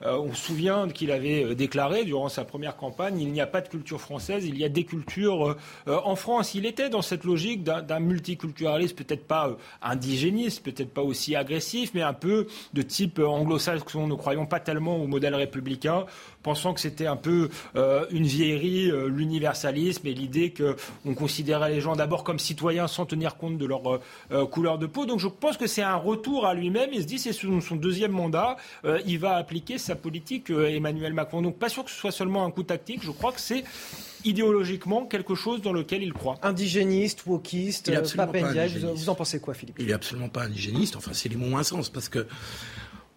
[0.00, 3.68] on se souvient qu'il avait déclaré durant sa première campagne, il n'y a pas de
[3.68, 5.56] culture française, il y a des cultures
[5.86, 6.54] en France.
[6.54, 12.02] Il était dans cette logique d'un multiculturalisme, peut-être pas indigéniste, peut-être pas aussi agressif, mais
[12.02, 14.06] un peu de type anglo-saxon.
[14.06, 16.06] Ne croyons pas tellement au modèle républicain
[16.48, 21.82] pensant que c'était un peu euh, une vieillerie, euh, l'universalisme et l'idée qu'on considérait les
[21.82, 23.82] gens d'abord comme citoyens sans tenir compte de leur
[24.32, 25.04] euh, couleur de peau.
[25.04, 26.88] Donc je pense que c'est un retour à lui-même.
[26.94, 28.56] Il se dit c'est son, son, deuxième mandat,
[29.06, 31.42] il va appliquer sa politique Emmanuel Macron.
[31.42, 33.00] Donc pas sûr que ce soit seulement un coup tactique.
[33.02, 33.62] Je crois que c'est
[34.24, 36.38] idéologiquement quelque chose dans lequel il croit.
[36.42, 39.76] Indigéniste, wokiste, papendia, vous, vous en pensez quoi, Philippe?
[39.78, 40.96] Il n'est absolument pas indigéniste.
[40.96, 42.26] Enfin, c'est les mots moins sens parce que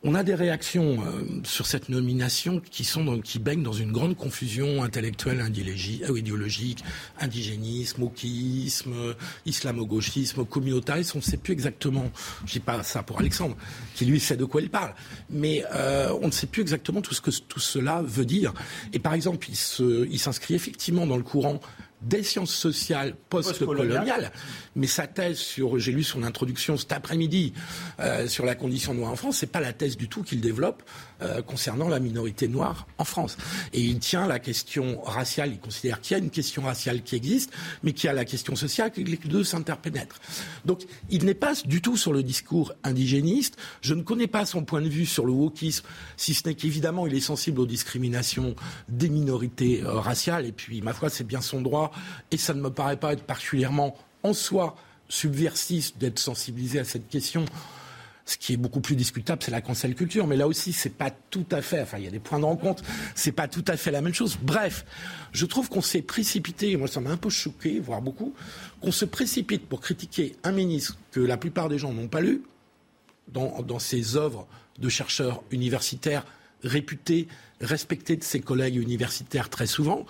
[0.03, 4.15] on a des réactions euh, sur cette nomination qui sont qui baignent dans une grande
[4.15, 6.83] confusion intellectuelle, euh, idéologique,
[7.19, 9.15] indigénisme, wokisme,
[9.45, 11.17] islamo-gauchisme, communautarisme.
[11.17, 12.09] On ne sait plus exactement.
[12.45, 13.55] Je dis pas ça pour Alexandre,
[13.93, 14.93] qui lui sait de quoi il parle,
[15.29, 18.53] mais euh, on ne sait plus exactement tout ce que tout cela veut dire.
[18.93, 21.59] Et par exemple, il s'inscrit effectivement dans le courant
[22.01, 24.31] des sciences sociales post-coloniales.
[24.75, 27.53] Mais sa thèse sur, j'ai lu son introduction cet après-midi
[27.99, 30.83] euh, sur la condition noire en France, c'est pas la thèse du tout qu'il développe
[31.21, 33.37] euh, concernant la minorité noire en France.
[33.73, 37.15] Et il tient la question raciale, il considère qu'il y a une question raciale qui
[37.15, 37.51] existe,
[37.83, 40.19] mais qu'il y a la question sociale, que les deux s'interpénètrent.
[40.65, 43.57] Donc il n'est pas du tout sur le discours indigéniste.
[43.81, 45.85] Je ne connais pas son point de vue sur le wokisme,
[46.17, 48.55] si ce n'est qu'évidemment il est sensible aux discriminations
[48.89, 50.45] des minorités euh, raciales.
[50.45, 51.91] Et puis, ma foi, c'est bien son droit
[52.31, 54.75] et ça ne me paraît pas être particulièrement en soi
[55.09, 57.45] subversif d'être sensibilisé à cette question.
[58.25, 60.25] Ce qui est beaucoup plus discutable, c'est la cancel culture.
[60.27, 61.81] Mais là aussi, c'est pas tout à fait.
[61.81, 62.83] Enfin, il y a des points de rencontre.
[63.15, 64.37] C'est pas tout à fait la même chose.
[64.41, 64.85] Bref,
[65.33, 66.77] je trouve qu'on s'est précipité.
[66.77, 68.33] Moi, ça m'a un peu choqué, voire beaucoup,
[68.79, 72.43] qu'on se précipite pour critiquer un ministre que la plupart des gens n'ont pas lu
[73.27, 74.47] dans, dans ses œuvres
[74.79, 76.25] de chercheurs universitaires
[76.63, 77.27] réputés,
[77.59, 80.05] respectés de ses collègues universitaires très souvent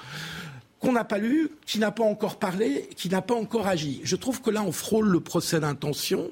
[0.82, 4.02] qu'on n'a pas lu, qui n'a pas encore parlé, qui n'a pas encore agi.
[4.04, 6.32] Je trouve que là, on frôle le procès d'intention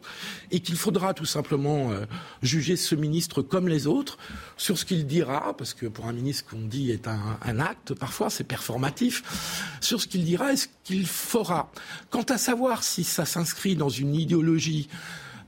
[0.50, 2.06] et qu'il faudra tout simplement euh,
[2.42, 4.18] juger ce ministre comme les autres
[4.58, 8.32] sur ce qu'il dira, parce que pour un ministre qu'on dit est un, acte, parfois
[8.32, 11.72] c'est performatif, sur ce qu'il dira et ce qu'il fera.
[12.10, 14.90] Quant à savoir si ça s'inscrit dans une idéologie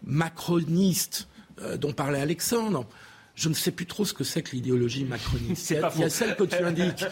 [0.05, 1.27] macroniste
[1.61, 2.85] euh, dont parlait Alexandre,
[3.41, 5.71] je ne sais plus trop ce que c'est que l'idéologie macroniste.
[5.95, 7.05] Il y a celle que tu, indiques,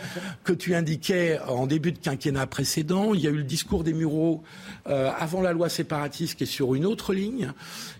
[0.44, 3.16] que tu indiquais en début de quinquennat précédent.
[3.16, 4.44] Il y a eu le discours des Mureaux
[4.88, 7.52] euh, avant la loi séparatiste qui est sur une autre ligne.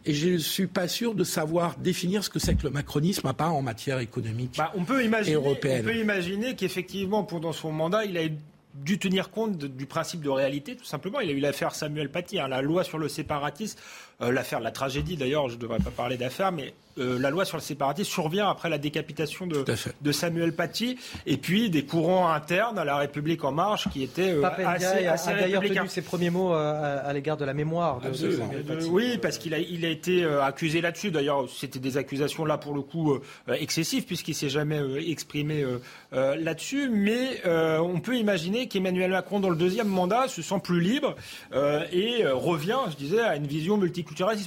[0.06, 3.26] Et je ne suis pas sûr de savoir définir ce que c'est que le macronisme,
[3.26, 5.82] à part en matière économique bah, on peut imaginer, européenne.
[5.82, 8.28] On peut imaginer qu'effectivement, pendant son mandat, il a
[8.76, 11.20] dû tenir compte du principe de réalité, tout simplement.
[11.20, 13.80] Il a eu l'affaire Samuel Paty, hein, la loi sur le séparatisme,
[14.22, 17.30] euh, l'affaire de la tragédie d'ailleurs, je ne devrais pas parler d'affaires, mais euh, la
[17.30, 19.64] loi sur le séparatisme survient après la décapitation de,
[20.02, 24.32] de, Samuel Paty, et puis des courants internes à la République en marche qui étaient
[24.32, 28.02] euh, assez, assez a d'ailleurs tenu ses premiers mots euh, à, l'égard de la mémoire
[28.02, 28.88] de, Samuel Paty.
[28.88, 31.12] oui, parce qu'il a, il a été accusé là-dessus.
[31.12, 33.18] D'ailleurs, c'était des accusations là pour le coup
[33.48, 35.66] excessives puisqu'il s'est jamais exprimé
[36.12, 36.90] là-dessus.
[36.90, 41.16] Mais on peut imaginer qu'Emmanuel Macron, dans le deuxième mandat, se sent plus libre
[41.54, 43.78] et revient, je disais, à une vision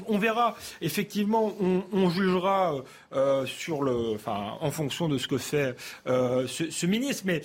[0.09, 0.57] On verra.
[0.81, 1.55] Effectivement,
[1.93, 2.75] on, jugera
[3.13, 5.77] euh, sur le, enfin, en fonction de ce que fait
[6.07, 7.25] euh, ce, ministre.
[7.27, 7.43] Mais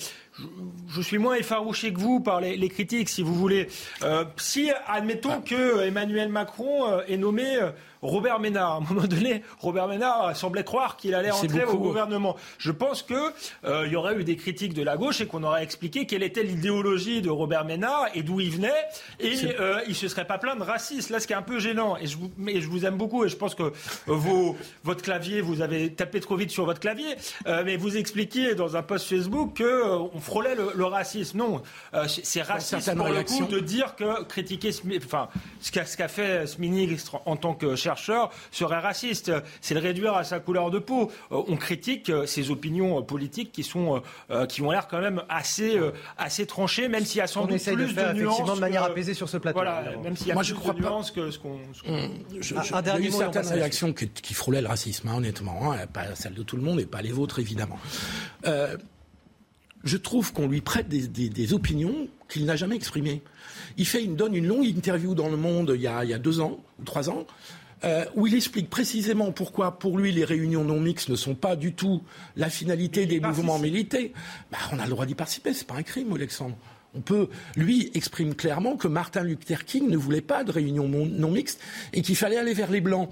[0.88, 3.68] je, suis moins effarouché que vous par les, critiques, si vous voulez.
[4.04, 5.42] Euh, si, admettons ah.
[5.46, 7.60] que Emmanuel Macron est nommé
[8.02, 8.74] Robert Ménard.
[8.74, 12.36] À un moment donné, Robert Ménard semblait croire qu'il allait entrer au gouvernement.
[12.58, 13.18] Je pense qu'il
[13.66, 16.44] euh, y aurait eu des critiques de la gauche et qu'on aurait expliqué quelle était
[16.44, 18.86] l'idéologie de Robert Ménard et d'où il venait.
[19.20, 21.14] Et euh, il se serait pas plein de racisme.
[21.14, 23.26] Là, ce qui est un peu gênant, et je vous, mais je vous aime beaucoup,
[23.26, 23.72] et je pense que euh,
[24.08, 27.16] vos, votre clavier, vous avez tapé trop vite sur votre clavier,
[27.48, 31.38] euh, mais vous expliquiez dans un post Facebook qu'on on frôlait le, racisme.
[31.38, 31.62] Non,
[32.08, 34.72] c'est raciste pour le coup de dire que critiquer,
[35.06, 35.30] enfin,
[35.62, 39.32] ce qu'a fait ce ministre en tant que chercheur serait raciste.
[39.62, 41.12] C'est le réduire à sa couleur de peau.
[41.32, 44.02] Euh, on critique euh, ses opinions euh, politiques qui sont
[44.50, 45.80] qui ont l'air quand même assez
[46.18, 48.56] assez tranchées, même s'il y a sans doute plus de, faire, de nuances.
[48.56, 49.60] de manière apaisée sur ce plateau.
[49.60, 51.58] Voilà, même s'il y a Moi, plus je crois de nuances que ce qu'on.
[51.58, 52.42] Mmh.
[52.42, 55.16] Je, un, dernier il y a eu certaines réactions qui, qui, frôlaient le racisme, hein,
[55.18, 57.80] honnêtement, hein, pas celle de tout le monde et pas les vôtres évidemment.
[58.46, 58.76] Euh,
[59.84, 63.22] je trouve qu'on lui prête des, des, des opinions qu'il n'a jamais exprimées.
[63.78, 66.14] Il fait, il donne une longue interview dans Le Monde il y a, il y
[66.14, 67.26] a deux ans ou trois ans
[67.84, 71.56] euh, où il explique précisément pourquoi, pour lui, les réunions non mixtes ne sont pas
[71.56, 72.02] du tout
[72.36, 74.10] la finalité des mouvements militaires.
[74.52, 76.58] Bah, on a le droit d'y participer, c'est pas un crime, Alexandre.
[76.96, 81.30] On peut, lui, exprime clairement que Martin Luther King ne voulait pas de réunions non
[81.30, 81.62] mixtes
[81.94, 83.10] et qu'il fallait aller vers les blancs.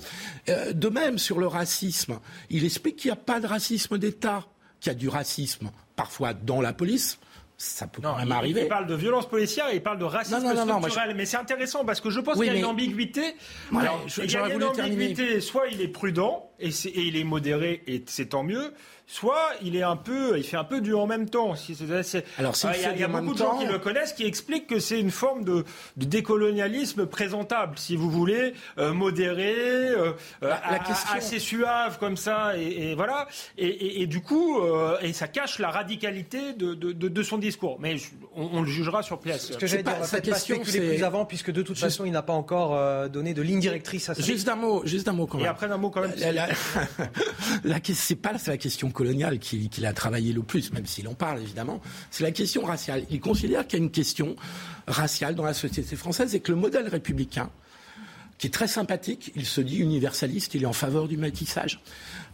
[0.49, 2.17] Euh, de même, sur le racisme,
[2.49, 4.47] il explique qu'il n'y a pas de racisme d'État,
[4.85, 7.17] qu'il y a du racisme parfois dans la police,
[7.57, 8.63] ça peut quand même arriver.
[8.63, 11.15] Il parle de violence policière et il parle de racisme structurel.
[11.15, 13.35] mais c'est intéressant parce que je pense qu'il y a une ambiguïté.
[13.75, 15.41] Alors, il y a une ambiguïté.
[15.41, 18.73] Soit il est prudent et, et il est modéré et c'est tant mieux
[19.07, 21.53] soit il est un peu, il fait un peu du en même temps.
[22.37, 22.55] Alors,
[22.95, 25.43] il y a, beaucoup de gens qui le connaissent, qui expliquent que c'est une forme
[25.43, 25.63] de,
[25.95, 33.27] décolonialisme présentable, si vous voulez, euh, modéré, euh, assez suave comme ça, et, voilà.
[33.57, 37.77] Et, du coup, euh, et ça cache la radicalité de, son discours.
[37.79, 37.95] Mais
[38.35, 39.51] on, le jugera sur place.
[39.51, 42.23] Ce que j'allais dire, sa question, c'est plus avant, puisque de toute façon, il n'a
[42.23, 44.21] pas encore donné de ligne directrice à ça.
[44.21, 45.45] Juste un mot, juste un mot quand même.
[45.45, 46.13] Et après un mot quand même.
[46.17, 46.44] La,
[47.63, 51.13] la, la, c'est pas la question coloniale qu'il a travaillé le plus, même s'il en
[51.13, 51.81] parle évidemment,
[52.11, 53.05] c'est la question raciale.
[53.09, 54.35] Il considère qu'il y a une question
[54.87, 57.49] raciale dans la société française et que le modèle républicain,
[58.37, 61.79] qui est très sympathique, il se dit universaliste, il est en faveur du métissage.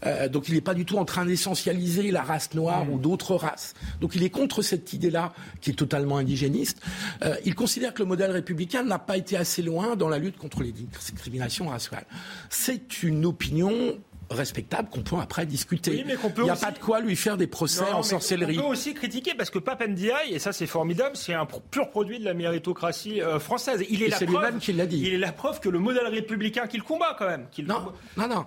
[0.06, 3.36] Euh, donc il n'est pas du tout en train d'essentialiser la race noire ou d'autres
[3.36, 3.74] races.
[4.00, 6.82] Donc il est contre cette idée-là qui est totalement indigéniste.
[7.24, 10.38] Euh, il considère que le modèle républicain n'a pas été assez loin dans la lutte
[10.38, 12.06] contre les discriminations raciales.
[12.50, 13.72] C'est une opinion
[14.32, 16.04] respectable qu'on peut après discuter.
[16.04, 18.58] Il n'y a pas de quoi lui faire des procès en sorcellerie.
[18.60, 22.20] On peut aussi critiquer parce que Papendiaï, et ça c'est formidable, c'est un pur produit
[22.20, 23.84] de la méritocratie euh, française.
[23.90, 25.02] Il est, la lui-même qui l'a dit.
[25.06, 27.46] Il est la preuve que le modèle républicain qu'il combat quand même.
[27.66, 28.46] non, non, non,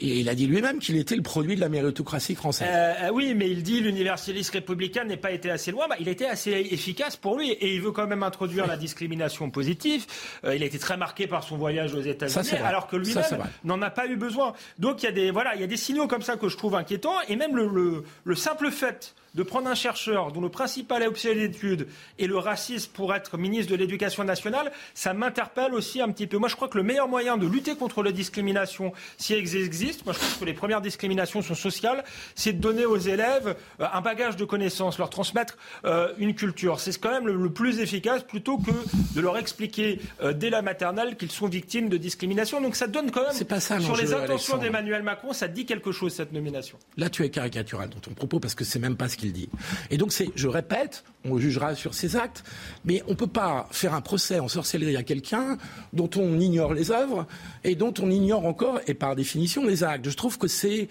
[0.00, 2.68] Et il a dit lui-même qu'il était le produit de la méritocratie française.
[2.70, 5.86] Euh, oui, mais il dit l'universalisme républicain n'est pas été assez loin.
[5.88, 9.50] Bah, il était assez efficace pour lui et il veut quand même introduire la discrimination
[9.50, 10.06] positive.
[10.44, 13.24] Euh, il a été très marqué par son voyage aux États-Unis, alors que lui-même
[13.64, 14.54] n'en a pas eu besoin.
[14.78, 16.74] Donc il y a voilà, il y a des signaux comme ça que je trouve
[16.74, 17.20] inquiétants.
[17.28, 21.88] Et même le, simple fait de prendre un chercheur dont le principal objet d'étude
[22.18, 26.38] est le racisme pour être ministre de l'Éducation nationale, ça m'interpelle aussi un petit peu.
[26.38, 30.02] Moi, je crois que le meilleur moyen de lutter contre la discrimination, si elles existent,
[30.06, 32.04] moi je pense que les premières discriminations sont sociales,
[32.34, 36.80] c'est de donner aux élèves euh, un bagage de connaissances, leur transmettre euh, une culture.
[36.80, 38.70] C'est quand même le, plus efficace plutôt que
[39.14, 42.60] de leur expliquer euh, dès la maternelle qu'ils sont victimes de discrimination.
[42.60, 45.92] Donc ça donne quand même, pas ça, sur les intentions d'Emmanuel Macron, ça dit quelque
[45.92, 46.78] chose cette nomination.
[46.96, 49.48] Là, tu es caricatural dans ton propos parce que c'est même pas ce dit.
[49.90, 52.44] Et donc je répète, on jugera sur ses actes,
[52.84, 55.58] mais on ne peut pas faire un procès en sorcellerie à quelqu'un
[55.92, 57.26] dont on ignore les œuvres
[57.64, 60.08] et dont on ignore encore, et par définition, les actes.
[60.08, 60.88] Je trouve que c'est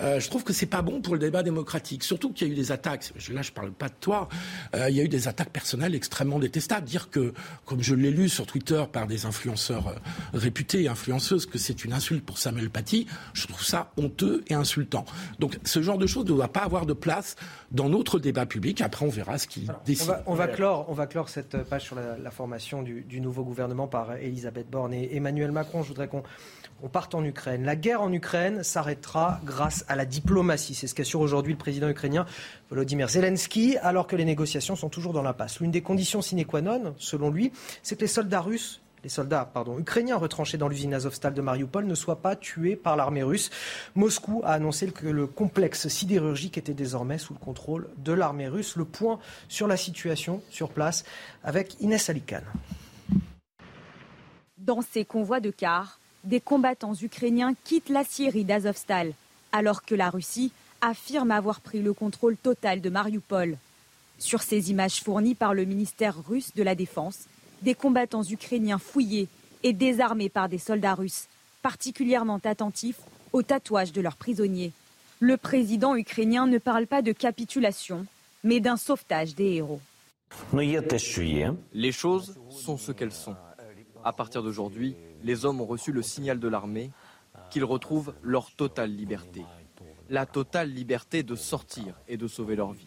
[0.00, 2.04] euh, je trouve que c'est pas bon pour le débat démocratique.
[2.04, 3.12] Surtout qu'il y a eu des attaques.
[3.30, 4.28] Là, je parle pas de toi.
[4.74, 6.86] Euh, il y a eu des attaques personnelles extrêmement détestables.
[6.86, 7.32] Dire que,
[7.64, 9.94] comme je l'ai lu sur Twitter par des influenceurs euh,
[10.34, 14.54] réputés et influenceuses, que c'est une insulte pour Samuel Paty, je trouve ça honteux et
[14.54, 15.04] insultant.
[15.38, 17.36] Donc, ce genre de choses ne doit pas avoir de place
[17.70, 18.80] dans notre débat public.
[18.80, 20.14] Après, on verra ce qu'il décide.
[20.26, 23.86] On va, clore, on va clore cette page sur la, formation du, du, nouveau gouvernement
[23.86, 25.82] par Elisabeth Borne et Emmanuel Macron.
[25.82, 26.22] Je voudrais qu'on
[26.82, 27.64] on part en Ukraine.
[27.64, 30.74] La guerre en Ukraine s'arrêtera grâce à la diplomatie.
[30.74, 32.26] C'est ce qu'assure aujourd'hui le président ukrainien
[32.70, 35.60] Volodymyr Zelensky, alors que les négociations sont toujours dans l'impasse.
[35.60, 37.52] L'une des conditions sine qua non, selon lui,
[37.82, 41.86] c'est que les soldats russes les soldats pardon, ukrainiens retranchés dans l'usine Azovstal de Mariupol
[41.86, 43.50] ne soient pas tués par l'armée russe.
[43.94, 48.74] Moscou a annoncé que le complexe sidérurgique était désormais sous le contrôle de l'armée russe.
[48.74, 51.04] Le point sur la situation sur place
[51.44, 52.40] avec Inès Alikhan.
[54.58, 59.12] Dans ces convois de cars, des combattants ukrainiens quittent la Syrie d'Azovstal,
[59.56, 60.52] alors que la Russie
[60.82, 63.56] affirme avoir pris le contrôle total de Mariupol.
[64.18, 67.24] Sur ces images fournies par le ministère russe de la Défense,
[67.62, 69.28] des combattants ukrainiens fouillés
[69.62, 71.26] et désarmés par des soldats russes,
[71.62, 73.00] particulièrement attentifs
[73.32, 74.72] aux tatouages de leurs prisonniers.
[75.20, 78.04] Le président ukrainien ne parle pas de capitulation,
[78.44, 79.80] mais d'un sauvetage des héros.
[81.72, 83.36] Les choses sont ce qu'elles sont.
[84.04, 86.90] À partir d'aujourd'hui, les hommes ont reçu le signal de l'armée
[87.50, 89.44] qu'ils retrouvent leur totale liberté.
[90.08, 92.86] La totale liberté de sortir et de sauver leur vie.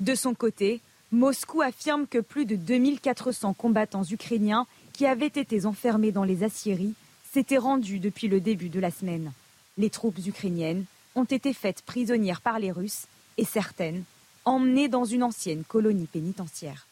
[0.00, 0.80] De son côté,
[1.12, 6.94] Moscou affirme que plus de 2400 combattants ukrainiens qui avaient été enfermés dans les aciéries
[7.32, 9.32] s'étaient rendus depuis le début de la semaine.
[9.78, 10.84] Les troupes ukrainiennes
[11.14, 13.06] ont été faites prisonnières par les Russes
[13.36, 14.04] et certaines
[14.44, 16.86] emmenées dans une ancienne colonie pénitentiaire.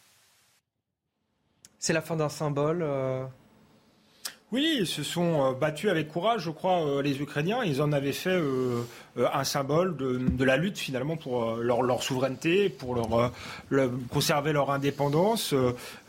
[1.79, 2.83] C'est la fin d'un symbole.
[2.83, 3.25] Euh,
[4.51, 7.63] oui, ils se sont euh, battus avec courage, je crois, euh, les Ukrainiens.
[7.65, 8.83] Ils en avaient fait euh,
[9.33, 13.33] un symbole de, la lutte finalement pour leur, souveraineté, pour leur,
[14.11, 15.55] conserver leur indépendance.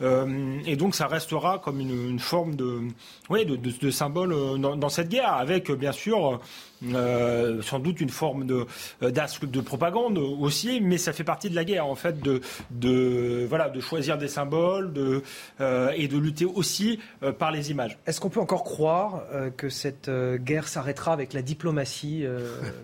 [0.00, 2.80] et donc ça restera comme une, forme de,
[3.28, 6.40] oui, de, symbole dans, dans, cette guerre, avec bien sûr
[6.82, 8.66] euh, sans doute une forme de,
[9.02, 13.44] euh, de propagande aussi, mais ça fait partie de la guerre en fait de, de
[13.48, 15.22] voilà de choisir des symboles de,
[15.60, 16.98] euh, et de lutter aussi
[17.38, 17.98] par les images.
[18.06, 19.22] Est-ce qu'on peut encore croire
[19.56, 22.24] que cette guerre s'arrêtera avec la diplomatie,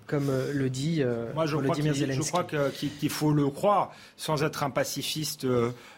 [0.07, 1.03] comme le dit
[1.35, 5.47] Moi, je crois, je crois qu'il faut le croire sans être un pacifiste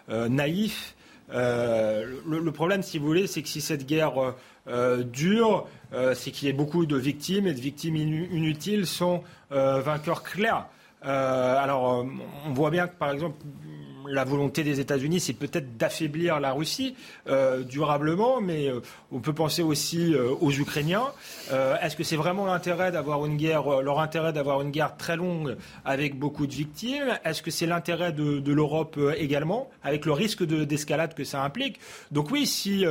[0.09, 0.95] naïf.
[1.31, 4.35] le, problème, si vous voulez, c'est que si cette guerre
[4.69, 9.23] euh, dur, euh, c'est qu'il y ait beaucoup de victimes et de victimes inutiles sont
[9.51, 10.67] euh, vainqueurs clairs.
[11.01, 12.05] alors,
[12.47, 13.37] on voit bien que, par exemple,
[14.09, 16.95] la volonté des États-Unis, c'est peut-être d'affaiblir la Russie
[17.29, 18.81] euh, durablement, mais euh,
[19.13, 21.07] on peut penser aussi euh, aux Ukrainiens.
[21.83, 25.57] Est-ce que c'est vraiment l'intérêt d'avoir une guerre, leur intérêt d'avoir une guerre très longue
[25.85, 27.19] avec beaucoup de victimes?
[27.25, 31.81] Est-ce que c'est l'intérêt de, l'Europe également, avec le risque d'escalade que ça implique?
[32.11, 32.85] Donc oui, si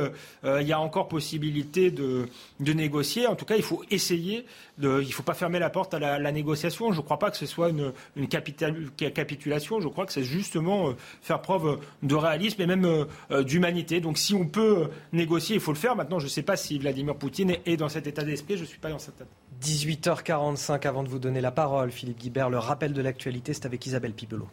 [0.44, 2.28] il y a encore possibilité de,
[2.60, 4.44] négocier, en tout cas, il faut essayer.
[4.78, 6.92] De, il ne faut pas fermer la porte à la, négociation.
[6.92, 9.80] Je ne crois pas que ce soit une, une capitulation.
[9.80, 14.00] Je crois que c'est justement faire preuve de réalisme et même euh, euh, d'humanité.
[14.00, 15.96] Donc si on peut euh, négocier, il faut le faire.
[15.96, 18.56] Maintenant, je ne sais pas si Vladimir Poutine est dans cet état d'esprit.
[18.56, 19.28] Je ne suis pas dans cette tête.
[19.62, 23.84] 18h45 avant de vous donner la parole, Philippe Guibert, le rappel de l'actualité, c'est avec
[23.86, 24.48] Isabelle Pibelot.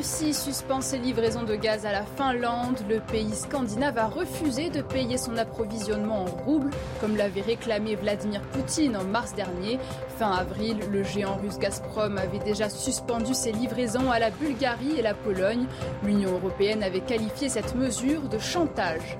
[0.00, 2.78] Russie suspend ses livraisons de gaz à la Finlande.
[2.88, 6.70] Le pays scandinave a refusé de payer son approvisionnement en roubles,
[7.02, 9.78] comme l'avait réclamé Vladimir Poutine en mars dernier.
[10.16, 15.02] Fin avril, le géant russe Gazprom avait déjà suspendu ses livraisons à la Bulgarie et
[15.02, 15.66] la Pologne.
[16.02, 19.18] L'Union européenne avait qualifié cette mesure de chantage.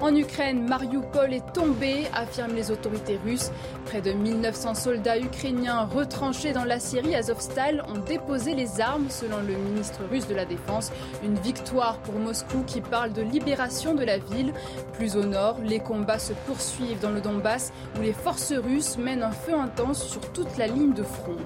[0.00, 3.50] En Ukraine, Mariupol est tombé, affirment les autorités russes.
[3.84, 9.38] Près de 1900 soldats ukrainiens retranchés dans la Syrie Azovstal ont déposé les armes, selon
[9.46, 10.90] le ministre russe de la défense.
[11.24, 14.52] Une victoire pour Moscou qui parle de libération de la ville.
[14.94, 19.22] Plus au nord, les combats se poursuivent dans le Donbass où les forces russes mènent
[19.22, 21.36] un feu intense sur toute la ligne de front.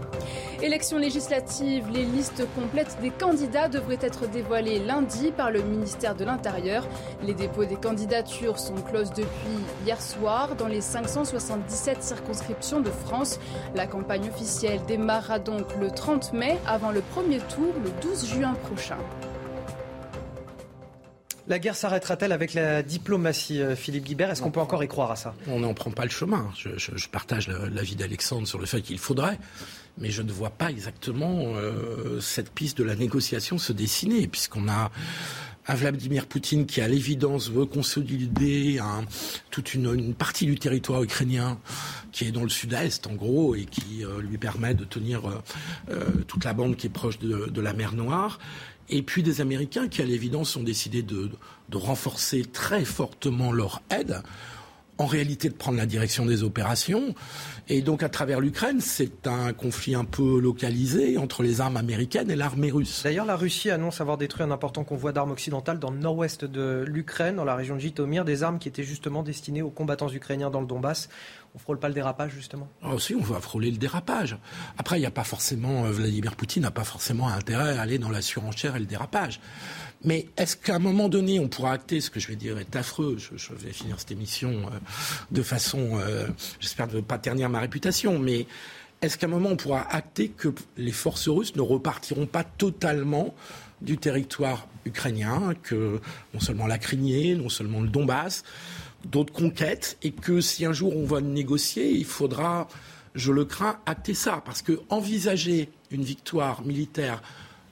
[0.63, 6.25] Élections législatives, les listes complètes des candidats devraient être dévoilées lundi par le ministère de
[6.25, 6.87] l'Intérieur.
[7.23, 9.27] Les dépôts des candidatures sont closes depuis
[9.85, 13.39] hier soir dans les 577 circonscriptions de France.
[13.75, 18.55] La campagne officielle démarrera donc le 30 mai avant le premier tour le 12 juin
[18.55, 18.66] prochain.
[21.49, 24.31] La guerre s'arrêtera-t-elle avec la diplomatie, euh, Philippe Guibert?
[24.31, 25.33] Est-ce qu'on peut encore y croire à ça?
[25.47, 26.51] On n'en prend pas le chemin.
[26.57, 29.39] Je, partage l'avis d'Alexandre sur le fait qu'il faudrait,
[29.99, 34.69] mais je ne vois pas exactement euh, cette piste de la négociation se dessiner, puisqu'on
[34.69, 34.91] a
[35.69, 38.81] un Vladimir Poutine qui, à l'évidence, veut consolider
[39.51, 41.59] toute une, partie du territoire ukrainien
[42.13, 45.23] qui est dans le sud-est, en gros, et qui euh, lui permet de tenir
[46.27, 48.39] toute la bande qui est proche de la mer Noire.
[48.89, 51.31] Et puis des Américains qui, à l'évidence, ont décidé de,
[51.73, 54.23] renforcer très fortement leur aide,
[54.99, 57.15] en réalité de prendre la direction des opérations.
[57.69, 62.31] Et donc, à travers l'Ukraine, c'est un conflit un peu localisé entre les armes américaines
[62.31, 63.03] et l'armée russe.
[63.05, 66.85] D'ailleurs, la Russie annonce avoir détruit un important convoi d'armes occidentales dans le nord-ouest de
[66.87, 70.51] l'Ukraine, dans la région de Jitomir, des armes qui étaient justement destinées aux combattants ukrainiens
[70.51, 71.09] dans le Donbass.
[71.55, 72.69] On frôle pas le dérapage, justement?
[72.83, 74.37] Ah si, on va frôler le dérapage.
[74.77, 77.99] Après, il n'y a pas forcément, euh, Vladimir Poutine n'a pas forcément intérêt à aller
[77.99, 79.41] dans la surenchère et le dérapage.
[80.05, 82.77] Mais est-ce qu'à un moment donné, on pourra acter, ce que je vais dire est
[82.77, 84.79] affreux, je, vais finir cette émission euh,
[85.31, 86.29] de façon, euh,
[86.61, 88.47] j'espère ne pas ternir ma réputation, mais
[89.03, 93.35] est-ce qu'à un moment on pourra acter que les forces russes ne repartiront pas totalement
[93.83, 96.01] du territoire ukrainien, que
[96.33, 98.45] non seulement la Crimée, non seulement le Donbass,
[99.05, 102.69] d'autres conquêtes, et que si un jour on va négocier, il faudra,
[103.15, 104.43] je le crains, acter ça?
[104.45, 107.23] Parce que envisager une victoire militaire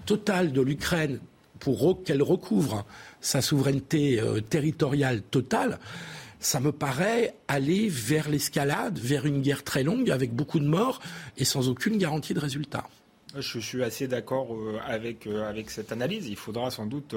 [0.06, 1.20] totale de l'Ukraine
[1.64, 2.84] pour qu'elle recouvre
[3.22, 5.78] sa souveraineté euh, territoriale totale,
[6.38, 11.00] ça me paraît aller vers l'escalade, vers une guerre très longue avec beaucoup de morts
[11.38, 12.86] et sans aucune garantie de résultat.
[13.38, 16.28] Je suis assez d'accord euh, avec, euh, avec cette analyse.
[16.28, 17.16] Il faudra sans doute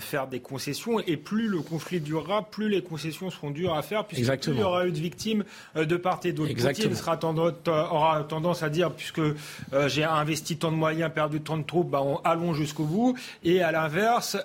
[0.00, 1.00] faire des concessions.
[1.00, 4.58] Et plus le conflit durera, plus les concessions seront dures à faire, puisque plus il
[4.58, 5.44] y aura eu de victimes
[5.74, 6.54] de part et d'autre.
[6.54, 9.20] Poutine sera aura tendance à dire, puisque
[9.86, 13.16] j'ai investi tant de moyens, perdu tant de troupes, bah, on allons jusqu'au bout.
[13.42, 14.36] Et à l'inverse,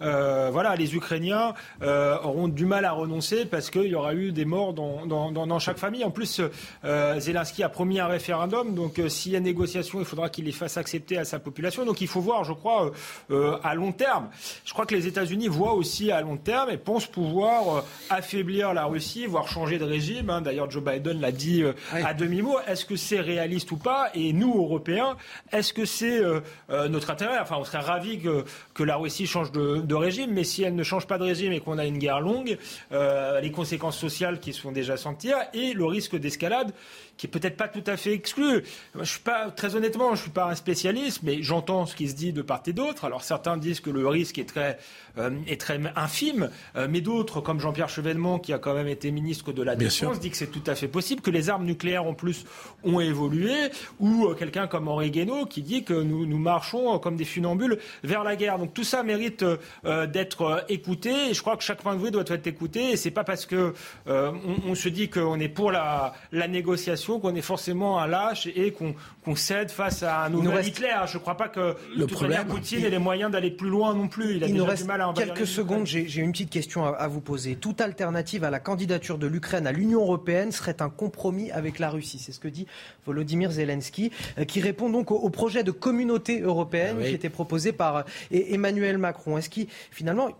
[0.00, 4.72] voilà, les Ukrainiens auront du mal à renoncer parce qu'il y aura eu des morts
[4.72, 6.04] dans, dans, dans, chaque famille.
[6.04, 6.40] En plus,
[6.82, 10.76] Zelensky a promis un référendum, donc s'il y a négociation, il faudra qu'il les fasse
[10.76, 11.84] accepter à sa population.
[11.84, 12.90] Donc il faut voir, je crois, euh,
[13.30, 14.28] euh, à long terme.
[14.64, 18.74] Je crois que les États-Unis voient aussi à long terme et pensent pouvoir euh, affaiblir
[18.74, 20.30] la Russie, voire changer de régime.
[20.30, 20.40] Hein.
[20.40, 21.62] D'ailleurs, Joe Biden l'a dit
[21.92, 22.58] à demi-mot.
[22.66, 24.10] Est-ce que c'est réaliste ou pas?
[24.14, 25.16] Et nous, Européens,
[25.52, 26.20] est-ce que c'est
[26.68, 27.38] notre intérêt?
[27.40, 28.44] Enfin, on serait ravis que,
[28.74, 31.52] que la Russie change de, de, régime, mais si elle ne change pas de régime
[31.52, 32.58] et qu'on a une guerre longue,
[32.90, 36.72] les conséquences sociales qui se font déjà sentir et le risque d'escalade
[37.16, 38.62] qui est peut-être pas tout à fait exclu.
[38.98, 42.14] Je suis pas, très honnêtement, je suis pas un spécialiste, mais j'entends ce qui se
[42.14, 43.04] dit de part et d'autre.
[43.04, 44.78] Alors certains disent que le risque est très,
[45.18, 49.10] euh, est très infime, euh, mais d'autres, comme Jean-Pierre Chevènement, qui a quand même été
[49.10, 52.04] ministre de la Défense, dit que c'est tout à fait possible, que les armes nucléaires
[52.04, 52.44] en plus
[52.84, 53.54] ont évolué,
[54.00, 57.78] ou euh, quelqu'un comme Henri Guénaud qui dit que nous, nous marchons comme des funambules
[58.02, 58.58] vers la guerre.
[58.58, 59.44] Donc tout ça mérite
[59.84, 63.10] d'être écouté, et je crois que chaque point de vue doit être écouté, et c'est
[63.10, 63.74] pas parce que
[64.06, 64.34] on,
[64.66, 68.72] on, se dit qu'on est pour la, la négociation qu'on est forcément un lâche et
[68.72, 68.94] qu'on
[69.34, 70.94] cède face à un nouvel Hitler.
[71.06, 74.08] Je ne crois pas que le problème, Poutine ait les moyens d'aller plus loin non
[74.08, 74.36] plus.
[74.36, 75.86] Il a déjà du mal à quelques secondes.
[75.86, 77.56] J'ai une petite question à, vous poser.
[77.56, 81.90] Toute alternative à la candidature de l'Ukraine à l'Union européenne serait un compromis avec la
[81.90, 82.18] Russie.
[82.18, 82.66] C'est ce que dit
[83.06, 87.72] Volodymyr Zelensky, euh, qui répond donc au, projet de communauté européenne ah qui était proposé
[87.72, 89.38] par euh, Emmanuel Macron.
[89.38, 90.30] Est-ce qu'il finalement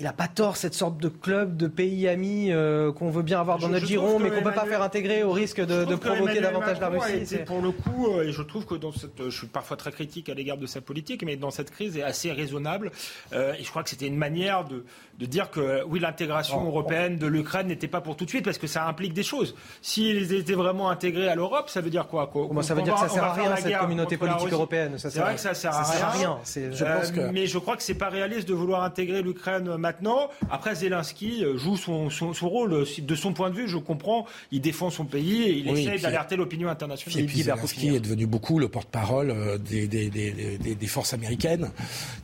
[0.00, 3.38] il n'a pas tort, cette sorte de club de pays amis euh, qu'on veut bien
[3.38, 6.40] avoir dans notre giron, mais qu'on ne peut pas faire intégrer au risque de, provoquer
[6.40, 7.36] davantage la Russie.
[7.44, 10.30] pour le coup, euh, et je trouve que dans cette, je suis parfois très critique
[10.30, 12.92] à l'égard de sa politique, mais dans cette crise est assez raisonnable.
[13.34, 14.86] Euh, et je crois que c'était une manière de,
[15.18, 18.58] de dire que oui, l'intégration européenne de l'Ukraine n'était pas pour tout de suite, parce
[18.58, 19.54] que ça implique des choses.
[19.82, 22.32] S'ils étaient vraiment intégrés à l'Europe, ça veut dire quoi
[22.62, 24.94] Ça veut dire que ça sert à rien cette communauté politique européenne.
[24.96, 26.38] C'est vrai que ça sert à rien.
[26.46, 27.30] Je pense que...
[27.32, 30.30] Mais je crois que c'est pas réaliste de vouloir intégrer l'Ukraine maintenant.
[30.50, 32.84] Après, Zelensky joue son, son, rôle.
[32.98, 36.36] De son point de vue, je comprends, il défend son pays et il essaie d'alerter
[36.36, 37.20] l'opinion internationale.
[37.20, 41.70] Et puis Zelensky est devenu beaucoup le porte-parole des, des, des, des, forces américaines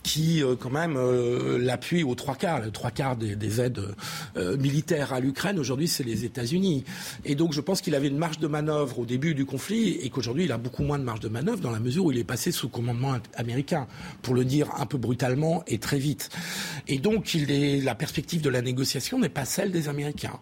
[0.02, 0.96] qui, quand même,
[1.58, 2.60] l'appuient aux trois quarts.
[2.60, 3.82] Les trois quarts des, aides
[4.36, 6.84] militaires à l'Ukraine, aujourd'hui, c'est les États-Unis.
[7.24, 10.10] Et donc, je pense qu'il avait une marge de manœuvre au début du conflit et
[10.10, 12.24] qu'aujourd'hui, il a beaucoup moins de marge de manœuvre dans la mesure où il est
[12.24, 13.86] passé sous commandement américain,
[14.22, 16.30] pour le dire un peu brutalement et très vite.
[16.88, 20.38] Et donc, il la perspective de la négociation n'est pas celle des Américains.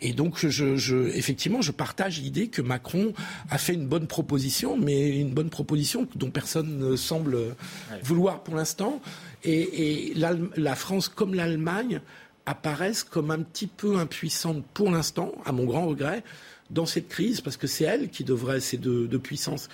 [0.00, 3.12] Et donc, je, je, effectivement, je partage l'idée que Macron
[3.50, 7.56] a fait une bonne proposition, mais une bonne proposition dont personne ne semble
[8.02, 9.00] vouloir pour l'instant.
[9.44, 12.00] Et, et la France, comme l'Allemagne,
[12.48, 16.24] apparaissent comme un petit peu impuissantes pour l'instant, à mon grand regret,
[16.70, 19.68] dans cette crise, parce que c'est elle qui devrait, ces deux, puissances,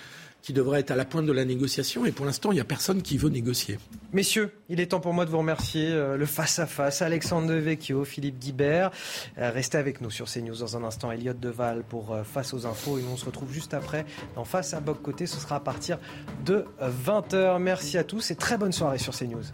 [0.45, 2.05] qui devraient être à la pointe de la négociation.
[2.05, 3.79] Et pour l'instant, il n'y a personne qui veut négocier.
[4.13, 5.87] Messieurs, il est temps pour moi de vous remercier.
[5.89, 8.91] Euh, le face-à-face, Alexandre Devecchio, Philippe Guibert.
[9.39, 11.11] Euh, restez avec nous sur CNews dans un instant.
[11.11, 12.99] Elliot Deval pour euh, Face aux infos.
[12.99, 14.05] Et nous, on se retrouve juste après
[14.35, 15.25] dans Face à Boc Côté.
[15.25, 15.97] Ce sera à partir
[16.45, 17.57] de 20h.
[17.57, 19.45] Merci à tous et très bonne soirée sur CNews.